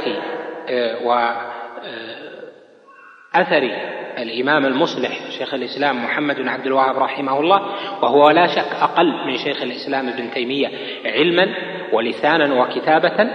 آه، 0.70 1.06
وأثر 1.06 1.44
آه، 3.64 3.96
الإمام 4.18 4.66
المصلح 4.66 5.30
شيخ 5.30 5.54
الإسلام 5.54 6.04
محمد 6.04 6.36
بن 6.36 6.48
عبد 6.48 6.66
الوهاب 6.66 6.98
رحمه 6.98 7.40
الله 7.40 7.62
وهو 8.02 8.30
لا 8.30 8.48
شك 8.48 8.76
أقل 8.82 9.28
من 9.28 9.38
شيخ 9.38 9.62
الإسلام 9.62 10.10
ابن 10.10 10.32
تيمية 10.32 10.72
علما 11.06 11.48
ولسانا 11.94 12.62
وكتابة 12.62 13.30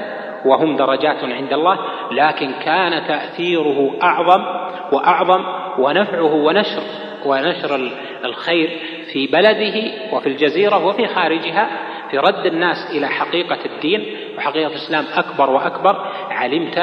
وهم 0.44 0.76
درجات 0.76 1.24
عند 1.24 1.52
الله 1.52 1.78
لكن 2.12 2.52
كان 2.64 3.06
تأثيره 3.06 3.90
أعظم 4.02 4.44
وأعظم 4.92 5.44
ونفعه 5.78 6.34
ونشر 6.34 6.82
ونشر 7.26 7.90
الخير 8.24 8.70
في 9.12 9.26
بلده 9.26 9.92
وفي 10.12 10.28
الجزيرة 10.28 10.86
وفي 10.86 11.06
خارجها 11.06 11.68
في 12.10 12.18
رد 12.18 12.46
الناس 12.46 12.76
إلى 12.96 13.08
حقيقة 13.08 13.58
الدين. 13.66 14.16
وحقيقة 14.38 14.66
الإسلام 14.66 15.04
أكبر 15.16 15.50
وأكبر 15.50 16.06
علمت 16.30 16.78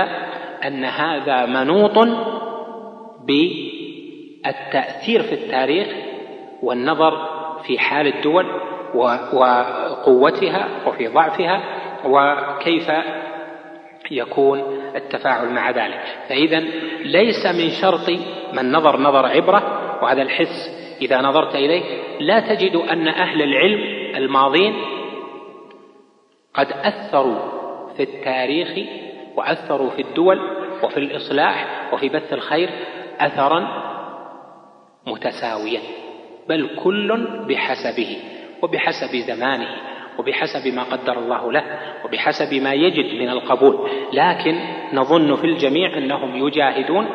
أن 0.65 0.85
هذا 0.85 1.45
منوط 1.45 2.07
بالتأثير 4.43 5.23
في 5.23 5.33
التاريخ 5.33 5.87
والنظر 6.63 7.27
في 7.63 7.79
حال 7.79 8.07
الدول 8.07 8.45
وقوتها 8.93 10.67
وفي 10.87 11.07
ضعفها 11.07 11.61
وكيف 12.05 12.91
يكون 14.11 14.59
التفاعل 14.95 15.49
مع 15.49 15.71
ذلك. 15.71 16.03
فإذا 16.29 16.59
ليس 16.99 17.45
من 17.45 17.69
شرط 17.69 18.09
من 18.53 18.71
نظر 18.71 18.99
نظر 18.99 19.25
عبرة 19.25 19.87
وهذا 20.03 20.21
الحس 20.21 20.77
إذا 21.01 21.21
نظرت 21.21 21.55
إليه 21.55 21.83
لا 22.19 22.39
تجد 22.39 22.75
أن 22.75 23.07
أهل 23.07 23.41
العلم 23.41 23.81
الماضين 24.15 24.73
قد 26.53 26.67
أثروا 26.71 27.37
في 27.97 28.03
التاريخ 28.03 28.89
وأثروا 29.35 29.89
في 29.89 30.01
الدول 30.01 30.39
وفي 30.83 30.97
الإصلاح 30.97 31.89
وفي 31.93 32.09
بث 32.09 32.33
الخير 32.33 32.69
أثرا 33.19 33.67
متساويا 35.07 35.81
بل 36.49 36.69
كل 36.83 37.27
بحسبه 37.47 38.17
وبحسب 38.61 39.15
زمانه. 39.15 39.86
وبحسب 40.17 40.73
ما 40.73 40.83
قدر 40.83 41.19
الله 41.19 41.51
له 41.51 41.63
وبحسب 42.05 42.53
ما 42.53 42.73
يجد 42.73 43.21
من 43.21 43.29
القبول. 43.29 43.89
لكن 44.13 44.59
نظن 44.93 45.35
في 45.35 45.43
الجميع 45.43 45.97
أنهم 45.97 46.47
يجاهدون 46.47 47.07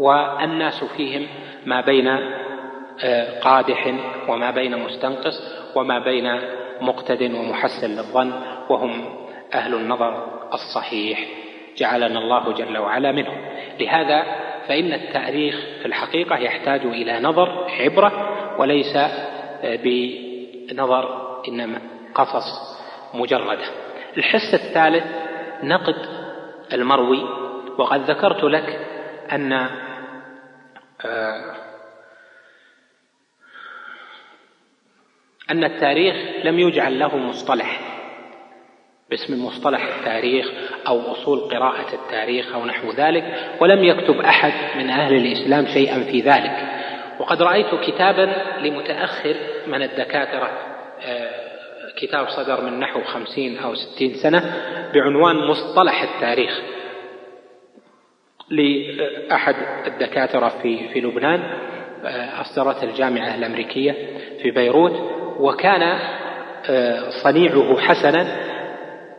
والناس 0.00 0.84
فيهم 0.84 1.26
ما 1.66 1.80
بين 1.80 2.08
آه، 3.04 3.40
قادح 3.40 3.94
وما 4.28 4.50
بين 4.50 4.78
مستنقص 4.78 5.34
وما 5.76 5.98
بين 5.98 6.40
مقتد 6.80 7.22
ومحسن 7.22 7.90
للظن 7.90 8.32
وهم 8.70 9.04
أهل 9.54 9.74
النظر 9.74 10.26
الصحيح. 10.54 11.24
جعلنا 11.76 12.18
الله 12.18 12.52
جل 12.52 12.78
وعلا 12.78 13.12
منهم. 13.12 13.36
لهذا 13.80 14.22
فإن 14.68 14.92
التاريخ 14.92 15.54
في 15.80 15.86
الحقيقة 15.86 16.36
يحتاج 16.38 16.80
إلى 16.80 17.20
نظر 17.20 17.66
عبرة 17.80 18.12
وليس 18.58 18.96
آه، 18.96 19.78
بنظر 19.84 21.24
إنما 21.48 21.93
قصص 22.14 22.78
مجردة. 23.14 23.64
الحس 24.16 24.54
الثالث 24.54 25.04
نقد 25.62 25.96
المروي 26.72 27.22
وقد 27.78 28.10
ذكرت 28.10 28.44
لك 28.44 28.80
أن 29.32 29.52
آه، 31.04 31.56
أن 35.50 35.64
التاريخ 35.64 36.16
لم 36.44 36.58
يجعل 36.58 36.98
له 36.98 37.16
مصطلح. 37.16 37.80
باسم 39.10 39.44
مصطلح 39.44 39.82
التاريخ 39.82 40.46
أو 40.86 41.12
أصول 41.12 41.40
قراءة 41.40 41.94
التاريخ 41.94 42.54
أو 42.54 42.64
نحو 42.66 42.90
ذلك 42.90 43.52
ولم 43.60 43.84
يكتب 43.84 44.20
أحد 44.20 44.78
من 44.78 44.90
أهل 44.90 45.14
الإسلام 45.14 45.66
شيئا 45.66 46.00
في 46.00 46.20
ذلك. 46.20 46.74
وقد 47.20 47.42
رأيت 47.42 47.74
كتابا 47.74 48.32
لمتأخر 48.60 49.36
من 49.66 49.82
الدكاترة 49.82 50.50
آه، 51.02 51.33
كتاب 51.96 52.28
صدر 52.28 52.60
من 52.60 52.80
نحو 52.80 53.00
خمسين 53.02 53.58
أو 53.58 53.74
ستين 53.74 54.14
سنة 54.14 54.54
بعنوان 54.94 55.36
مصطلح 55.36 56.02
التاريخ 56.02 56.60
لأحد 58.50 59.54
الدكاترة 59.86 60.48
في 60.48 60.88
في 60.88 61.00
لبنان 61.00 61.40
آه، 62.04 62.40
أصدرت 62.40 62.84
الجامعة 62.84 63.34
الأمريكية 63.34 63.92
في 64.42 64.50
بيروت 64.50 64.92
وكان 65.40 65.82
آه، 66.70 67.10
صنيعه 67.10 67.80
حسنا 67.80 68.26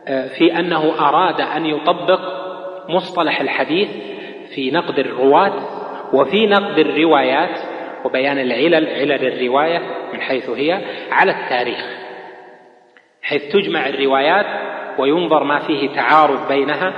آه، 0.08 0.28
في 0.28 0.58
أنه 0.58 1.08
أراد 1.08 1.40
أن 1.40 1.66
يطبق 1.66 2.20
مصطلح 2.88 3.40
الحديث 3.40 3.88
في 4.54 4.70
نقد 4.70 4.98
الرواة 4.98 5.52
وفي 6.12 6.46
نقد 6.46 6.78
الروايات 6.78 7.58
وبيان 8.04 8.38
العلل 8.38 8.88
علل 8.88 9.26
الرواية 9.26 9.82
من 10.12 10.20
حيث 10.20 10.50
هي 10.50 10.80
على 11.10 11.32
التاريخ. 11.32 12.05
حيث 13.26 13.42
تجمع 13.52 13.88
الروايات 13.88 14.46
وينظر 14.98 15.44
ما 15.44 15.58
فيه 15.58 15.88
تعارض 15.88 16.48
بينها 16.48 16.92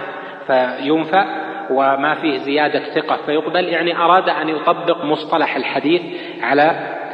فينفى 0.46 1.24
وما 1.70 2.14
فيه 2.14 2.38
زيادة 2.38 2.94
ثقة 2.94 3.16
فيقبل 3.26 3.64
يعني 3.64 3.96
أراد 3.96 4.28
أن 4.28 4.48
يطبق 4.48 5.04
مصطلح 5.04 5.56
الحديث 5.56 6.02
على 6.40 6.62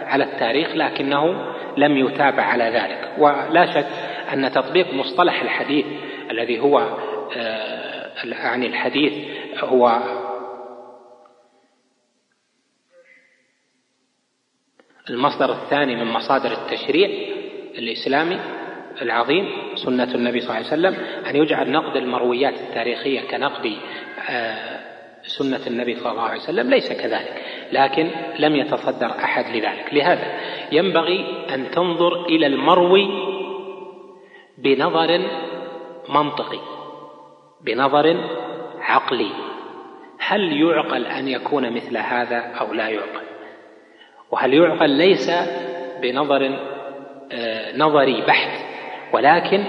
على 0.06 0.24
التاريخ 0.24 0.68
لكنه 0.74 1.54
لم 1.76 1.96
يتابع 1.96 2.42
على 2.42 2.64
ذلك. 2.64 3.12
ولا 3.18 3.66
شك 3.66 3.86
أن 4.32 4.52
تطبيق 4.52 4.94
مصطلح 4.94 5.42
الحديث 5.42 5.86
الذي 6.30 6.60
هو 6.60 6.78
آه، 7.36 8.24
يعني 8.24 8.66
الحديث 8.66 9.12
هو 9.58 9.98
المصدر 15.10 15.52
الثاني 15.52 15.96
من 15.96 16.04
مصادر 16.04 16.52
التشريع 16.52 17.08
الإسلامي 17.78 18.63
العظيم 19.02 19.48
سنة 19.74 20.14
النبي 20.14 20.40
صلى 20.40 20.50
الله 20.50 20.70
عليه 20.70 20.80
وسلم 20.80 20.94
أن 21.26 21.36
يجعل 21.36 21.70
نقد 21.70 21.96
المرويات 21.96 22.54
التاريخية 22.54 23.20
كنقد 23.20 23.72
آه، 24.30 24.80
سنة 25.22 25.60
النبي 25.66 25.96
صلى 25.96 26.10
الله 26.10 26.22
عليه 26.22 26.40
وسلم 26.40 26.70
ليس 26.70 26.92
كذلك 26.92 27.42
لكن 27.72 28.10
لم 28.38 28.56
يتصدر 28.56 29.10
أحد 29.10 29.56
لذلك. 29.56 29.94
لهذا 29.94 30.40
ينبغي 30.72 31.44
أن 31.54 31.70
تنظر 31.70 32.26
إلى 32.26 32.46
المروي 32.46 33.08
بنظر 34.58 35.20
منطقي 36.08 36.60
بنظر 37.60 38.30
عقلي. 38.80 39.30
هل 40.18 40.62
يعقل 40.62 41.06
أن 41.06 41.28
يكون 41.28 41.72
مثل 41.72 41.96
هذا 41.96 42.38
أو 42.38 42.72
لا 42.72 42.88
يعقل؟ 42.88 43.24
وهل 44.30 44.54
يعقل 44.54 44.90
ليس 44.90 45.30
بنظر 46.02 46.58
آه، 47.32 47.76
نظري 47.76 48.22
بحت؟ 48.26 48.63
ولكن 49.14 49.64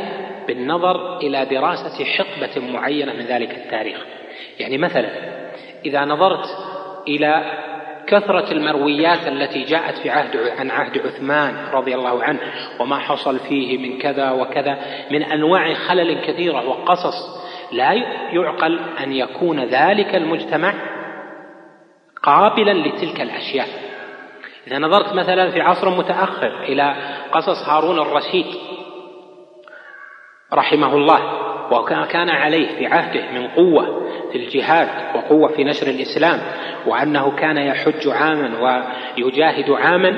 بالنظر 0.48 1.18
إلى 1.18 1.46
دراسة 1.46 2.06
حقبة 2.06 2.72
معينة 2.74 3.14
من 3.14 3.26
ذلك 3.26 3.52
التاريخ. 3.52 3.98
يعني 4.60 4.78
مثلا 4.78 5.10
إذا 5.86 6.06
نظرت 6.06 6.46
إلى 7.08 7.44
كثرة 8.08 8.52
المرويات 8.52 9.28
التي 9.28 9.64
جاءت 9.64 9.98
في 9.98 10.10
عهد 10.10 10.38
عن 10.60 10.72
عهد 10.72 10.98
عثمان 10.98 11.56
رضي 11.74 11.96
الله 11.96 12.24
عنه 12.24 12.40
وما 12.80 13.00
حصل 13.00 13.40
فيه 13.40 13.78
من 13.78 13.98
كذا 13.98 14.32
وكذا 14.32 14.78
من 15.12 15.24
أنواع 15.24 15.74
خلل 15.74 16.26
كثيرة 16.26 16.70
وقصص 16.70 17.46
لا 17.72 17.94
يعقل 18.34 18.80
أن 19.04 19.14
يكون 19.14 19.60
ذلك 19.64 20.16
المجتمع 20.16 20.74
قابلا 22.24 22.88
لتلك 22.88 23.22
الأشياء. 23.22 23.68
إذا 24.68 24.80
نظرت 24.80 25.14
مثلا 25.14 25.52
في 25.52 25.62
عصر 25.62 25.90
متأخر 25.90 26.64
إلى 26.64 26.96
قصص 27.32 27.70
هارون 27.70 28.00
الرشيد 28.00 28.46
رحمه 30.54 30.96
الله 30.96 31.20
وكان 31.72 32.30
عليه 32.30 32.78
في 32.78 32.88
عهده 32.88 33.32
من 33.32 33.48
قوة 33.48 34.08
في 34.32 34.38
الجهاد 34.38 34.88
وقوة 35.16 35.48
في 35.48 35.64
نشر 35.64 35.88
الإسلام 35.88 36.40
وأنه 36.88 37.32
كان 37.32 37.58
يحج 37.58 38.08
عاما 38.08 38.82
ويجاهد 39.18 39.72
عاما 39.72 40.18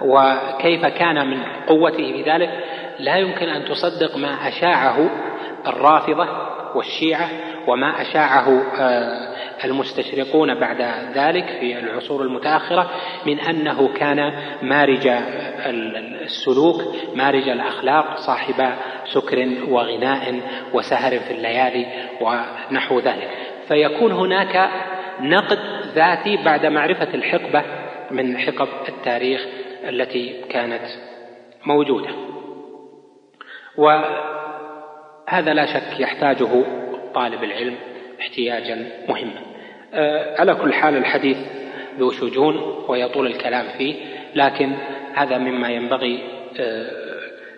وكيف 0.00 0.86
كان 0.86 1.30
من 1.30 1.42
قوته 1.66 2.12
في 2.12 2.22
ذلك؟ 2.22 2.50
لا 2.98 3.16
يمكن 3.16 3.48
أن 3.48 3.64
تصدق 3.64 4.16
ما 4.16 4.48
أشاعه 4.48 5.10
الرافضة 5.66 6.28
والشيعة 6.76 7.30
وما 7.66 8.02
أشاعه 8.02 8.62
آه، 8.80 9.32
المستشرقون 9.64 10.54
بعد 10.54 10.82
ذلك 11.14 11.46
في 11.60 11.78
العصور 11.78 12.22
المتأخرة 12.22 12.90
من 13.26 13.40
أنه 13.40 13.88
كان 13.88 14.32
مارج 14.62 15.08
السلوك 16.22 16.82
مارج 17.14 17.48
الأخلاق 17.48 18.16
صاحب 18.16 18.74
سكر 19.04 19.48
وغناء 19.68 20.40
وسهر 20.74 21.18
في 21.18 21.30
الليالي 21.30 21.86
ونحو 22.20 22.98
ذلك. 22.98 23.28
فيكون 23.68 24.12
هناك 24.12 24.70
نقد 25.20 25.58
ذاتي 25.94 26.36
بعد 26.36 26.66
معرفة 26.66 27.14
الحقبة 27.14 27.62
من 28.10 28.38
حقب 28.38 28.68
التاريخ 28.88 29.46
التي 29.88 30.44
كانت 30.50 30.82
موجودة. 31.66 32.08
وهذا 35.28 35.54
لا 35.54 35.66
شك 35.66 36.00
يحتاجه 36.00 36.64
طالب 37.14 37.44
العلم 37.44 37.74
احتياجا 38.20 38.90
مهما. 39.08 39.40
آه، 39.94 40.40
على 40.40 40.54
كل 40.54 40.72
حال 40.72 40.96
الحديث 40.96 41.36
ذو 41.98 42.10
شجون 42.10 42.84
ويطول 42.88 43.26
الكلام 43.26 43.66
فيه 43.78 43.94
لكن 44.34 44.72
هذا 45.14 45.38
مما 45.38 45.68
ينبغي 45.68 46.18
آه، 46.60 46.90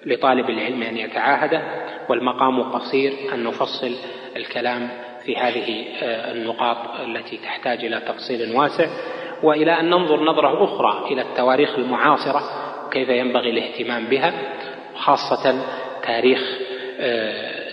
لطالب 0.06 0.50
العلم 0.50 0.82
أن 0.82 0.96
يتعاهده 0.96 1.62
والمقام 2.08 2.62
قصير 2.62 3.12
أن 3.34 3.44
نفصل 3.44 3.94
الكلام 4.36 4.88
في 5.24 5.36
هذه 5.36 5.84
آه، 6.02 6.32
النقاط 6.32 7.00
التي 7.00 7.36
تحتاج 7.36 7.84
إلى 7.84 8.00
تفصيل 8.00 8.56
واسع. 8.56 8.86
وإلى 9.42 9.80
أن 9.80 9.90
ننظر 9.90 10.24
نظرة 10.24 10.64
أخرى 10.64 11.12
إلى 11.12 11.22
التواريخ 11.22 11.78
المعاصرة 11.78 12.40
كيف 12.90 13.08
ينبغي 13.08 13.50
الاهتمام 13.50 14.04
بها 14.04 14.32
خاصة 14.94 15.64
تاريخ 16.02 16.58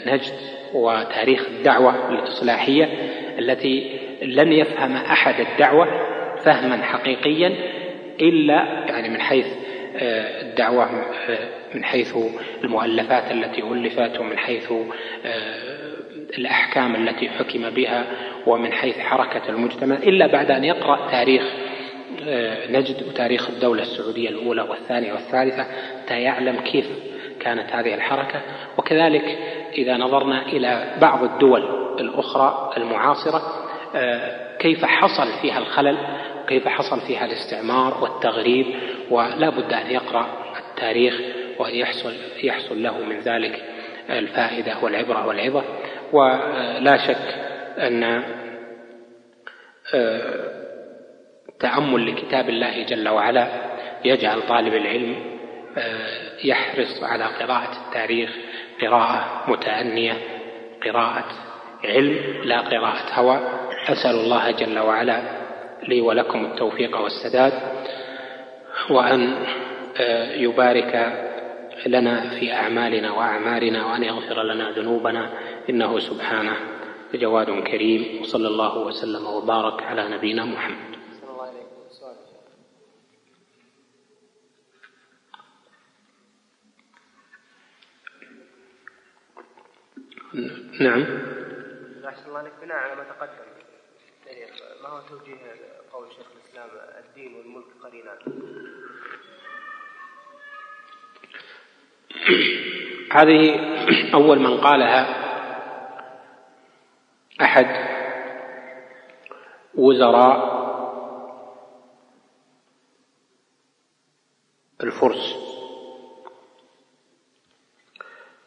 نجد 0.06 0.34
وتاريخ 0.74 1.48
الدعوة 1.48 2.10
الإصلاحية 2.10 2.90
التي 3.40 4.00
لن 4.22 4.54
يفهم 4.54 4.96
أحد 4.96 5.40
الدعوة 5.40 5.88
فهما 6.38 6.84
حقيقيا 6.84 7.56
إلا 8.22 8.86
يعني 8.90 9.10
من 9.10 9.22
حيث 9.22 9.48
آه، 9.96 10.42
الدعوة 10.42 10.86
آه، 10.86 11.50
من 11.74 11.84
حيث 11.84 12.18
المؤلفات 12.64 13.32
التي 13.32 13.62
ألفت 13.62 14.20
ومن 14.20 14.38
حيث 14.38 14.72
آه، 15.26 15.82
الأحكام 16.38 16.96
التي 16.96 17.30
حكم 17.30 17.70
بها 17.70 18.06
ومن 18.48 18.74
حيث 18.74 19.00
حركة 19.00 19.50
المجتمع 19.50 19.96
إلا 19.96 20.28
بعد 20.28 20.52
أن 20.52 20.64
يقرأ 20.64 21.12
تاريخ 21.12 21.44
نجد 22.70 23.04
وتاريخ 23.08 23.50
الدولة 23.50 23.82
السعودية 23.82 24.30
الأولى 24.30 24.62
والثانية 24.62 25.14
والثالثة 25.14 25.66
حتى 26.04 26.22
يعلم 26.22 26.56
كيف 26.60 26.90
كانت 27.42 27.74
هذه 27.74 27.94
الحركة 27.94 28.42
وكذلك 28.78 29.38
إذا 29.78 29.98
نظرنا 29.98 30.46
إلى 30.46 30.98
بعض 31.02 31.24
الدول 31.24 31.64
الأخرى 32.00 32.74
المعاصرة 32.78 33.42
آه، 33.96 34.58
كيف 34.58 34.86
حصل 34.86 35.28
فيها 35.42 35.58
الخلل 35.58 35.98
كيف 36.48 36.68
حصل 36.68 37.02
فيها 37.02 37.26
الاستعمار 37.26 38.04
والتغريب 38.04 38.66
ولا 39.10 39.50
بد 39.50 39.74
أن 39.74 39.92
يقرأ 39.92 40.28
التاريخ 40.60 41.22
وأن 41.60 41.76
يحصل, 42.44 42.84
له 42.84 42.98
من 42.98 43.20
ذلك 43.20 43.64
الفائدة 44.10 44.76
والعبرة 44.84 45.28
والعظة 45.28 45.64
ولا 46.14 46.98
شك 46.98 47.36
أن 47.78 48.24
تأمل 51.60 52.12
لكتاب 52.12 52.50
الله 52.50 52.84
جل 52.84 53.10
وعلا 53.10 53.48
يجعل 54.06 54.42
طالب 54.42 54.74
العلم 54.74 55.31
يحرص 56.44 57.04
على 57.04 57.24
قراءة 57.24 57.72
التاريخ 57.88 58.30
قراءة 58.82 59.44
متأنية 59.48 60.18
قراءة 60.86 61.26
علم 61.86 62.42
لا 62.44 62.60
قراءة 62.62 63.14
هوى. 63.14 63.40
أسأل 63.90 64.16
الله 64.16 64.52
جل 64.52 64.80
وعلا 64.80 65.22
لي 65.88 66.02
ولكم 66.02 66.46
التوفيق 66.46 67.02
والسداد 67.02 67.54
وأن 68.90 69.46
يبارك 70.36 70.94
لنا 71.86 72.30
في 72.40 72.54
أعمالنا 72.54 73.12
وأعمارنا 73.12 73.86
وأن 73.86 74.04
يغفر 74.04 74.44
لنا 74.44 74.72
ذنوبنا. 74.72 75.30
إنه 75.70 76.00
سبحانه 76.00 76.56
جواد 77.14 77.64
كريم 77.64 78.22
وصلى 78.22 78.48
الله 78.48 78.78
وسلم 78.78 79.26
وبارك 79.26 79.84
على 79.84 80.10
نبينا 80.10 80.46
محمد. 80.46 81.01
نعم. 90.34 91.02
أحسن 92.06 92.28
الله 92.28 92.40
عليك 92.40 92.54
بناء 92.62 92.78
على 92.78 92.96
ما 92.96 93.04
تقدم. 93.04 93.52
يعني 94.28 94.52
ما 94.84 94.90
هو 94.90 95.02
توجيه 95.10 95.36
قول 95.94 96.08
شيخ 96.12 96.26
الإسلام 96.36 96.70
الدين 97.06 97.36
والملك 97.36 97.66
قرينان 97.84 98.18
هذه 103.12 103.60
أول 104.14 104.40
من 104.40 104.58
قالها 104.58 105.02
أحد 107.42 107.92
وزراء 109.76 110.62
الفرس. 114.84 115.51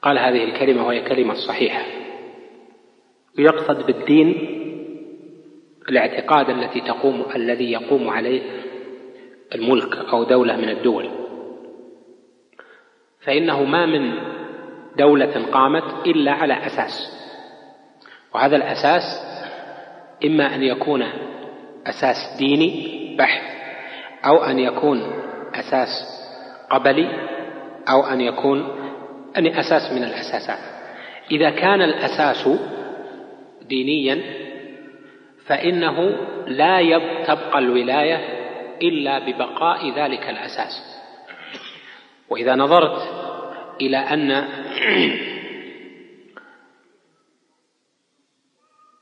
قال 0.05 0.19
هذه 0.19 0.45
الكلمة 0.45 0.87
وهي 0.87 1.01
كلمة 1.01 1.35
صحيحة. 1.35 1.85
ويقصد 3.39 3.87
بالدين 3.87 4.35
الاعتقاد 5.89 6.51
التي 6.51 6.81
تقوم 6.81 7.25
الذي 7.37 7.73
يقوم 7.73 8.09
عليه 8.09 8.43
الملك 9.55 9.97
أو 9.97 10.25
دولة 10.25 10.57
من 10.57 10.69
الدول. 10.69 11.11
فإنه 13.21 13.65
ما 13.65 13.87
من 13.87 14.13
دولة 14.99 15.47
قامت 15.53 16.07
إلا 16.07 16.33
على 16.33 16.67
أساس. 16.67 17.25
وهذا 18.35 18.57
الأساس 18.57 19.03
إما 20.25 20.55
أن 20.55 20.63
يكون 20.63 21.03
أساس 21.87 22.37
ديني 22.39 23.17
بحت 23.19 23.43
أو 24.27 24.45
أن 24.45 24.59
يكون 24.59 25.03
أساس 25.55 25.89
قبلي 26.71 27.09
أو 27.89 28.03
أن 28.03 28.21
يكون 28.21 28.84
أن 29.37 29.47
أساس 29.47 29.93
من 29.93 30.05
الأساسات. 30.05 30.59
إذا 31.31 31.51
كان 31.51 31.83
الأساس 31.83 32.49
دينيا 33.63 34.21
فإنه 35.47 36.01
لا 36.47 36.99
تبقى 37.25 37.59
الولاية 37.59 38.17
إلا 38.83 39.19
ببقاء 39.19 39.91
ذلك 39.91 40.29
الأساس. 40.29 41.01
وإذا 42.31 42.55
نظرت 42.55 43.03
إلى 43.81 43.97
أن 43.97 44.45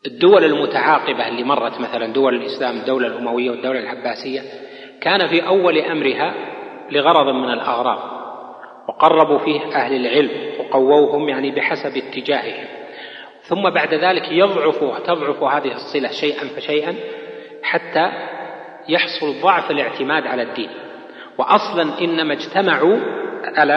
الدول 0.07 0.45
المتعاقبة 0.45 1.29
اللي 1.29 1.45
مرت 1.45 1.81
مثلا 1.81 2.07
دول 2.07 2.35
الإسلام 2.35 2.77
الدولة 2.77 3.07
الأموية 3.07 3.51
والدولة 3.51 3.81
العباسية 3.81 4.41
كان 5.01 5.29
في 5.29 5.47
أول 5.47 5.79
أمرها 5.79 6.35
لغرض 6.91 7.35
من 7.35 7.51
الأغراض. 7.51 8.22
وقربوا 8.89 9.39
فيه 9.39 9.61
أهل 9.61 10.07
العلم 10.07 10.31
وقووهم 10.61 11.29
يعني 11.29 11.51
بحسب 11.51 11.97
اتجاههم. 11.97 12.67
ثم 13.43 13.71
بعد 13.71 13.95
ذلك 13.95 14.33
يضعف 14.33 14.83
وتضعف 14.83 15.43
هذه 15.43 15.73
الصلة 15.75 16.11
شيئا 16.21 16.49
فشيئا 16.57 16.95
حتى 17.63 18.13
يحصل 18.89 19.41
ضعف 19.43 19.71
الاعتماد 19.71 20.27
على 20.27 20.43
الدين. 20.43 20.69
وأصلا 21.39 22.01
إنما 22.01 22.35
اجتمعوا 22.35 22.99
على 23.45 23.75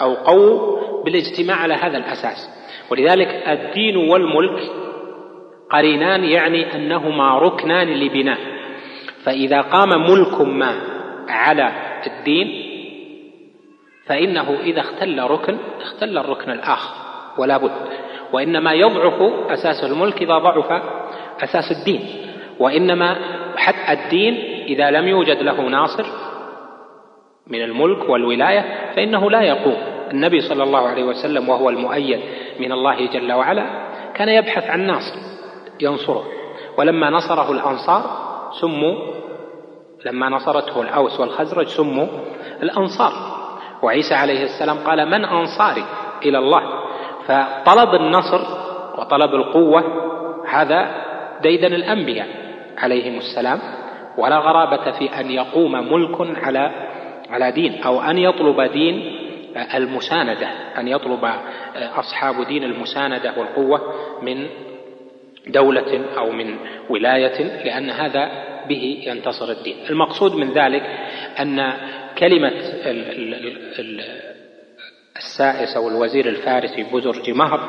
أو 0.00 0.14
قووا 0.14 1.04
بالاجتماع 1.04 1.56
على 1.56 1.74
هذا 1.74 1.96
الأساس. 1.96 2.50
ولذلك 2.90 3.28
الدين 3.28 3.96
والملك 3.96 4.60
قرينان 5.70 6.24
يعني 6.24 6.74
أنهما 6.76 7.38
ركنان 7.38 7.88
لبناء. 7.88 8.38
فإذا 9.24 9.60
قام 9.60 9.88
ملك 9.88 10.40
ما 10.40 10.80
على 11.28 11.72
الدين 12.06 12.61
فإنه 14.06 14.50
إذا 14.60 14.80
اختل 14.80 15.22
ركن 15.22 15.58
اختل 15.80 16.18
الركن 16.18 16.50
الآخر 16.50 16.94
ولا 17.38 17.56
بد. 17.56 17.72
وإنما 18.32 18.72
يضعف 18.72 19.22
أساس 19.50 19.84
الملك 19.84 20.22
إذا 20.22 20.38
ضعف 20.38 20.82
أساس 21.40 21.72
الدين. 21.78 22.00
وإنما 22.58 23.16
حتى 23.56 23.92
الدين 23.92 24.34
إذا 24.66 24.90
لم 24.90 25.08
يوجد 25.08 25.42
له 25.42 25.60
ناصر 25.60 26.04
من 27.46 27.62
الملك 27.62 28.08
والولاية 28.08 28.92
فإنه 28.96 29.30
لا 29.30 29.40
يقوم. 29.40 29.76
النبي 30.10 30.40
صلى 30.40 30.62
الله 30.62 30.88
عليه 30.88 31.04
وسلم 31.04 31.48
وهو 31.48 31.70
المؤيد 31.70 32.20
من 32.60 32.72
الله 32.72 33.06
جل 33.06 33.32
وعلا 33.32 33.66
كان 34.14 34.28
يبحث 34.28 34.70
عن 34.70 34.86
ناصر 34.86 35.16
ينصره. 35.80 36.24
ولما 36.78 37.10
نصره 37.10 37.52
الأنصار 37.52 38.02
سموا 38.60 38.94
لما 40.06 40.28
نصرته 40.28 40.82
الأوس 40.82 41.20
والخزرج 41.20 41.66
سموا 41.66 42.06
الأنصار. 42.62 43.41
وعيسى 43.82 44.14
عليه 44.14 44.44
السلام 44.44 44.78
قال 44.78 45.06
من 45.06 45.24
أنصاري 45.24 45.84
إلى 46.22 46.38
الله؟ 46.38 46.62
فطلب 47.26 47.94
النصر 47.94 48.40
وطلب 48.98 49.34
القوة 49.34 49.84
هذا 50.48 50.94
ديدن 51.42 51.74
الأنبياء 51.74 52.28
عليهم 52.78 53.18
السلام 53.18 53.60
ولا 54.18 54.38
غرابة 54.38 54.90
في 54.98 55.20
أن 55.20 55.30
يقوم 55.30 55.72
ملك 55.72 56.44
على 56.44 56.70
على 57.30 57.52
دين 57.52 57.82
أو 57.82 58.00
أن 58.00 58.18
يطلب 58.18 58.60
دين 58.60 59.18
المساندة 59.74 60.48
أن 60.78 60.88
يطلب 60.88 61.30
أصحاب 61.76 62.46
دين 62.46 62.64
المساندة 62.64 63.32
والقوة 63.36 63.80
من 64.22 64.46
دولة 65.46 66.04
أو 66.18 66.30
من 66.30 66.56
ولاية 66.90 67.64
لأن 67.64 67.90
هذا 67.90 68.30
به 68.68 69.02
ينتصر 69.06 69.50
الدين. 69.50 69.76
المقصود 69.90 70.34
من 70.34 70.52
ذلك 70.52 70.82
أن 71.40 71.72
كلمة 72.22 72.52
السائس 75.16 75.76
أو 75.76 75.88
الوزير 75.88 76.28
الفارسي 76.28 76.82
بزرج 76.92 77.30
مهر 77.30 77.60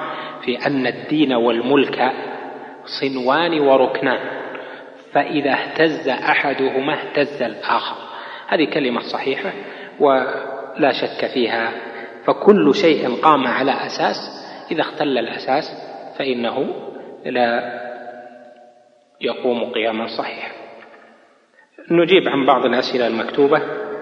في 0.46 0.68
أن 0.68 0.88
الدين 0.88 1.34
والملك 1.34 2.12
صنوان 3.02 3.60
وركنان 3.60 4.20
فإذا 5.14 5.52
اهتز 5.54 6.08
أحدهما 6.10 6.94
اهتز 6.94 7.42
الآخر. 7.42 7.96
هذه 8.48 8.66
كلمة 8.66 9.00
صحيحة 9.00 9.54
ولا 10.00 10.92
شك 10.92 11.26
فيها. 11.34 11.72
فكل 12.26 12.76
شيء 12.76 13.16
قام 13.22 13.48
على 13.48 13.72
أساس 13.72 14.16
إذا 14.72 14.82
اختل 14.82 15.18
الأساس 15.18 15.64
فإنه 16.18 16.76
لا 17.26 17.80
يقوم 19.22 19.72
قياما 19.72 20.08
صحيحا. 20.18 20.52
نجيب 21.92 22.30
عن 22.30 22.46
بعض 22.46 22.66
الأسئلة 22.66 23.08
المكتوبة. 23.08 23.93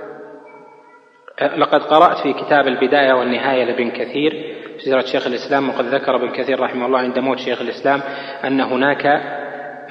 لقد 1.42 1.84
قرأت 1.84 2.18
في 2.18 2.34
كتاب 2.34 2.68
البداية 2.68 3.14
والنهاية 3.14 3.64
لابن 3.64 3.92
كثير 3.92 4.32
في 4.78 4.84
سيرة 4.84 5.02
شيخ 5.02 5.28
الإسلام 5.28 5.70
وقد 5.70 5.86
ذكر 5.86 6.16
ابن 6.16 6.30
كثير 6.30 6.60
رحمه 6.60 6.86
الله 6.86 7.00
عند 7.00 7.20
موت 7.20 7.39
شيخ 7.39 7.62
الإسلام 7.62 8.02
أن 8.44 8.62
هناك 8.62 9.22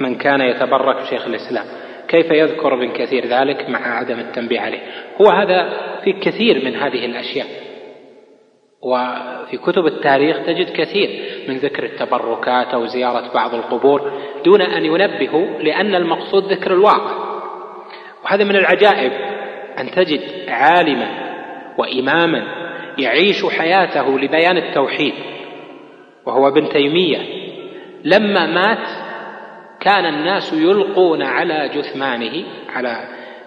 من 0.00 0.14
كان 0.14 0.40
يتبرك 0.40 1.02
بشيخ 1.02 1.26
الإسلام. 1.26 1.64
كيف 2.08 2.30
يذكر 2.30 2.74
ابن 2.74 2.92
كثير 2.92 3.26
ذلك 3.26 3.68
مع 3.68 3.98
عدم 3.98 4.18
التنبيه 4.18 4.60
عليه؟ 4.60 4.80
هو 5.20 5.30
هذا 5.30 5.68
في 6.04 6.12
كثير 6.12 6.64
من 6.64 6.76
هذه 6.76 7.04
الأشياء 7.04 7.46
وفي 8.82 9.56
كتب 9.56 9.86
التاريخ 9.86 10.36
تجد 10.46 10.70
كثير 10.70 11.08
من 11.48 11.56
ذكر 11.56 11.84
التبركات 11.84 12.66
أو 12.66 12.86
زيارة 12.86 13.32
بعض 13.34 13.54
القبور 13.54 14.12
دون 14.44 14.62
أن 14.62 14.84
ينبهوا 14.84 15.58
لأن 15.58 15.94
المقصود 15.94 16.52
ذكر 16.52 16.72
الواقع. 16.72 17.30
وهذا 18.24 18.44
من 18.44 18.56
العجائب 18.56 19.12
أن 19.78 19.90
تجد 19.90 20.20
عالما 20.48 21.29
وإماما 21.78 22.42
يعيش 22.98 23.46
حياته 23.46 24.18
لبيان 24.18 24.56
التوحيد 24.56 25.14
وهو 26.26 26.48
ابن 26.48 26.68
تيمية. 26.68 27.18
لما 28.04 28.46
مات 28.46 28.88
كان 29.80 30.06
الناس 30.06 30.52
يلقون 30.52 31.22
على 31.22 31.68
جثمانه 31.68 32.44
على 32.74 32.96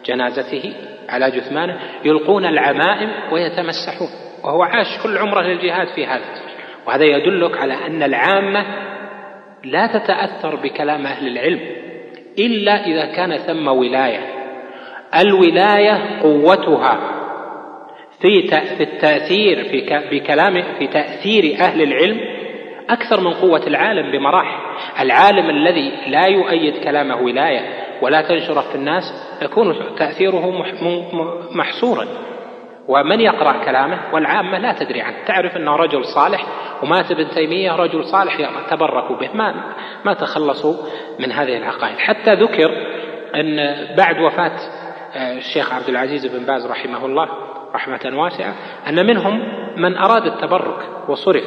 جنازته 0.05 0.73
على 1.09 1.31
جثمانه 1.31 1.79
يلقون 2.05 2.45
العمائم 2.45 3.09
ويتمسحون 3.31 4.09
وهو 4.43 4.63
عاش 4.63 5.03
كل 5.03 5.17
عمره 5.17 5.41
للجهاد 5.41 5.87
في 5.87 6.05
هذا. 6.05 6.25
وهذا 6.87 7.05
يدلك 7.05 7.57
على 7.57 7.73
أن 7.73 8.03
العامة 8.03 8.65
لا 9.63 9.87
تتأثر 9.87 10.55
بكلام 10.55 11.05
أهل 11.05 11.27
العلم 11.27 11.59
إلا 12.39 12.85
إذا 12.85 13.05
كان 13.05 13.37
ثم 13.37 13.67
ولاية. 13.67 14.19
الولاية 15.21 16.21
قوتها. 16.21 17.22
في 18.23 18.47
في 18.77 18.83
التأثير 18.83 19.63
في 19.63 20.09
بكلام 20.11 20.63
في 20.79 20.87
تأثير 20.87 21.55
أهل 21.59 21.81
العلم 21.81 22.19
أكثر 22.89 23.21
من 23.21 23.33
قوة 23.33 23.67
العالم 23.67 24.11
بمراحل. 24.11 24.57
العالم 24.99 25.49
الذي 25.49 25.91
لا 26.07 26.27
يؤيد 26.27 26.83
كلامه 26.83 27.21
ولاية 27.21 27.61
ولا 28.01 28.21
تنشره 28.21 28.61
في 28.61 28.75
الناس 28.75 29.03
يكون 29.41 29.75
تأثيره 29.97 30.51
محصورا. 31.51 32.07
ومن 32.87 33.21
يقرأ 33.21 33.65
كلامه 33.65 33.99
والعامة 34.13 34.57
لا 34.57 34.73
تدري 34.73 35.01
عنه. 35.01 35.15
تعرف 35.27 35.57
أنه 35.57 35.75
رجل 35.75 36.05
صالح 36.05 36.45
ومات 36.83 37.11
ابن 37.11 37.29
تيمية 37.29 37.75
رجل 37.75 38.05
صالح 38.05 38.37
تبركوا 38.69 39.15
به. 39.15 39.29
ما, 39.33 39.73
ما 40.05 40.13
تخلصوا 40.13 40.73
من 41.19 41.31
هذه 41.31 41.57
العقائد. 41.57 41.97
حتى 41.97 42.33
ذكر 42.33 42.71
أن 43.35 43.57
بعد 43.97 44.19
وفاة 44.19 44.57
آه، 45.15 45.37
الشيخ 45.37 45.73
عبد 45.73 45.89
العزيز 45.89 46.25
بن 46.25 46.45
باز 46.45 46.65
رحمه 46.65 47.05
الله 47.05 47.52
رحمة 47.75 48.21
واسعة 48.21 48.55
أن 48.87 49.05
منهم 49.05 49.39
من 49.77 49.97
أراد 49.97 50.25
التبرك 50.25 51.09
وصرف 51.09 51.43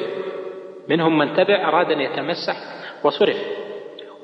منهم 0.89 1.19
من 1.19 1.37
تبع 1.37 1.69
أراد 1.69 1.91
أن 1.91 2.01
يتمسح 2.01 2.57
وصرف. 3.05 3.37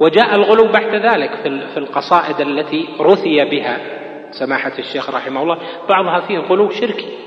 وجاء 0.01 0.35
الغلو 0.35 0.73
بعد 0.73 0.95
ذلك 0.95 1.31
في 1.43 1.77
القصائد 1.77 2.41
التي 2.41 2.89
رثي 3.01 3.45
بها 3.45 3.79
سماحة 4.31 4.73
الشيخ 4.79 5.11
رحمه 5.11 5.43
الله. 5.43 5.59
بعضها 5.89 6.21
فيه 6.27 6.39
غلو 6.39 6.71
شركي 6.71 7.19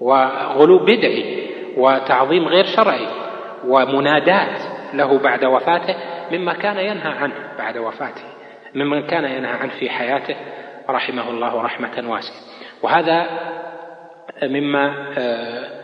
وغلو 0.00 0.78
بدعي 0.78 1.50
وتعظيم 1.76 2.48
غير 2.48 2.64
شرعي 2.64 3.06
ومنادات 3.66 4.60
له 4.94 5.18
بعد 5.18 5.44
وفاته 5.44 5.94
مما 6.32 6.52
كان 6.52 6.76
ينهى 6.76 7.12
عنه 7.12 7.34
بعد 7.58 7.78
وفاته 7.78 8.24
ممن 8.74 9.06
كان 9.06 9.24
ينهى 9.24 9.52
عنه 9.52 9.72
في 9.78 9.90
حياته 9.90 10.36
رحمه 10.90 11.30
الله 11.30 11.62
رحمة 11.62 12.10
واسعة. 12.10 12.36
وهذا 12.82 13.26
مما 14.48 15.14
آه، 15.18 15.80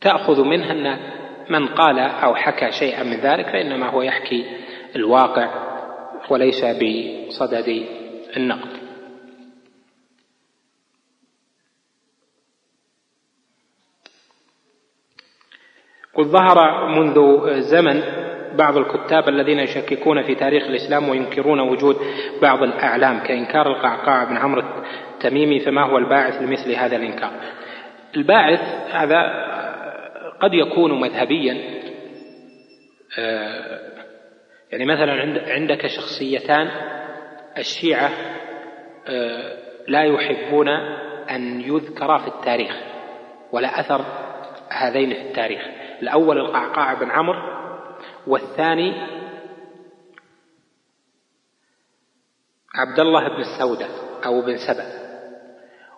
تأخذ 0.00 0.44
منها 0.44 0.72
أن 0.72 1.16
من 1.50 1.66
قال 1.66 1.98
أو 1.98 2.34
حكى 2.34 2.72
شيئا 2.72 3.02
من 3.02 3.16
ذلك 3.20 3.46
فإنما 3.46 3.88
هو 3.90 4.02
يحكي 4.02 4.46
الواقع 4.96 5.66
وليس 6.30 6.64
بصدد 6.64 7.86
النقد. 8.36 8.86
قل 16.14 16.24
ظهر 16.24 16.88
منذ 16.88 17.44
زمن 17.60 18.02
بعض 18.56 18.76
الكتاب 18.76 19.28
الذين 19.28 19.58
يشككون 19.58 20.22
في 20.22 20.34
تاريخ 20.34 20.64
الإسلام 20.64 21.08
وينكرون 21.08 21.60
وجود 21.60 21.96
بعض 22.42 22.62
الأعلام 22.62 23.18
كإنكار 23.18 23.66
القعقاع 23.66 24.24
بن 24.24 24.36
عمرو 24.36 24.62
التميمي 25.16 25.60
فما 25.60 25.82
هو 25.82 25.98
الباعث 25.98 26.42
لمثل 26.42 26.72
هذا 26.72 26.96
الإنكار. 26.96 27.32
الباعث 28.16 28.60
هذا 28.90 29.46
قد 30.40 30.54
يكون 30.54 31.00
مذهبيا 31.00 31.76
آه، 33.18 33.80
يعني 34.72 34.84
مثلا 34.84 35.42
عندك 35.52 35.86
شخصيتان 35.86 36.70
الشيعة 37.58 38.10
آه، 39.08 39.56
لا 39.88 40.02
يحبون 40.02 40.68
أن 41.30 41.60
يذكرا 41.60 42.18
في 42.18 42.28
التاريخ 42.28 42.76
ولا 43.52 43.80
أثر 43.80 44.04
هذين 44.70 45.14
في 45.14 45.22
التاريخ. 45.22 45.62
الأول 46.02 46.38
القعقاع 46.38 46.94
بن 46.94 47.10
عمرو 47.10 47.38
والثاني 48.26 48.94
عبد 52.74 53.00
الله 53.00 53.28
بن 53.28 53.40
السودة 53.40 53.86
أو 54.26 54.40
بن 54.42 54.56
سبأ. 54.56 55.05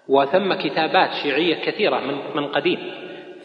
وثم 0.08 0.54
كتابات 0.54 1.10
شيعية 1.22 1.64
كثيرة 1.64 2.00
من 2.00 2.18
من 2.34 2.46
قديم 2.46 2.78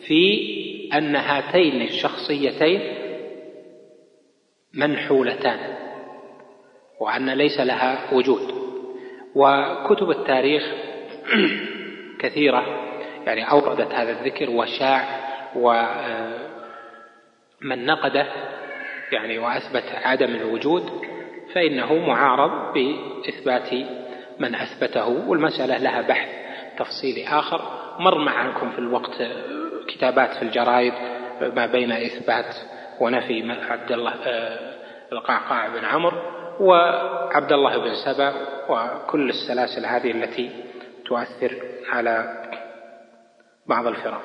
في 0.07 0.53
أن 0.93 1.15
هاتين 1.15 1.81
الشخصيتين 1.81 2.81
منحولتان 4.73 5.59
وأن 6.99 7.29
ليس 7.29 7.59
لها 7.59 8.13
وجود. 8.13 8.63
وكتب 9.35 10.09
التاريخ 10.09 10.63
كثيرة 12.21 12.65
يعني 13.25 13.51
أوردت 13.51 13.93
هذا 13.93 14.11
الذكر 14.11 14.49
وشاع 14.49 15.19
ومن 15.55 15.85
نقده 17.85 18.27
يعني 19.11 19.37
وأثبت 19.37 19.83
عدم 20.03 20.35
الوجود 20.35 20.91
فإنه 21.53 21.93
معارض 21.93 22.73
بإثبات 22.73 23.73
من 24.39 24.55
أثبته 24.55 25.29
والمسألة 25.29 25.77
لها 25.77 26.01
بحث. 26.01 26.42
تفصيلي 26.77 27.27
آخر. 27.27 27.61
مر 27.99 28.17
معكم 28.17 28.69
في 28.69 28.79
الوقت 28.79 29.21
كتابات 29.87 30.33
في 30.33 30.41
الجرائد 30.41 30.93
ما 31.55 31.65
بين 31.65 31.91
إثبات 31.91 32.55
ونفي 32.99 33.51
عبد 33.51 33.91
الله 33.91 34.13
آه، 34.25 34.73
القعقاع 35.11 35.67
بن 35.67 35.85
عمرو 35.85 36.17
وعبد 36.59 37.53
الله 37.53 37.77
بن 37.77 37.93
سبأ 38.05 38.33
وكل 38.69 39.29
السلاسل 39.29 39.85
هذه 39.85 40.11
التي 40.11 40.51
تؤثر 41.05 41.61
على 41.89 42.43
بعض 43.67 43.87
الفرق. 43.87 44.21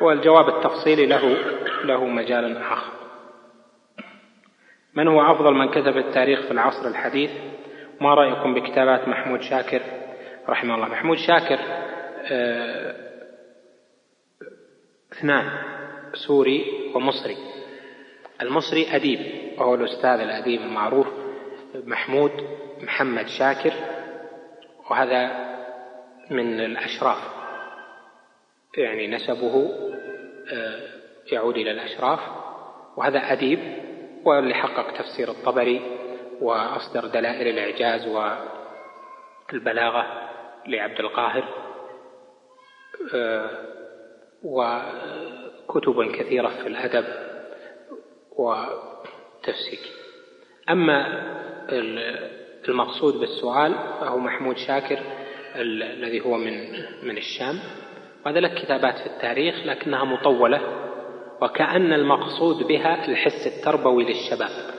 والجواب 0.00 0.48
التفصيلي 0.48 1.06
له 1.06 1.36
له 1.84 2.04
مجال 2.04 2.56
آخر. 2.56 2.92
من 4.94 5.08
هو 5.08 5.32
أفضل 5.32 5.54
من 5.54 5.70
كتب 5.70 5.96
التاريخ 5.96 6.40
في 6.40 6.50
العصر 6.50 6.88
الحديث؟ 6.88 7.30
ما 8.00 8.14
رأيكم 8.14 8.54
بكتابات 8.54 9.08
محمود 9.08 9.40
شاكر؟ 9.40 9.80
رحمه 10.48 10.74
الله. 10.74 10.88
محمود 10.88 11.18
شاكر 11.18 11.58
آه، 12.30 12.94
اثنان 15.12 15.50
سوري 16.26 16.64
ومصري. 16.94 17.36
المصري 18.42 18.96
أديب 18.96 19.20
وهو 19.58 19.74
الأستاذ 19.74 20.20
الأديب 20.20 20.60
المعروف 20.60 21.06
محمود 21.74 22.32
محمد 22.80 23.26
شاكر 23.26 23.72
وهذا 24.90 25.54
من 26.30 26.60
الأشراف. 26.60 27.18
يعني 28.78 29.06
نسبه 29.06 29.70
آه، 30.52 30.80
يعود 31.32 31.56
إلى 31.56 31.70
الأشراف. 31.70 32.20
وهذا 32.96 33.18
أديب 33.18 33.58
واللي 34.24 34.54
حقق 34.54 34.98
تفسير 34.98 35.30
الطبري 35.30 35.80
وأصدر 36.40 37.06
دلائل 37.06 37.48
الإعجاز 37.48 38.08
والبلاغة. 39.52 40.23
لعبد 40.66 41.00
القاهر 41.00 41.44
آه، 43.14 43.50
وكتب 44.42 46.12
كثيرة 46.12 46.48
في 46.48 46.66
الأدب 46.66 47.04
وتفسير. 48.36 49.78
أما 50.70 51.24
المقصود 52.68 53.20
بالسؤال 53.20 53.74
فهو 54.00 54.18
محمود 54.18 54.56
شاكر 54.56 55.00
الذي 55.56 56.20
هو 56.20 56.36
من 56.36 56.72
من 57.02 57.16
الشام. 57.16 57.58
وهذا 58.26 58.40
له 58.40 58.48
كتابات 58.48 58.98
في 58.98 59.06
التاريخ 59.06 59.66
لكنها 59.66 60.04
مطولة 60.04 60.60
وكأن 61.42 61.92
المقصود 61.92 62.66
بها 62.66 63.08
الحس 63.08 63.46
التربوي 63.46 64.04
للشباب. 64.04 64.74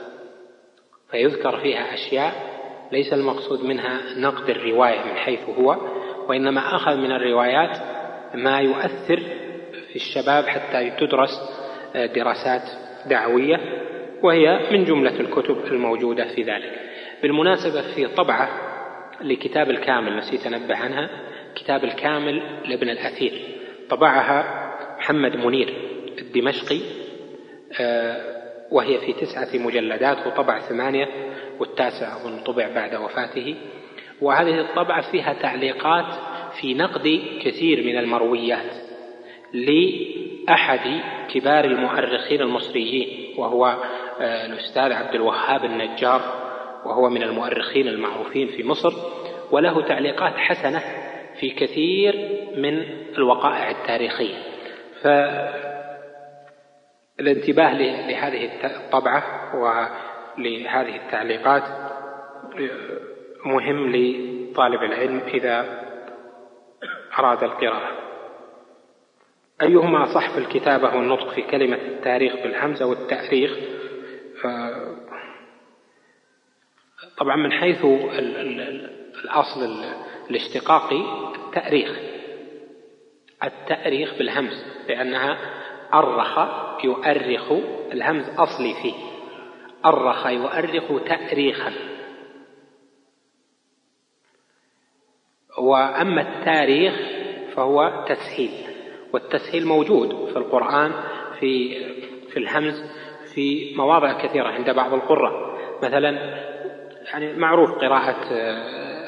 فيذكر 1.10 1.60
فيها 1.60 1.94
أشياء 1.94 2.55
ليس 2.92 3.12
المقصود 3.12 3.64
منها 3.64 4.00
نقد 4.18 4.50
الرواية 4.50 4.98
من 5.04 5.16
حيث 5.16 5.48
هو 5.48 5.76
وإنما 6.28 6.60
أخذ 6.60 6.96
من 6.96 7.12
الروايات 7.12 7.78
ما 8.34 8.60
يؤثر 8.60 9.20
في 9.88 9.96
الشباب 9.96 10.44
حتى 10.46 10.90
تدرس 10.90 11.40
دراسات 11.94 12.62
دعوية 13.06 13.56
وهي 14.22 14.70
من 14.72 14.84
جملة 14.84 15.20
الكتب 15.20 15.56
الموجودة 15.66 16.24
في 16.34 16.42
ذلك. 16.42 16.72
بالمناسبة 17.22 17.82
في 17.94 18.06
طبعة 18.06 18.48
لكتاب 19.20 19.70
الكامل 19.70 20.16
نسيت 20.16 20.46
أنبه 20.46 20.76
عنها 20.76 21.10
كتاب 21.54 21.84
الكامل 21.84 22.42
لابن 22.64 22.88
الأثير 22.88 23.32
طبعها 23.90 24.66
محمد 24.98 25.36
منير 25.36 25.74
الدمشقي 26.18 26.80
آه، 27.80 28.36
وهي 28.70 28.98
في 28.98 29.12
تسعة 29.12 29.48
مجلدات 29.54 30.26
وطبع 30.26 30.60
ثمانية 30.60 31.08
والتاسع 31.60 32.16
أظن 32.16 32.42
طبع 32.42 32.68
بعد 32.74 32.94
وفاته. 32.94 33.56
وهذه 34.20 34.60
الطبعة 34.60 35.10
فيها 35.10 35.32
تعليقات 35.32 36.14
في 36.60 36.74
نقد 36.74 37.22
كثير 37.44 37.86
من 37.86 37.98
المرويات 37.98 38.72
لأحد 39.52 41.00
كبار 41.34 41.64
المؤرخين 41.64 42.40
المصريين 42.40 43.34
وهو 43.38 43.66
آه، 44.20 44.46
الأستاذ 44.46 44.92
عبد 44.92 45.14
الوهاب 45.14 45.64
النجار 45.64 46.20
وهو 46.84 47.08
من 47.08 47.22
المؤرخين 47.22 47.88
المعروفين 47.88 48.48
في 48.48 48.64
مصر. 48.64 48.92
وله 49.50 49.82
تعليقات 49.82 50.36
حسنة 50.36 50.82
في 51.40 51.50
كثير 51.50 52.14
من 52.56 52.82
الوقائع 53.18 53.70
التاريخية. 53.70 54.34
فالانتباه 57.18 57.72
لهذه 58.08 58.50
الطبعة 58.64 59.22
ولهذه 60.38 60.96
التعليقات 60.96 61.62
مهم 63.44 63.96
لطالب 63.96 64.82
العلم 64.82 65.18
إذا 65.18 65.86
أراد 67.18 67.44
القراءة. 67.44 67.90
أيهما 69.62 70.14
صح 70.14 70.30
في 70.30 70.38
الكتابة 70.38 70.96
والنطق 70.96 71.30
في 71.30 71.42
كلمة 71.42 71.76
التاريخ 71.76 72.34
بالهمزة 72.34 72.86
والتأريخ؟ 72.86 73.52
طبعا 77.18 77.36
من 77.36 77.52
حيث 77.52 77.84
الأصل 79.24 79.84
الاشتقاقي 80.30 81.04
التأريخ. 81.34 81.98
التأريخ 83.44 84.18
بالهمز 84.18 84.64
لأنها 84.88 85.38
أرخ 85.94 86.38
يؤرخ 86.84 87.52
الهمز 87.92 88.28
أصلي 88.38 88.74
فيه. 88.82 89.05
أرخ 89.86 90.26
يؤرخ 90.26 91.04
تأريخا. 91.04 91.72
وأما 95.58 96.20
التاريخ 96.20 96.94
فهو 97.54 98.04
تسهيل 98.08 98.50
والتسهيل 99.12 99.66
موجود 99.66 100.30
في 100.32 100.36
القرآن 100.36 100.92
في 101.40 101.74
في 102.30 102.36
الهمز 102.36 102.82
في 103.34 103.74
مواضع 103.76 104.12
كثيرة 104.12 104.48
عند 104.48 104.70
بعض 104.70 104.94
القراء. 104.94 105.56
مثلا 105.82 106.10
يعني 107.12 107.32
معروف 107.32 107.70
قراءة 107.70 108.32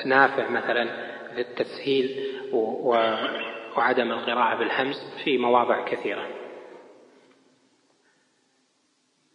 نافع 0.07 0.49
مثلا 0.49 0.89
للتسهيل 1.37 2.27
وعدم 2.53 4.13
القراءة 4.13 4.59
بالهمز 4.59 4.97
في 5.25 5.39
مواضع 5.39 5.85
كثيرة. 5.85 6.27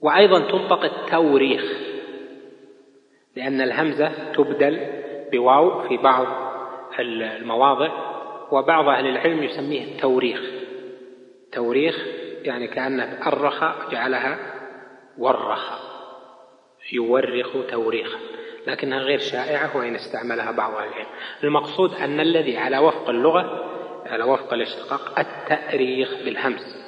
وأيضا 0.03 0.39
تنطق 0.39 0.83
التوريخ 0.83 1.63
لأن 3.35 3.61
الهمزة 3.61 4.31
تبدل 4.33 4.87
بواو 5.31 5.87
في 5.87 5.97
بعض 5.97 6.27
المواضع 6.99 7.91
وبعض 8.51 8.87
أهل 8.87 9.07
العلم 9.07 9.43
يسميه 9.43 9.83
التوريخ. 9.83 10.41
توريخ 11.51 12.05
يعني 12.43 12.67
كأنه 12.67 13.27
أرخ 13.27 13.89
جعلها 13.91 14.39
ورخ 15.17 15.79
يورخ 16.93 17.53
توريخا 17.69 18.19
لكنها 18.67 18.99
غير 18.99 19.19
شائعة 19.19 19.77
وإن 19.77 19.95
استعملها 19.95 20.51
بعض 20.51 20.73
أهل 20.75 20.87
العلم. 20.87 21.07
المقصود 21.43 21.93
أن 21.93 22.19
الذي 22.19 22.57
على 22.57 22.77
وفق 22.77 23.09
اللغة 23.09 23.69
على 24.05 24.23
وفق 24.23 24.53
الاشتقاق 24.53 25.19
التأريخ 25.19 26.09
بالهمس 26.25 26.82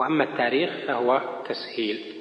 وأما 0.00 0.24
التاريخ 0.24 0.86
فهو 0.86 1.20
تسهيل. 1.44 2.16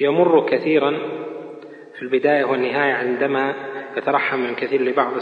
يمر 0.00 0.50
كثيرا 0.50 0.90
في 1.94 2.02
البداية 2.02 2.44
والنهاية 2.44 2.92
عندما 2.92 3.54
يترحم 3.96 4.38
من 4.38 4.54
كثير 4.54 4.82
لبعض 4.82 5.12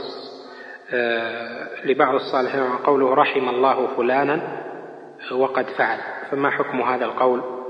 آه، 0.92 1.86
لبعض 1.86 2.14
الصالحين 2.14 2.62
قوله 2.62 3.14
رحم 3.14 3.48
الله 3.48 3.96
فلانا 3.96 4.66
وقد 5.32 5.66
فعل. 5.78 5.98
فما 6.30 6.50
حكم 6.50 6.82
هذا 6.82 7.04
القول؟ 7.04 7.60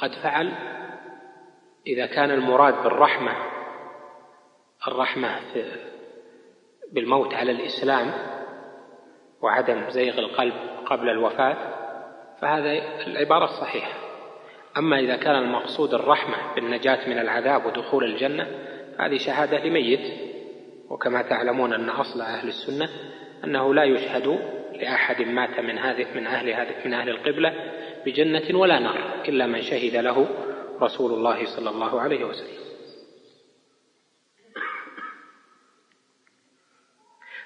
قد 0.00 0.12
فعل 0.22 0.52
إذا 1.90 2.06
كان 2.06 2.30
المراد 2.30 2.82
بالرحمة 2.82 3.32
الرحمة 4.88 5.40
بالموت 6.92 7.34
على 7.34 7.50
الإسلام 7.52 8.12
وعدم 9.42 9.90
زيغ 9.90 10.18
القلب 10.18 10.54
قبل 10.86 11.08
الوفاة 11.08 11.56
فهذا 12.40 12.72
العبارة 13.06 13.44
الصحيحة 13.44 13.92
أما 14.78 14.98
إذا 14.98 15.16
كان 15.16 15.34
المقصود 15.34 15.94
الرحمة 15.94 16.54
بالنجاة 16.54 17.08
من 17.08 17.18
العذاب 17.18 17.66
ودخول 17.66 18.04
الجنة 18.04 18.46
هذه 18.98 19.16
شهادة 19.16 19.58
لميت. 19.58 20.30
وكما 20.90 21.22
تعلمون 21.22 21.72
أن 21.72 21.90
أصل 21.90 22.20
أهل 22.20 22.48
السنة 22.48 22.88
أنه 23.44 23.74
لا 23.74 23.84
يشهد 23.84 24.38
لأحد 24.74 25.22
مات 25.22 25.60
من 25.60 25.78
هذه 25.78 26.06
من 26.14 26.26
أهل 26.26 26.50
هذه 26.50 26.74
من 26.84 26.94
أهل 26.94 27.08
القبلة 27.08 27.54
بجنة 28.06 28.58
ولا 28.58 28.78
نار 28.78 29.22
إلا 29.28 29.46
من 29.46 29.62
شهد 29.62 29.96
له 29.96 30.26
رسول 30.82 31.12
الله 31.12 31.44
صلى 31.56 31.70
الله 31.70 32.00
عليه 32.00 32.24
وسلم. 32.24 32.60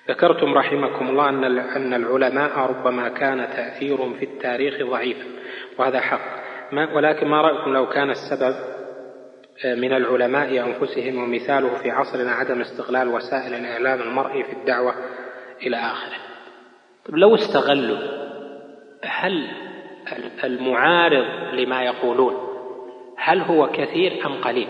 ذكرتم 0.09 0.55
رحمكم 0.55 1.09
الله 1.09 1.29
أن 1.77 1.95
العلماء 1.95 2.59
ربما 2.59 3.09
كان 3.09 3.39
تأثير 3.39 4.15
في 4.19 4.25
التاريخ 4.25 4.91
ضعيفا 4.91 5.25
وهذا 5.79 6.01
حق. 6.01 6.45
ولكن 6.73 7.29
ما 7.29 7.41
رأيكم 7.41 7.73
لو 7.73 7.89
كان 7.89 8.11
السبب 8.11 8.55
آه، 9.65 9.75
من 9.75 9.93
العلماء 9.93 10.67
أنفسهم 10.67 11.23
ومثاله 11.23 11.75
في 11.75 11.91
عصرنا 11.91 12.33
عدم 12.33 12.61
استغلال 12.61 13.09
وسائل 13.09 13.55
الإعلام 13.55 14.01
المرئي 14.01 14.45
في 14.45 14.53
الدعوة 14.53 14.95
إلى 15.63 15.77
آخره؟ 15.77 16.19
طيب 17.07 17.17
لو 17.17 17.35
استغلوا 17.35 17.99
هل 19.05 19.49
المعارض 20.45 21.55
لما 21.55 21.83
يقولون 21.85 22.54
هل 23.17 23.41
هو 23.41 23.69
كثير 23.73 24.27
أم 24.27 24.35
قليل؟ 24.35 24.69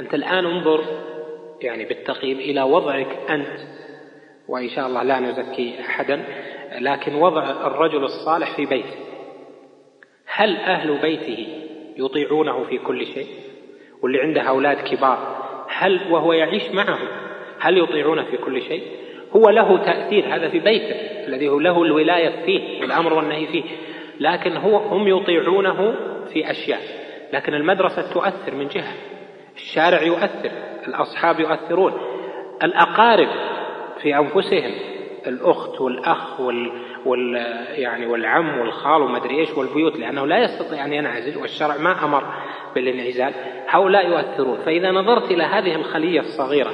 أنت 0.00 0.14
الآن 0.14 0.46
انظر 0.46 0.84
يعني 1.60 1.84
بالتقييم 1.84 2.38
إلى 2.38 2.62
وضعك 2.62 3.30
أنت 3.30 3.60
وإن 4.48 4.68
شاء 4.68 4.86
الله 4.86 5.02
لا 5.02 5.20
نزكي 5.20 5.80
أحدا 5.80 6.24
لكن 6.80 7.14
وضع 7.14 7.50
الرجل 7.66 8.04
الصالح 8.04 8.56
في 8.56 8.66
بيته 8.66 8.96
هل 10.26 10.56
أهل 10.56 10.98
بيته 11.02 11.46
يطيعونه 11.96 12.64
في 12.64 12.78
كل 12.78 13.06
شيء؟ 13.06 13.26
واللي 14.02 14.20
عنده 14.20 14.42
أولاد 14.42 14.76
كبار 14.76 15.44
هل 15.68 16.12
وهو 16.12 16.32
يعيش 16.32 16.68
معهم 16.70 17.08
هل 17.60 17.78
يطيعونه 17.78 18.24
في 18.24 18.36
كل 18.36 18.62
شيء؟ 18.62 18.82
هو 19.36 19.50
له 19.50 19.84
تأثير 19.84 20.34
هذا 20.34 20.48
في 20.48 20.58
بيته 20.58 20.94
الذي 21.26 21.48
هو 21.48 21.60
له 21.60 21.82
الولاية 21.82 22.44
فيه 22.44 22.80
والأمر 22.80 23.12
والنهي 23.12 23.46
فيه. 23.46 23.62
لكن 24.20 24.56
هو 24.56 24.76
هم 24.76 25.08
يطيعونه 25.08 25.94
في 26.32 26.50
أشياء. 26.50 26.80
لكن 27.32 27.54
المدرسة 27.54 28.12
تؤثر 28.12 28.54
من 28.54 28.68
جهة. 28.68 28.92
الشارع 29.56 30.02
يؤثر 30.02 30.50
الأصحاب 30.88 31.40
يؤثرون. 31.40 31.92
الأقارب 32.62 33.28
في 34.02 34.16
أنفسهم 34.16 34.74
الأخت 35.26 35.80
والأخ 35.80 36.40
وال, 36.40 36.72
وال 37.06 37.36
يعني 37.74 38.06
والعم 38.06 38.58
والخال 38.58 39.02
وما 39.02 39.16
أدري 39.16 39.40
إيش 39.40 39.50
والبيوت 39.50 39.96
لأنه 39.96 40.26
لا 40.26 40.38
يستطيع 40.38 40.84
أن 40.84 40.92
ينعزل 40.92 41.36
والشرع 41.36 41.76
ما 41.76 42.04
أمر 42.04 42.24
بالانعزال 42.74 43.32
هؤلاء 43.68 44.08
يؤثرون. 44.08 44.58
فإذا 44.58 44.90
نظرت 44.90 45.30
إلى 45.30 45.42
هذه 45.42 45.74
الخلية 45.74 46.20
الصغيرة 46.20 46.70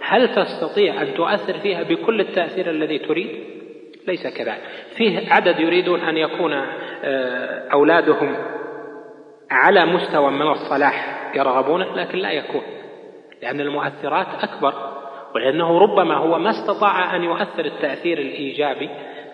هل 0.00 0.34
تستطيع 0.34 1.02
أن 1.02 1.14
تؤثر 1.14 1.58
فيها 1.58 1.82
بكل 1.82 2.20
التأثير 2.20 2.70
الذي 2.70 2.98
تريد؟ 2.98 3.28
ليس 4.06 4.26
كذلك. 4.26 4.60
فيه 4.96 5.32
عدد 5.32 5.60
يريدون 5.60 6.00
أن 6.00 6.16
يكون 6.16 6.52
آه، 7.04 7.68
أولادهم 7.72 8.36
على 9.50 9.86
مستوى 9.86 10.30
من 10.30 10.50
الصلاح 10.50 11.20
يرغبونه 11.34 11.94
لكن 11.96 12.18
لا 12.18 12.30
يكون 12.30 12.62
لأن 13.42 13.60
المؤثرات 13.60 14.26
أكبر 14.42 14.74
ولأنه 15.34 15.78
ربما 15.78 16.16
هو 16.16 16.38
ما 16.38 16.50
استطاع 16.50 17.16
أن 17.16 17.24
يؤثر 17.24 17.64
التأثير 17.64 18.18
الإيجابي 18.18 18.90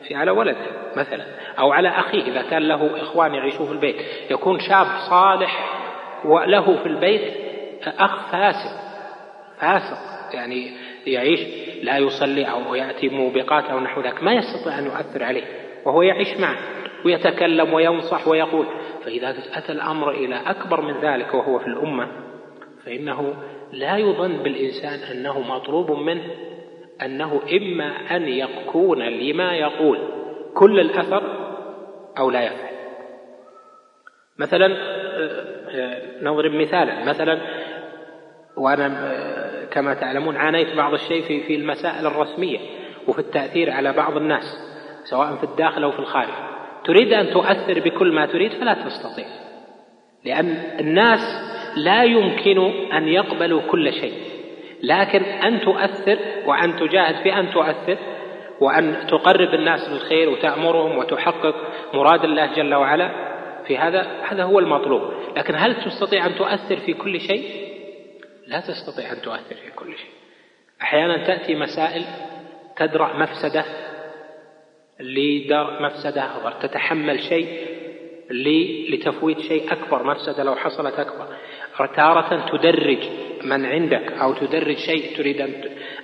في 0.09 0.15
على 0.15 0.31
ولده 0.31 0.67
مثلا 0.97 1.25
أو 1.59 1.73
على 1.73 1.89
أخيه 1.89 2.23
إذا 2.23 2.43
كان 2.43 2.63
له 2.63 3.03
إخوان 3.03 3.35
يعيشون 3.35 3.67
في 3.67 3.73
البيت. 3.73 3.97
يكون 4.31 4.59
شاب 4.61 4.87
صالح 5.11 5.81
وله 6.25 6.77
في 6.77 6.87
البيت 6.87 7.33
أخ 7.99 8.31
فاسق 8.33 8.81
فاسق 9.61 10.35
يعني 10.35 10.71
يعيش 11.07 11.41
لا 11.83 11.99
يصلي 11.99 12.45
أو 12.45 12.75
يأتي 12.75 13.09
موبقات 13.09 13.65
أو 13.65 13.81
نحو 13.81 14.01
ذلك 14.01 14.23
ما 14.23 14.33
يستطيع 14.33 14.79
أن 14.79 14.85
يؤثر 14.85 15.23
عليه 15.23 15.43
وهو 15.85 16.03
يعيش 16.03 16.41
معه 16.41 16.57
ويتكلم 17.05 17.75
وينصح 17.75 18.29
ويقول. 18.29 18.67
فإذا 19.05 19.35
أتى 19.53 19.73
الأمر 19.73 20.11
إلى 20.11 20.37
أكبر 20.47 20.81
من 20.81 21.01
ذلك 21.01 21.35
وهو 21.35 21.59
في 21.59 21.67
الأمة 21.67 22.09
فإنه 22.85 23.35
لا 23.73 23.97
يظن 23.97 24.43
بالإنسان 24.43 24.99
أنه 24.99 25.41
مطلوب 25.41 25.91
منه 25.91 26.25
أنه 27.03 27.41
إما 27.53 28.17
أن 28.17 28.29
يكون 28.29 29.03
لما 29.03 29.57
يقول 29.57 29.99
كل 30.55 30.81
الأثر 30.81 31.23
أو 32.19 32.31
لا 32.31 32.43
يفعل. 32.43 32.71
مثلا 34.39 34.67
آه، 34.67 35.45
آه، 35.71 36.23
نضرب 36.23 36.53
مثالا 36.53 37.05
مثلا 37.05 37.41
وأنا 38.57 38.87
آه، 38.87 39.40
كما 39.73 39.95
تعلمون 39.95 40.37
عانيت 40.37 40.77
بعض 40.77 40.95
الشيء 40.95 41.23
في 41.23 41.41
في 41.41 41.55
المسائل 41.55 42.07
الرسمية 42.07 42.59
وفي 43.09 43.19
التأثير 43.19 43.71
على 43.71 43.93
بعض 43.93 44.17
الناس 44.17 44.45
سواء 45.05 45.37
في 45.37 45.45
الداخل 45.45 45.83
أو 45.83 45.91
في 45.91 45.99
الخارج. 45.99 46.33
تريد 46.85 47.13
أن 47.13 47.31
تؤثر 47.31 47.81
بكل 47.81 48.13
ما 48.13 48.27
تريد 48.27 48.53
فلا 48.53 48.75
تستطيع 48.75 49.27
لأن 50.25 50.49
الناس 50.81 51.21
لا 51.77 52.05
يمكن 52.05 52.59
أن 52.93 53.09
يقبلوا 53.09 53.63
كل 53.71 53.93
شيء. 53.93 54.15
لكن 54.83 55.23
أن 55.23 55.61
تؤثر 55.61 56.19
وأن 56.47 56.77
تجاهد 56.77 57.23
في 57.23 57.35
أن 57.35 57.51
تؤثر 57.51 57.97
وأن 58.61 59.07
تقرب 59.09 59.55
الناس 59.55 59.89
للخير 59.89 60.29
وتأمرهم 60.29 60.99
وتحقق 60.99 61.55
مراد 61.95 62.25
الله 62.25 62.47
جل 62.47 62.75
وعلا 62.75 63.11
في 63.67 63.79
هذا 63.79 64.07
هذا 64.29 64.45
هو 64.45 64.59
المطلوب. 64.59 65.03
لكن 65.37 65.55
هل 65.57 65.75
تستطيع 65.85 66.27
أن 66.27 66.35
تؤثر 66.35 66.77
في 66.77 66.93
كل 66.93 67.21
شيء؟ 67.21 67.60
لا 68.51 68.61
تستطيع 68.61 69.13
أن 69.13 69.23
تؤثر 69.23 69.55
في 69.55 69.71
كل 69.77 69.97
شيء. 69.97 70.11
أحيانا 70.83 71.27
تأتي 71.27 71.55
مسائل 71.55 72.05
تدرأ 72.77 73.17
مفسدة 73.17 73.65
لدرء 75.01 75.83
مفسدة 75.83 76.37
أكبر 76.37 76.53
تتحمل 76.53 77.21
شيء 77.21 77.67
لتفويت 78.91 79.41
شيء 79.41 79.73
أكبر 79.73 80.03
مفسدة 80.03 80.43
لو 80.43 80.55
حصلت 80.55 80.95
أكبر. 80.95 81.27
تارة 81.97 82.57
تدرج 82.57 82.99
من 83.45 83.67
عندك 83.67 84.13
أو 84.13 84.35
تدرج 84.35 84.77
شيء 84.77 85.17
تريد 85.17 85.41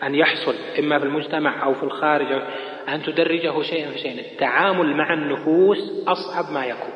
أن 0.02 0.14
يحصل 0.14 0.55
إما 0.78 0.98
في 0.98 1.05
المجتمع 1.05 1.64
أو 1.64 1.74
في 1.74 1.82
الخارج 1.82 2.43
أن 2.89 3.02
تدرجه 3.02 3.62
شيئا 3.62 3.90
فشيئا 3.90 4.20
التعامل 4.32 4.97
مع 4.97 5.12
النفوس 5.12 6.09
أصعب 6.09 6.52
ما 6.52 6.66
يكون. 6.66 6.94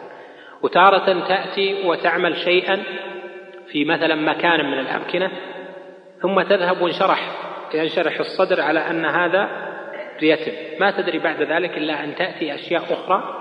وتارة 0.62 1.28
تأتي 1.28 1.82
وتعمل 1.86 2.36
شيئا 2.36 2.82
في 3.72 3.84
مثلا 3.84 4.14
مكان 4.14 4.66
من 4.66 4.78
الأمكنة 4.78 5.30
ثم 6.22 6.42
تذهب 6.42 6.82
وانشرح 6.82 7.18
ينشرح 7.74 8.20
الصدر 8.20 8.60
على 8.60 8.80
أن 8.90 9.04
هذا 9.04 9.70
يتم 10.22 10.52
ما 10.80 10.90
تدري 10.90 11.18
بعد 11.18 11.42
ذلك 11.42 11.78
إلا 11.78 12.04
أن 12.04 12.14
تأتي 12.14 12.54
أشياء 12.54 12.82
أخرى 12.82 13.40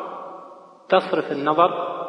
تصرف 0.90 1.32
النظر 1.32 2.00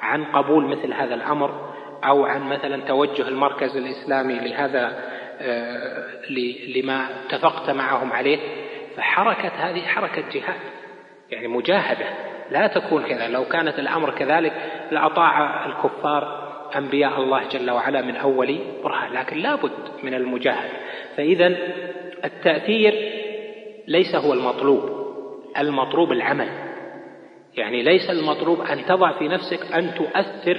عن 0.00 0.24
قبول 0.24 0.64
مثل 0.64 0.92
هذا 0.92 1.14
الأمر 1.14 1.70
أو 2.04 2.24
عن 2.24 2.42
مثلا 2.42 2.82
توجه 2.84 3.28
المركز 3.28 3.76
الإسلامي 3.76 4.34
لهذا 4.34 5.10
آه، 5.42 6.06
لما 6.76 7.08
اتفقت 7.26 7.70
معهم 7.70 8.12
عليه. 8.12 8.38
فحركة 8.96 9.48
هذه 9.48 9.80
حركة 9.80 10.24
جهاد 10.32 10.60
يعني 11.30 11.48
مجاهدة. 11.48 12.06
لا 12.50 12.66
تكون 12.66 13.02
كذا. 13.02 13.28
لو 13.28 13.44
كانت 13.44 13.78
الأمر 13.78 14.10
كذلك 14.10 14.52
لأطاع 14.90 15.66
الكفار 15.66 16.49
أنبياء 16.76 17.20
الله 17.20 17.48
جل 17.48 17.70
وعلا 17.70 18.02
من 18.02 18.16
أول 18.16 18.58
برهان 18.84 19.12
لكن 19.12 19.36
لا 19.36 19.54
بد 19.54 19.70
من 20.02 20.14
المجاهدة 20.14 20.78
فإذا 21.16 21.56
التأثير 22.24 22.94
ليس 23.88 24.14
هو 24.14 24.32
المطلوب 24.32 25.00
المطلوب 25.58 26.12
العمل. 26.12 26.48
يعني 27.56 27.82
ليس 27.82 28.10
المطلوب 28.10 28.60
أن 28.60 28.86
تضع 28.86 29.12
في 29.18 29.28
نفسك 29.28 29.72
أن 29.74 29.94
تؤثر 29.94 30.58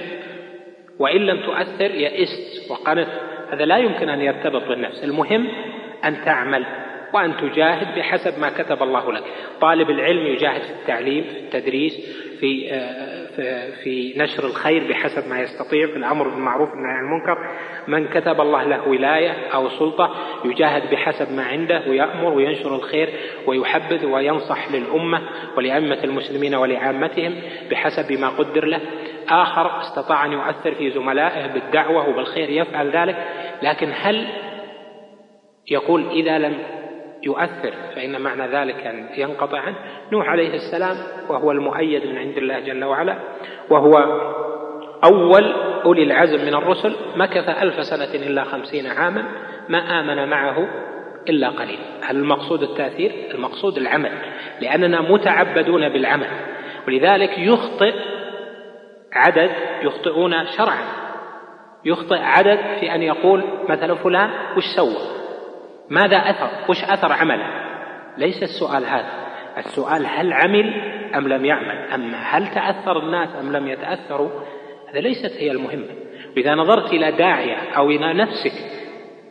وإن 0.98 1.20
لم 1.20 1.42
تؤثر 1.42 1.90
يئست 1.90 2.70
وقنت. 2.70 3.08
هذا 3.50 3.64
لا 3.64 3.76
يمكن 3.76 4.08
أن 4.08 4.20
يرتبط 4.20 4.68
بالنفس. 4.68 5.04
المهم 5.04 5.48
أن 6.04 6.24
تعمل 6.24 6.66
وأن 7.14 7.36
تجاهد 7.36 7.98
بحسب 7.98 8.38
ما 8.40 8.50
كتب 8.50 8.82
الله 8.82 9.12
لك. 9.12 9.24
طالب 9.60 9.90
العلم 9.90 10.26
يجاهد 10.26 10.60
في 10.60 10.70
التعليم 10.70 11.24
في 11.24 11.38
التدريس. 11.38 11.92
في 12.42 12.72
آه، 12.72 13.70
في 13.84 14.14
نشر 14.16 14.46
الخير 14.46 14.88
بحسب 14.88 15.28
ما 15.28 15.40
يستطيع 15.40 15.86
في 15.86 15.96
الأمر 15.96 16.28
بالمعروف 16.28 16.70
والنهي 16.70 16.92
عن 16.92 17.04
المنكر. 17.04 17.38
من 17.88 18.08
كتب 18.08 18.40
الله 18.40 18.64
له 18.64 18.88
ولاية 18.88 19.30
أو 19.54 19.68
سلطة 19.68 20.14
يجاهد 20.44 20.90
بحسب 20.90 21.32
ما 21.32 21.42
عنده 21.42 21.82
ويأمر 21.88 22.32
وينشر 22.32 22.74
الخير 22.74 23.08
ويحبذ 23.46 24.06
وينصح 24.06 24.72
للأمة 24.72 25.22
ولأئمة 25.56 26.04
المسلمين 26.04 26.54
ولعامتهم 26.54 27.34
بحسب 27.70 28.12
ما 28.12 28.28
قدر 28.28 28.64
له. 28.64 28.80
آخر 29.28 29.80
استطاع 29.80 30.26
أن 30.26 30.32
يؤثر 30.32 30.74
في 30.74 30.90
زملائه 30.90 31.46
بالدعوة 31.46 32.08
وبالخير 32.08 32.50
يفعل 32.50 32.90
ذلك. 32.90 33.16
لكن 33.62 33.92
هل 33.94 34.26
يقول 35.70 36.10
إذا 36.10 36.38
لم 36.38 36.58
يؤثر 37.22 37.74
فإن 37.94 38.20
معنى 38.20 38.46
ذلك 38.46 38.86
أن 38.86 39.08
ينقطع 39.16 39.58
عنه. 39.58 39.76
نوح 40.12 40.28
عليه 40.28 40.54
السلام 40.54 40.96
وهو 41.28 41.50
المؤيد 41.50 42.06
من 42.06 42.18
عند 42.18 42.36
الله 42.36 42.60
جل 42.60 42.84
وعلا 42.84 43.18
وهو 43.70 43.92
أول 45.04 45.52
أولي 45.84 46.02
العزم 46.02 46.44
من 46.44 46.54
الرسل 46.54 46.96
مكث 47.16 47.48
ألف 47.48 47.74
سنة 47.84 48.26
إلا 48.26 48.44
خمسين 48.44 48.86
عاما 48.86 49.24
ما 49.68 49.78
آمن 49.78 50.30
معه 50.30 50.68
إلا 51.28 51.48
قليل. 51.48 51.78
هل 52.02 52.16
المقصود 52.16 52.62
التأثير؟ 52.62 53.12
المقصود 53.34 53.76
العمل 53.76 54.12
لأننا 54.60 55.00
متعبدون 55.00 55.88
بالعمل 55.88 56.28
ولذلك 56.88 57.38
يخطئ 57.38 57.94
عدد 59.12 59.50
يخطئون 59.82 60.46
شرعا. 60.46 60.84
يخطئ 61.84 62.18
عدد 62.18 62.58
في 62.80 62.94
أن 62.94 63.02
يقول 63.02 63.42
مثلا 63.68 63.94
فلان 63.94 64.30
وش 64.56 64.64
سوى؟ 64.76 65.21
ماذا 65.92 66.16
أثر؟ 66.16 66.50
وش 66.70 66.84
أثر 66.84 67.12
عمله؟ 67.12 67.46
ليس 68.18 68.42
السؤال 68.42 68.84
هذا. 68.84 69.10
السؤال 69.58 70.06
هل 70.06 70.32
عمل 70.32 70.74
أم 71.14 71.28
لم 71.28 71.44
يعمل؟ 71.44 71.78
أما 71.94 72.18
هل 72.18 72.46
تأثر 72.46 72.98
الناس 72.98 73.28
أم 73.36 73.52
لم 73.52 73.68
يتأثروا؟ 73.68 74.30
هذا 74.90 75.00
ليست 75.00 75.36
هي 75.38 75.50
المهمة. 75.50 75.88
وإذا 76.36 76.54
نظرت 76.54 76.92
إلى 76.92 77.12
داعية 77.12 77.56
أو 77.76 77.90
إلى 77.90 78.12
نفسك 78.12 78.52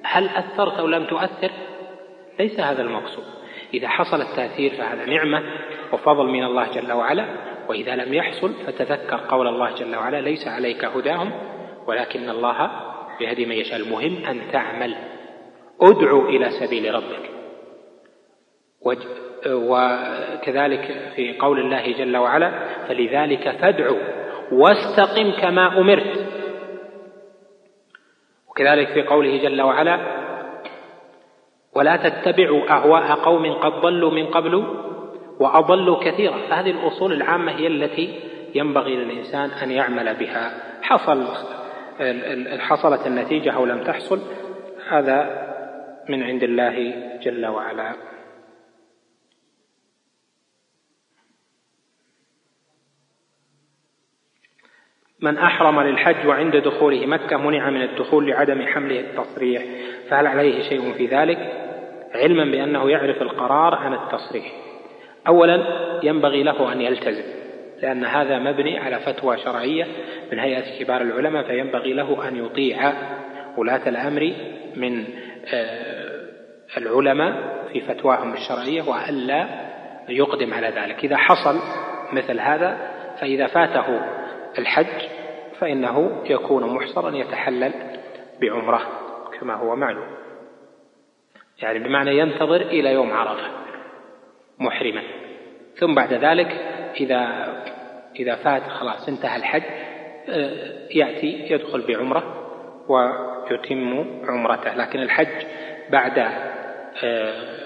هل 0.04 0.30
أثرت 0.30 0.80
أو 0.80 0.88
لم 0.88 1.06
تؤثر؟ 1.06 1.52
ليس 2.40 2.60
هذا 2.60 2.82
المقصود. 2.82 3.24
إذا 3.74 3.88
حصل 3.88 4.22
التأثير 4.22 4.72
فهذا 4.72 5.06
نعمة 5.06 5.44
وفضل 5.94 6.26
من 6.26 6.44
الله 6.44 6.72
جل 6.72 6.92
وعلا 6.92 7.26
وإذا 7.70 7.96
لم 7.96 8.14
يحصل 8.14 8.54
فتذكر 8.68 9.18
قول 9.30 9.48
الله 9.48 9.76
جل 9.76 9.96
وعلا 9.96 10.22
ليس 10.22 10.48
عليك 10.48 10.86
هداهم 10.86 11.32
ولكن 11.88 12.30
الله 12.30 12.72
يهدي 13.22 13.46
من 13.46 13.56
يشاء. 13.56 13.80
المهم 13.80 14.26
أن 14.26 14.42
تعمل. 14.52 14.96
ادعو 15.82 16.30
إلى 16.30 16.50
سبيل 16.52 16.96
ربك. 16.96 17.32
وكذلك 19.46 21.12
في 21.16 21.38
قول 21.38 21.60
الله 21.60 21.92
جل 21.92 22.18
وعلا 22.18 22.52
فلذلك 22.88 23.50
فادعو 23.50 23.98
واستقم 24.52 25.32
كما 25.32 25.80
أمرت. 25.80 26.26
وكذلك 28.50 28.88
في 28.88 29.02
قوله 29.02 29.38
جل 29.38 29.62
وعلا 29.62 30.00
ولا 31.76 31.96
تتبعوا 31.96 32.70
أهواء 32.70 33.14
قوم 33.14 33.54
قد 33.54 33.72
ضلوا 33.72 34.12
من 34.12 34.26
قبل 34.26 34.66
وأضلوا 35.40 36.04
كثيرا. 36.04 36.38
فهذه 36.50 36.72
الأصول 36.72 37.14
العامة 37.14 37.52
هي 37.52 37.68
التي 37.68 38.20
ينبغي 38.56 38.96
للإنسان 38.96 39.50
أن 39.50 39.72
يعمل 39.72 40.16
بها. 40.16 40.52
حصل 40.82 41.28
حصلت 42.60 43.08
النتيجة 43.08 43.52
أو 43.52 43.66
لم 43.66 43.84
تحصل 43.84 44.22
هذا 44.90 45.51
من 46.10 46.24
عند 46.24 46.44
الله 46.44 46.94
جل 47.24 47.46
وعلا. 47.46 47.94
من 55.20 55.38
أحرم 55.38 55.82
للحج 55.82 56.28
وعند 56.28 56.56
دخوله 56.56 57.06
مكة 57.06 57.38
منع 57.38 57.70
من 57.70 57.82
الدخول 57.82 58.30
لعدم 58.30 58.62
حمله 58.62 59.00
التصريح 59.00 59.64
فهل 60.10 60.28
عليه 60.28 60.70
شيء 60.70 60.94
في 60.94 61.06
ذلك؟ 61.06 61.38
علما 62.16 62.46
بأنه 62.46 62.90
يعرف 62.90 63.22
القرار 63.22 63.76
عن 63.76 63.94
التصريح. 63.94 64.52
أولا 65.28 65.64
ينبغي 66.04 66.44
له 66.44 66.74
أن 66.74 66.82
يلتزم 66.82 67.42
لأن 67.82 68.06
هذا 68.06 68.40
مبني 68.40 68.80
على 68.80 69.00
فتوى 69.00 69.38
شرعية 69.38 69.88
من 70.32 70.40
هيئة 70.40 70.80
كبار 70.80 71.02
العلماء 71.02 71.44
فينبغي 71.44 71.94
له 71.94 72.28
أن 72.28 72.46
يطيع 72.46 72.94
ولاة 73.58 73.90
الأمر 73.90 74.34
من 74.76 75.06
العلماء 76.78 77.64
في 77.74 77.82
فتواهم 77.82 78.34
الشرعية 78.34 78.82
وألا 78.82 79.48
يقدم 80.10 80.54
على 80.54 80.68
ذلك. 80.68 81.04
إذا 81.04 81.18
حصل 81.18 81.60
مثل 82.14 82.40
هذا 82.40 82.78
فإذا 83.22 83.48
فاته 83.48 84.02
الحج 84.58 85.08
فإنه 85.60 86.24
يكون 86.30 86.74
محصرا 86.74 87.16
يتحلل 87.16 87.74
بعمرة 88.42 88.82
كما 89.40 89.54
هو 89.54 89.76
معلوم. 89.76 90.08
يعني 91.62 91.80
بمعنى 91.80 92.18
ينتظر 92.18 92.62
إلى 92.62 92.94
يوم 92.94 93.12
عرفة 93.12 93.48
محرما. 94.60 95.02
ثم 95.76 95.96
بعد 95.96 96.14
ذلك 96.14 96.48
إذا 97.00 97.48
إذا 98.20 98.36
فات 98.36 98.62
خلاص 98.62 99.08
انتهى 99.08 99.38
الحج 99.38 99.64
آه، 100.30 100.88
يأتي 100.92 101.54
يدخل 101.54 101.88
بعمرة 101.88 102.41
ويتم 102.90 104.06
عمرته 104.28 104.74
لكن 104.76 105.00
الحج 105.00 105.46
بعد 105.90 106.20
آه، 107.04 107.62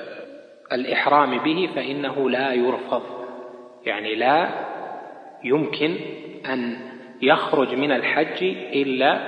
الإحرام 0.74 1.38
به 1.38 1.70
فإنه 1.76 2.30
لا 2.30 2.54
يرفض. 2.54 3.04
يعني 3.86 4.16
لا 4.16 4.50
يمكن 5.44 5.96
أن 6.46 6.78
يخرج 7.22 7.76
من 7.76 7.92
الحج 7.92 8.44
إلا 8.74 9.20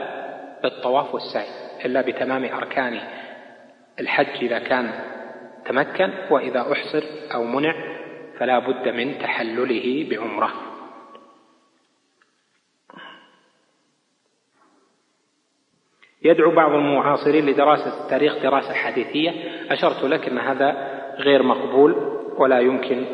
بالطواف 0.63 1.13
والسعي 1.13 1.47
إلا 1.85 2.01
بتمام 2.01 2.45
أركان 2.45 2.99
الحج 3.99 4.43
إذا 4.43 4.59
كان 4.59 4.91
تمكن 5.65 6.09
وإذا 6.29 6.71
أحصر 6.71 7.03
أو 7.33 7.43
منع 7.43 7.73
فلا 8.39 8.59
بد 8.59 8.87
من 8.87 9.19
تحلله 9.19 10.07
بعمرة. 10.09 10.53
يدعو 16.23 16.51
بعض 16.51 16.71
المعاصرين 16.71 17.45
لدراسة 17.45 18.03
التاريخ 18.03 18.43
دراسة 18.43 18.73
حديثية. 18.73 19.31
أشرت 19.73 20.03
لك 20.03 20.27
أن 20.27 20.37
هذا 20.37 20.97
غير 21.17 21.43
مقبول 21.43 21.95
ولا 22.37 22.59
يمكن 22.59 23.05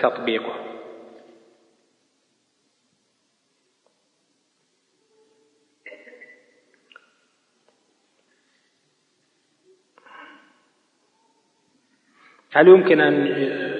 تطبيقه. 0.00 0.54
هل 12.52 12.68
يمكن 12.68 13.00
أن 13.00 13.26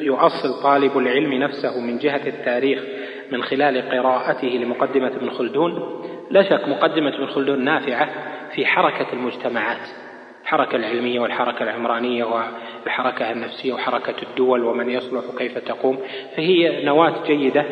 يؤصل 0.02 0.62
طالب 0.62 0.98
العلم 0.98 1.34
نفسه 1.34 1.80
من 1.80 1.98
جهة 1.98 2.26
التاريخ 2.26 2.82
من 3.32 3.42
خلال 3.42 3.90
قراءته 3.90 4.48
لمقدمة 4.48 5.16
ابن 5.16 5.30
خلدون؟ 5.30 6.04
لا 6.30 6.42
شك 6.42 6.68
مقدمة 6.68 7.14
ابن 7.14 7.26
خلدون 7.26 7.64
نافعة 7.64 8.08
في 8.54 8.66
حركة 8.66 9.12
المجتمعات 9.12 9.88
الحركة 10.42 10.76
العلمية 10.76 11.20
والحركة 11.20 11.62
العمرانية 11.62 12.24
والحركة 12.24 13.32
النفسية 13.32 13.72
وحركة 13.72 14.22
الدول 14.22 14.64
ومن 14.64 14.90
يصلح 14.90 15.24
كيف 15.38 15.58
تقوم 15.58 16.00
فهي 16.36 16.84
نواة 16.84 17.26
جيدة 17.26 17.64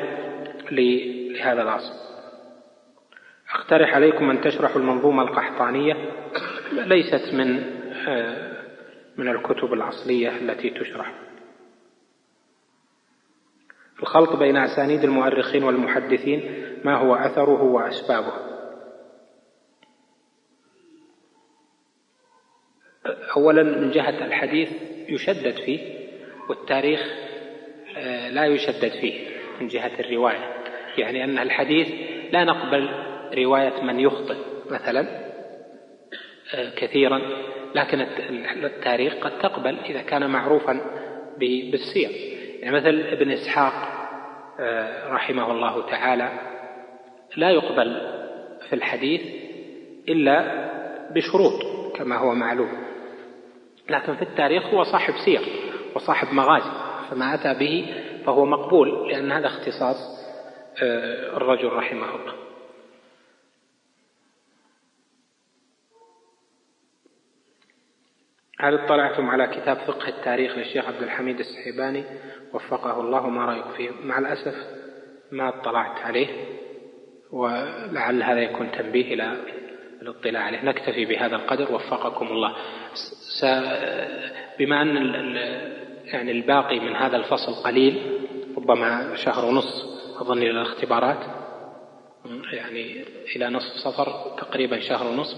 لهذا 0.71 1.63
الأصل 1.63 1.93
أقترح 3.55 3.95
عليكم 3.95 4.31
أن 4.31 4.41
تشرحوا 4.41 4.81
المنظومة 4.81 5.23
القحطانية 5.23 5.97
ليست 6.73 7.35
من 7.35 7.63
آه، 8.09 8.53
من 9.17 9.29
الكتب 9.29 9.73
الأصلية 9.73 10.29
التي 10.29 10.71
تشرح. 10.71 11.13
الخلط 14.03 14.37
بين 14.37 14.57
أسانيد 14.57 15.05
المؤرخين 15.05 15.65
والمحدثين 15.65 16.65
ما 16.85 16.97
هو 16.97 17.15
أثره 17.15 17.63
وأسبابه. 17.63 18.33
أولا 23.37 23.63
من 23.63 23.91
جهة 23.91 24.27
الحديث 24.27 24.69
يشدد 25.09 25.55
فيه 25.55 25.81
والتاريخ 26.49 27.01
آه، 27.97 28.31
لا 28.31 28.47
يشدد 28.47 28.93
فيه 29.01 29.29
من 29.61 29.69
جهة 29.69 30.01
الرواية. 30.01 30.63
يعني 30.99 31.25
أن 31.25 31.39
الحديث 31.39 31.89
لا 32.33 32.45
نقبل 32.45 32.89
رواية 33.35 33.83
من 33.83 34.01
يخطئ 34.01 34.37
مثلا 34.71 35.01
آه، 36.55 36.71
كثيرا 36.77 37.21
لكن 37.75 38.01
التاريخ 38.65 39.15
قد 39.15 39.39
تقبل 39.39 39.79
إذا 39.79 40.03
كان 40.03 40.31
معروفا 40.31 40.81
بالسير 41.39 42.32
يعني 42.63 42.77
مثل 42.77 43.01
ابن 43.01 43.31
إسحاق 43.31 43.73
آه، 44.61 45.13
رحمه 45.13 45.51
الله 45.53 45.91
تعالى 45.91 46.29
لا 47.37 47.51
يقبل 47.51 48.01
في 48.69 48.73
الحديث 48.73 49.21
إلا 50.09 50.69
بشروط 51.11 51.63
كما 51.97 52.17
هو 52.17 52.35
معلوم. 52.35 52.73
لكن 53.89 54.15
في 54.15 54.23
التاريخ 54.23 54.67
هو 54.67 54.83
صاحب 54.83 55.15
سير 55.25 55.41
وصاحب 55.95 56.35
مغازي 56.35 56.71
فما 57.11 57.35
أتى 57.35 57.55
به 57.59 57.95
فهو 58.27 58.47
مقبول 58.47 59.09
لأن 59.09 59.33
هذا 59.33 59.47
اختصاص 59.47 60.23
آه، 60.83 61.37
الرجل 61.37 61.73
رحمه 61.73 62.15
الله. 62.15 62.33
هل 68.63 68.75
اطلعتم 68.75 69.31
على 69.31 69.47
كتاب 69.47 69.77
فقه 69.77 70.09
التاريخ 70.09 70.59
للشيخ 70.59 70.87
عبد 70.87 71.03
الحميد 71.03 71.39
السحيباني 71.39 72.05
وفقه 72.55 73.01
الله 73.01 73.29
ما 73.29 73.45
رأيك 73.45 73.65
فيه. 73.77 73.91
مع 74.05 74.19
الأسف 74.19 74.55
ما 75.33 75.49
اطلعت 75.49 75.99
عليه 75.99 76.29
ولعل 77.31 78.23
هذا 78.23 78.41
يكون 78.41 78.71
تنبيه 78.71 79.15
إلى 79.15 79.37
الاطلاع 80.03 80.43
عليه. 80.43 80.65
نكتفي 80.65 81.05
بهذا 81.05 81.37
القدر. 81.37 81.75
وفقكم 81.75 82.27
الله. 82.27 82.55
س... 83.41 83.45
بما 84.59 84.83
أن 84.83 84.97
ال... 84.97 85.37
يعني 86.05 86.31
الباقي 86.31 86.81
من 86.81 86.97
هذا 86.97 87.17
الفصل 87.17 87.53
قليل 87.65 88.21
ربما 88.57 89.15
شهر 89.15 89.45
ونصف 89.45 89.85
أظن 90.21 90.39
إلى 90.39 90.51
الاختبارات 90.51 91.19
يعني 92.53 93.05
إلى 93.37 93.49
نصف 93.49 93.77
صفر 93.77 94.37
تقريبا 94.39 94.81
شهر 94.81 95.07
ونصف. 95.07 95.37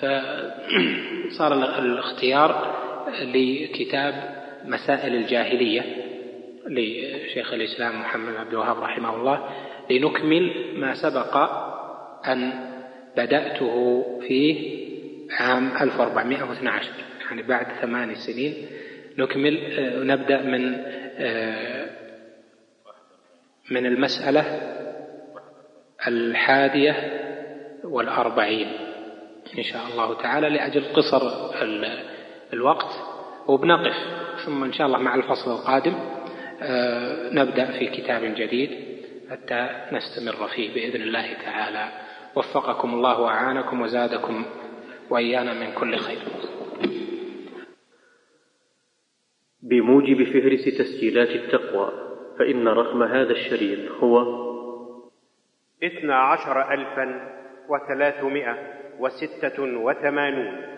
فصار 0.00 1.52
الاختيار 1.78 2.76
لكتاب 3.22 4.14
مسائل 4.64 5.14
الجاهلية 5.14 5.82
لشيخ 6.66 7.52
الإسلام 7.52 8.00
محمد 8.00 8.36
عبد 8.36 8.50
الوهاب 8.52 8.78
رحمه 8.78 9.16
الله 9.16 9.48
لنكمل 9.90 10.50
ما 10.76 10.94
سبق 10.94 11.36
أن 12.26 12.52
بدأته 13.16 14.04
فيه 14.28 14.86
عام 15.30 15.76
1412 15.80 16.90
يعني 17.30 17.42
بعد 17.42 17.66
ثمان 17.80 18.14
سنين. 18.14 18.54
نكمل 19.18 19.58
آه، 19.58 20.02
نبدأ 20.02 20.42
من 20.42 20.74
آه، 21.18 21.86
من 23.70 23.86
المسألة 23.86 24.44
الحادية 26.06 26.94
والأربعين. 27.84 28.85
إن 29.58 29.62
شاء 29.62 29.82
الله 29.92 30.14
تعالى 30.14 30.48
لأجل 30.48 30.84
قصر 30.92 31.22
الوقت. 32.52 32.92
وبنقف 33.48 33.96
ثم 34.46 34.64
إن 34.64 34.72
شاء 34.72 34.86
الله 34.86 34.98
مع 34.98 35.14
الفصل 35.14 35.50
القادم. 35.50 35.94
آه، 36.62 37.30
نبدأ 37.34 37.78
في 37.78 37.86
كتاب 37.86 38.22
جديد 38.22 38.70
حتى 39.30 39.68
نستمر 39.92 40.48
فيه 40.48 40.74
بإذن 40.74 41.02
الله 41.02 41.32
تعالى. 41.32 41.88
وفقكم 42.36 42.94
الله 42.94 43.20
وأعانكم 43.20 43.80
وزادكم 43.80 44.44
وإيانا 45.10 45.52
من 45.52 45.72
كل 45.74 45.96
خير. 45.96 46.18
بموجب 49.62 50.24
فهرس 50.24 50.64
تسجيلات 50.64 51.28
التقوى 51.28 51.92
فإن 52.38 52.68
رقم 52.68 53.02
هذا 53.02 53.32
الشريط 53.32 53.90
هو 53.90 54.46
اثنا 55.84 56.16
عشر 56.16 56.72
ألفا 56.72 57.36
وثلاثمائة. 57.68 58.76
وستة 58.98 59.62
وثمانون. 59.62 60.75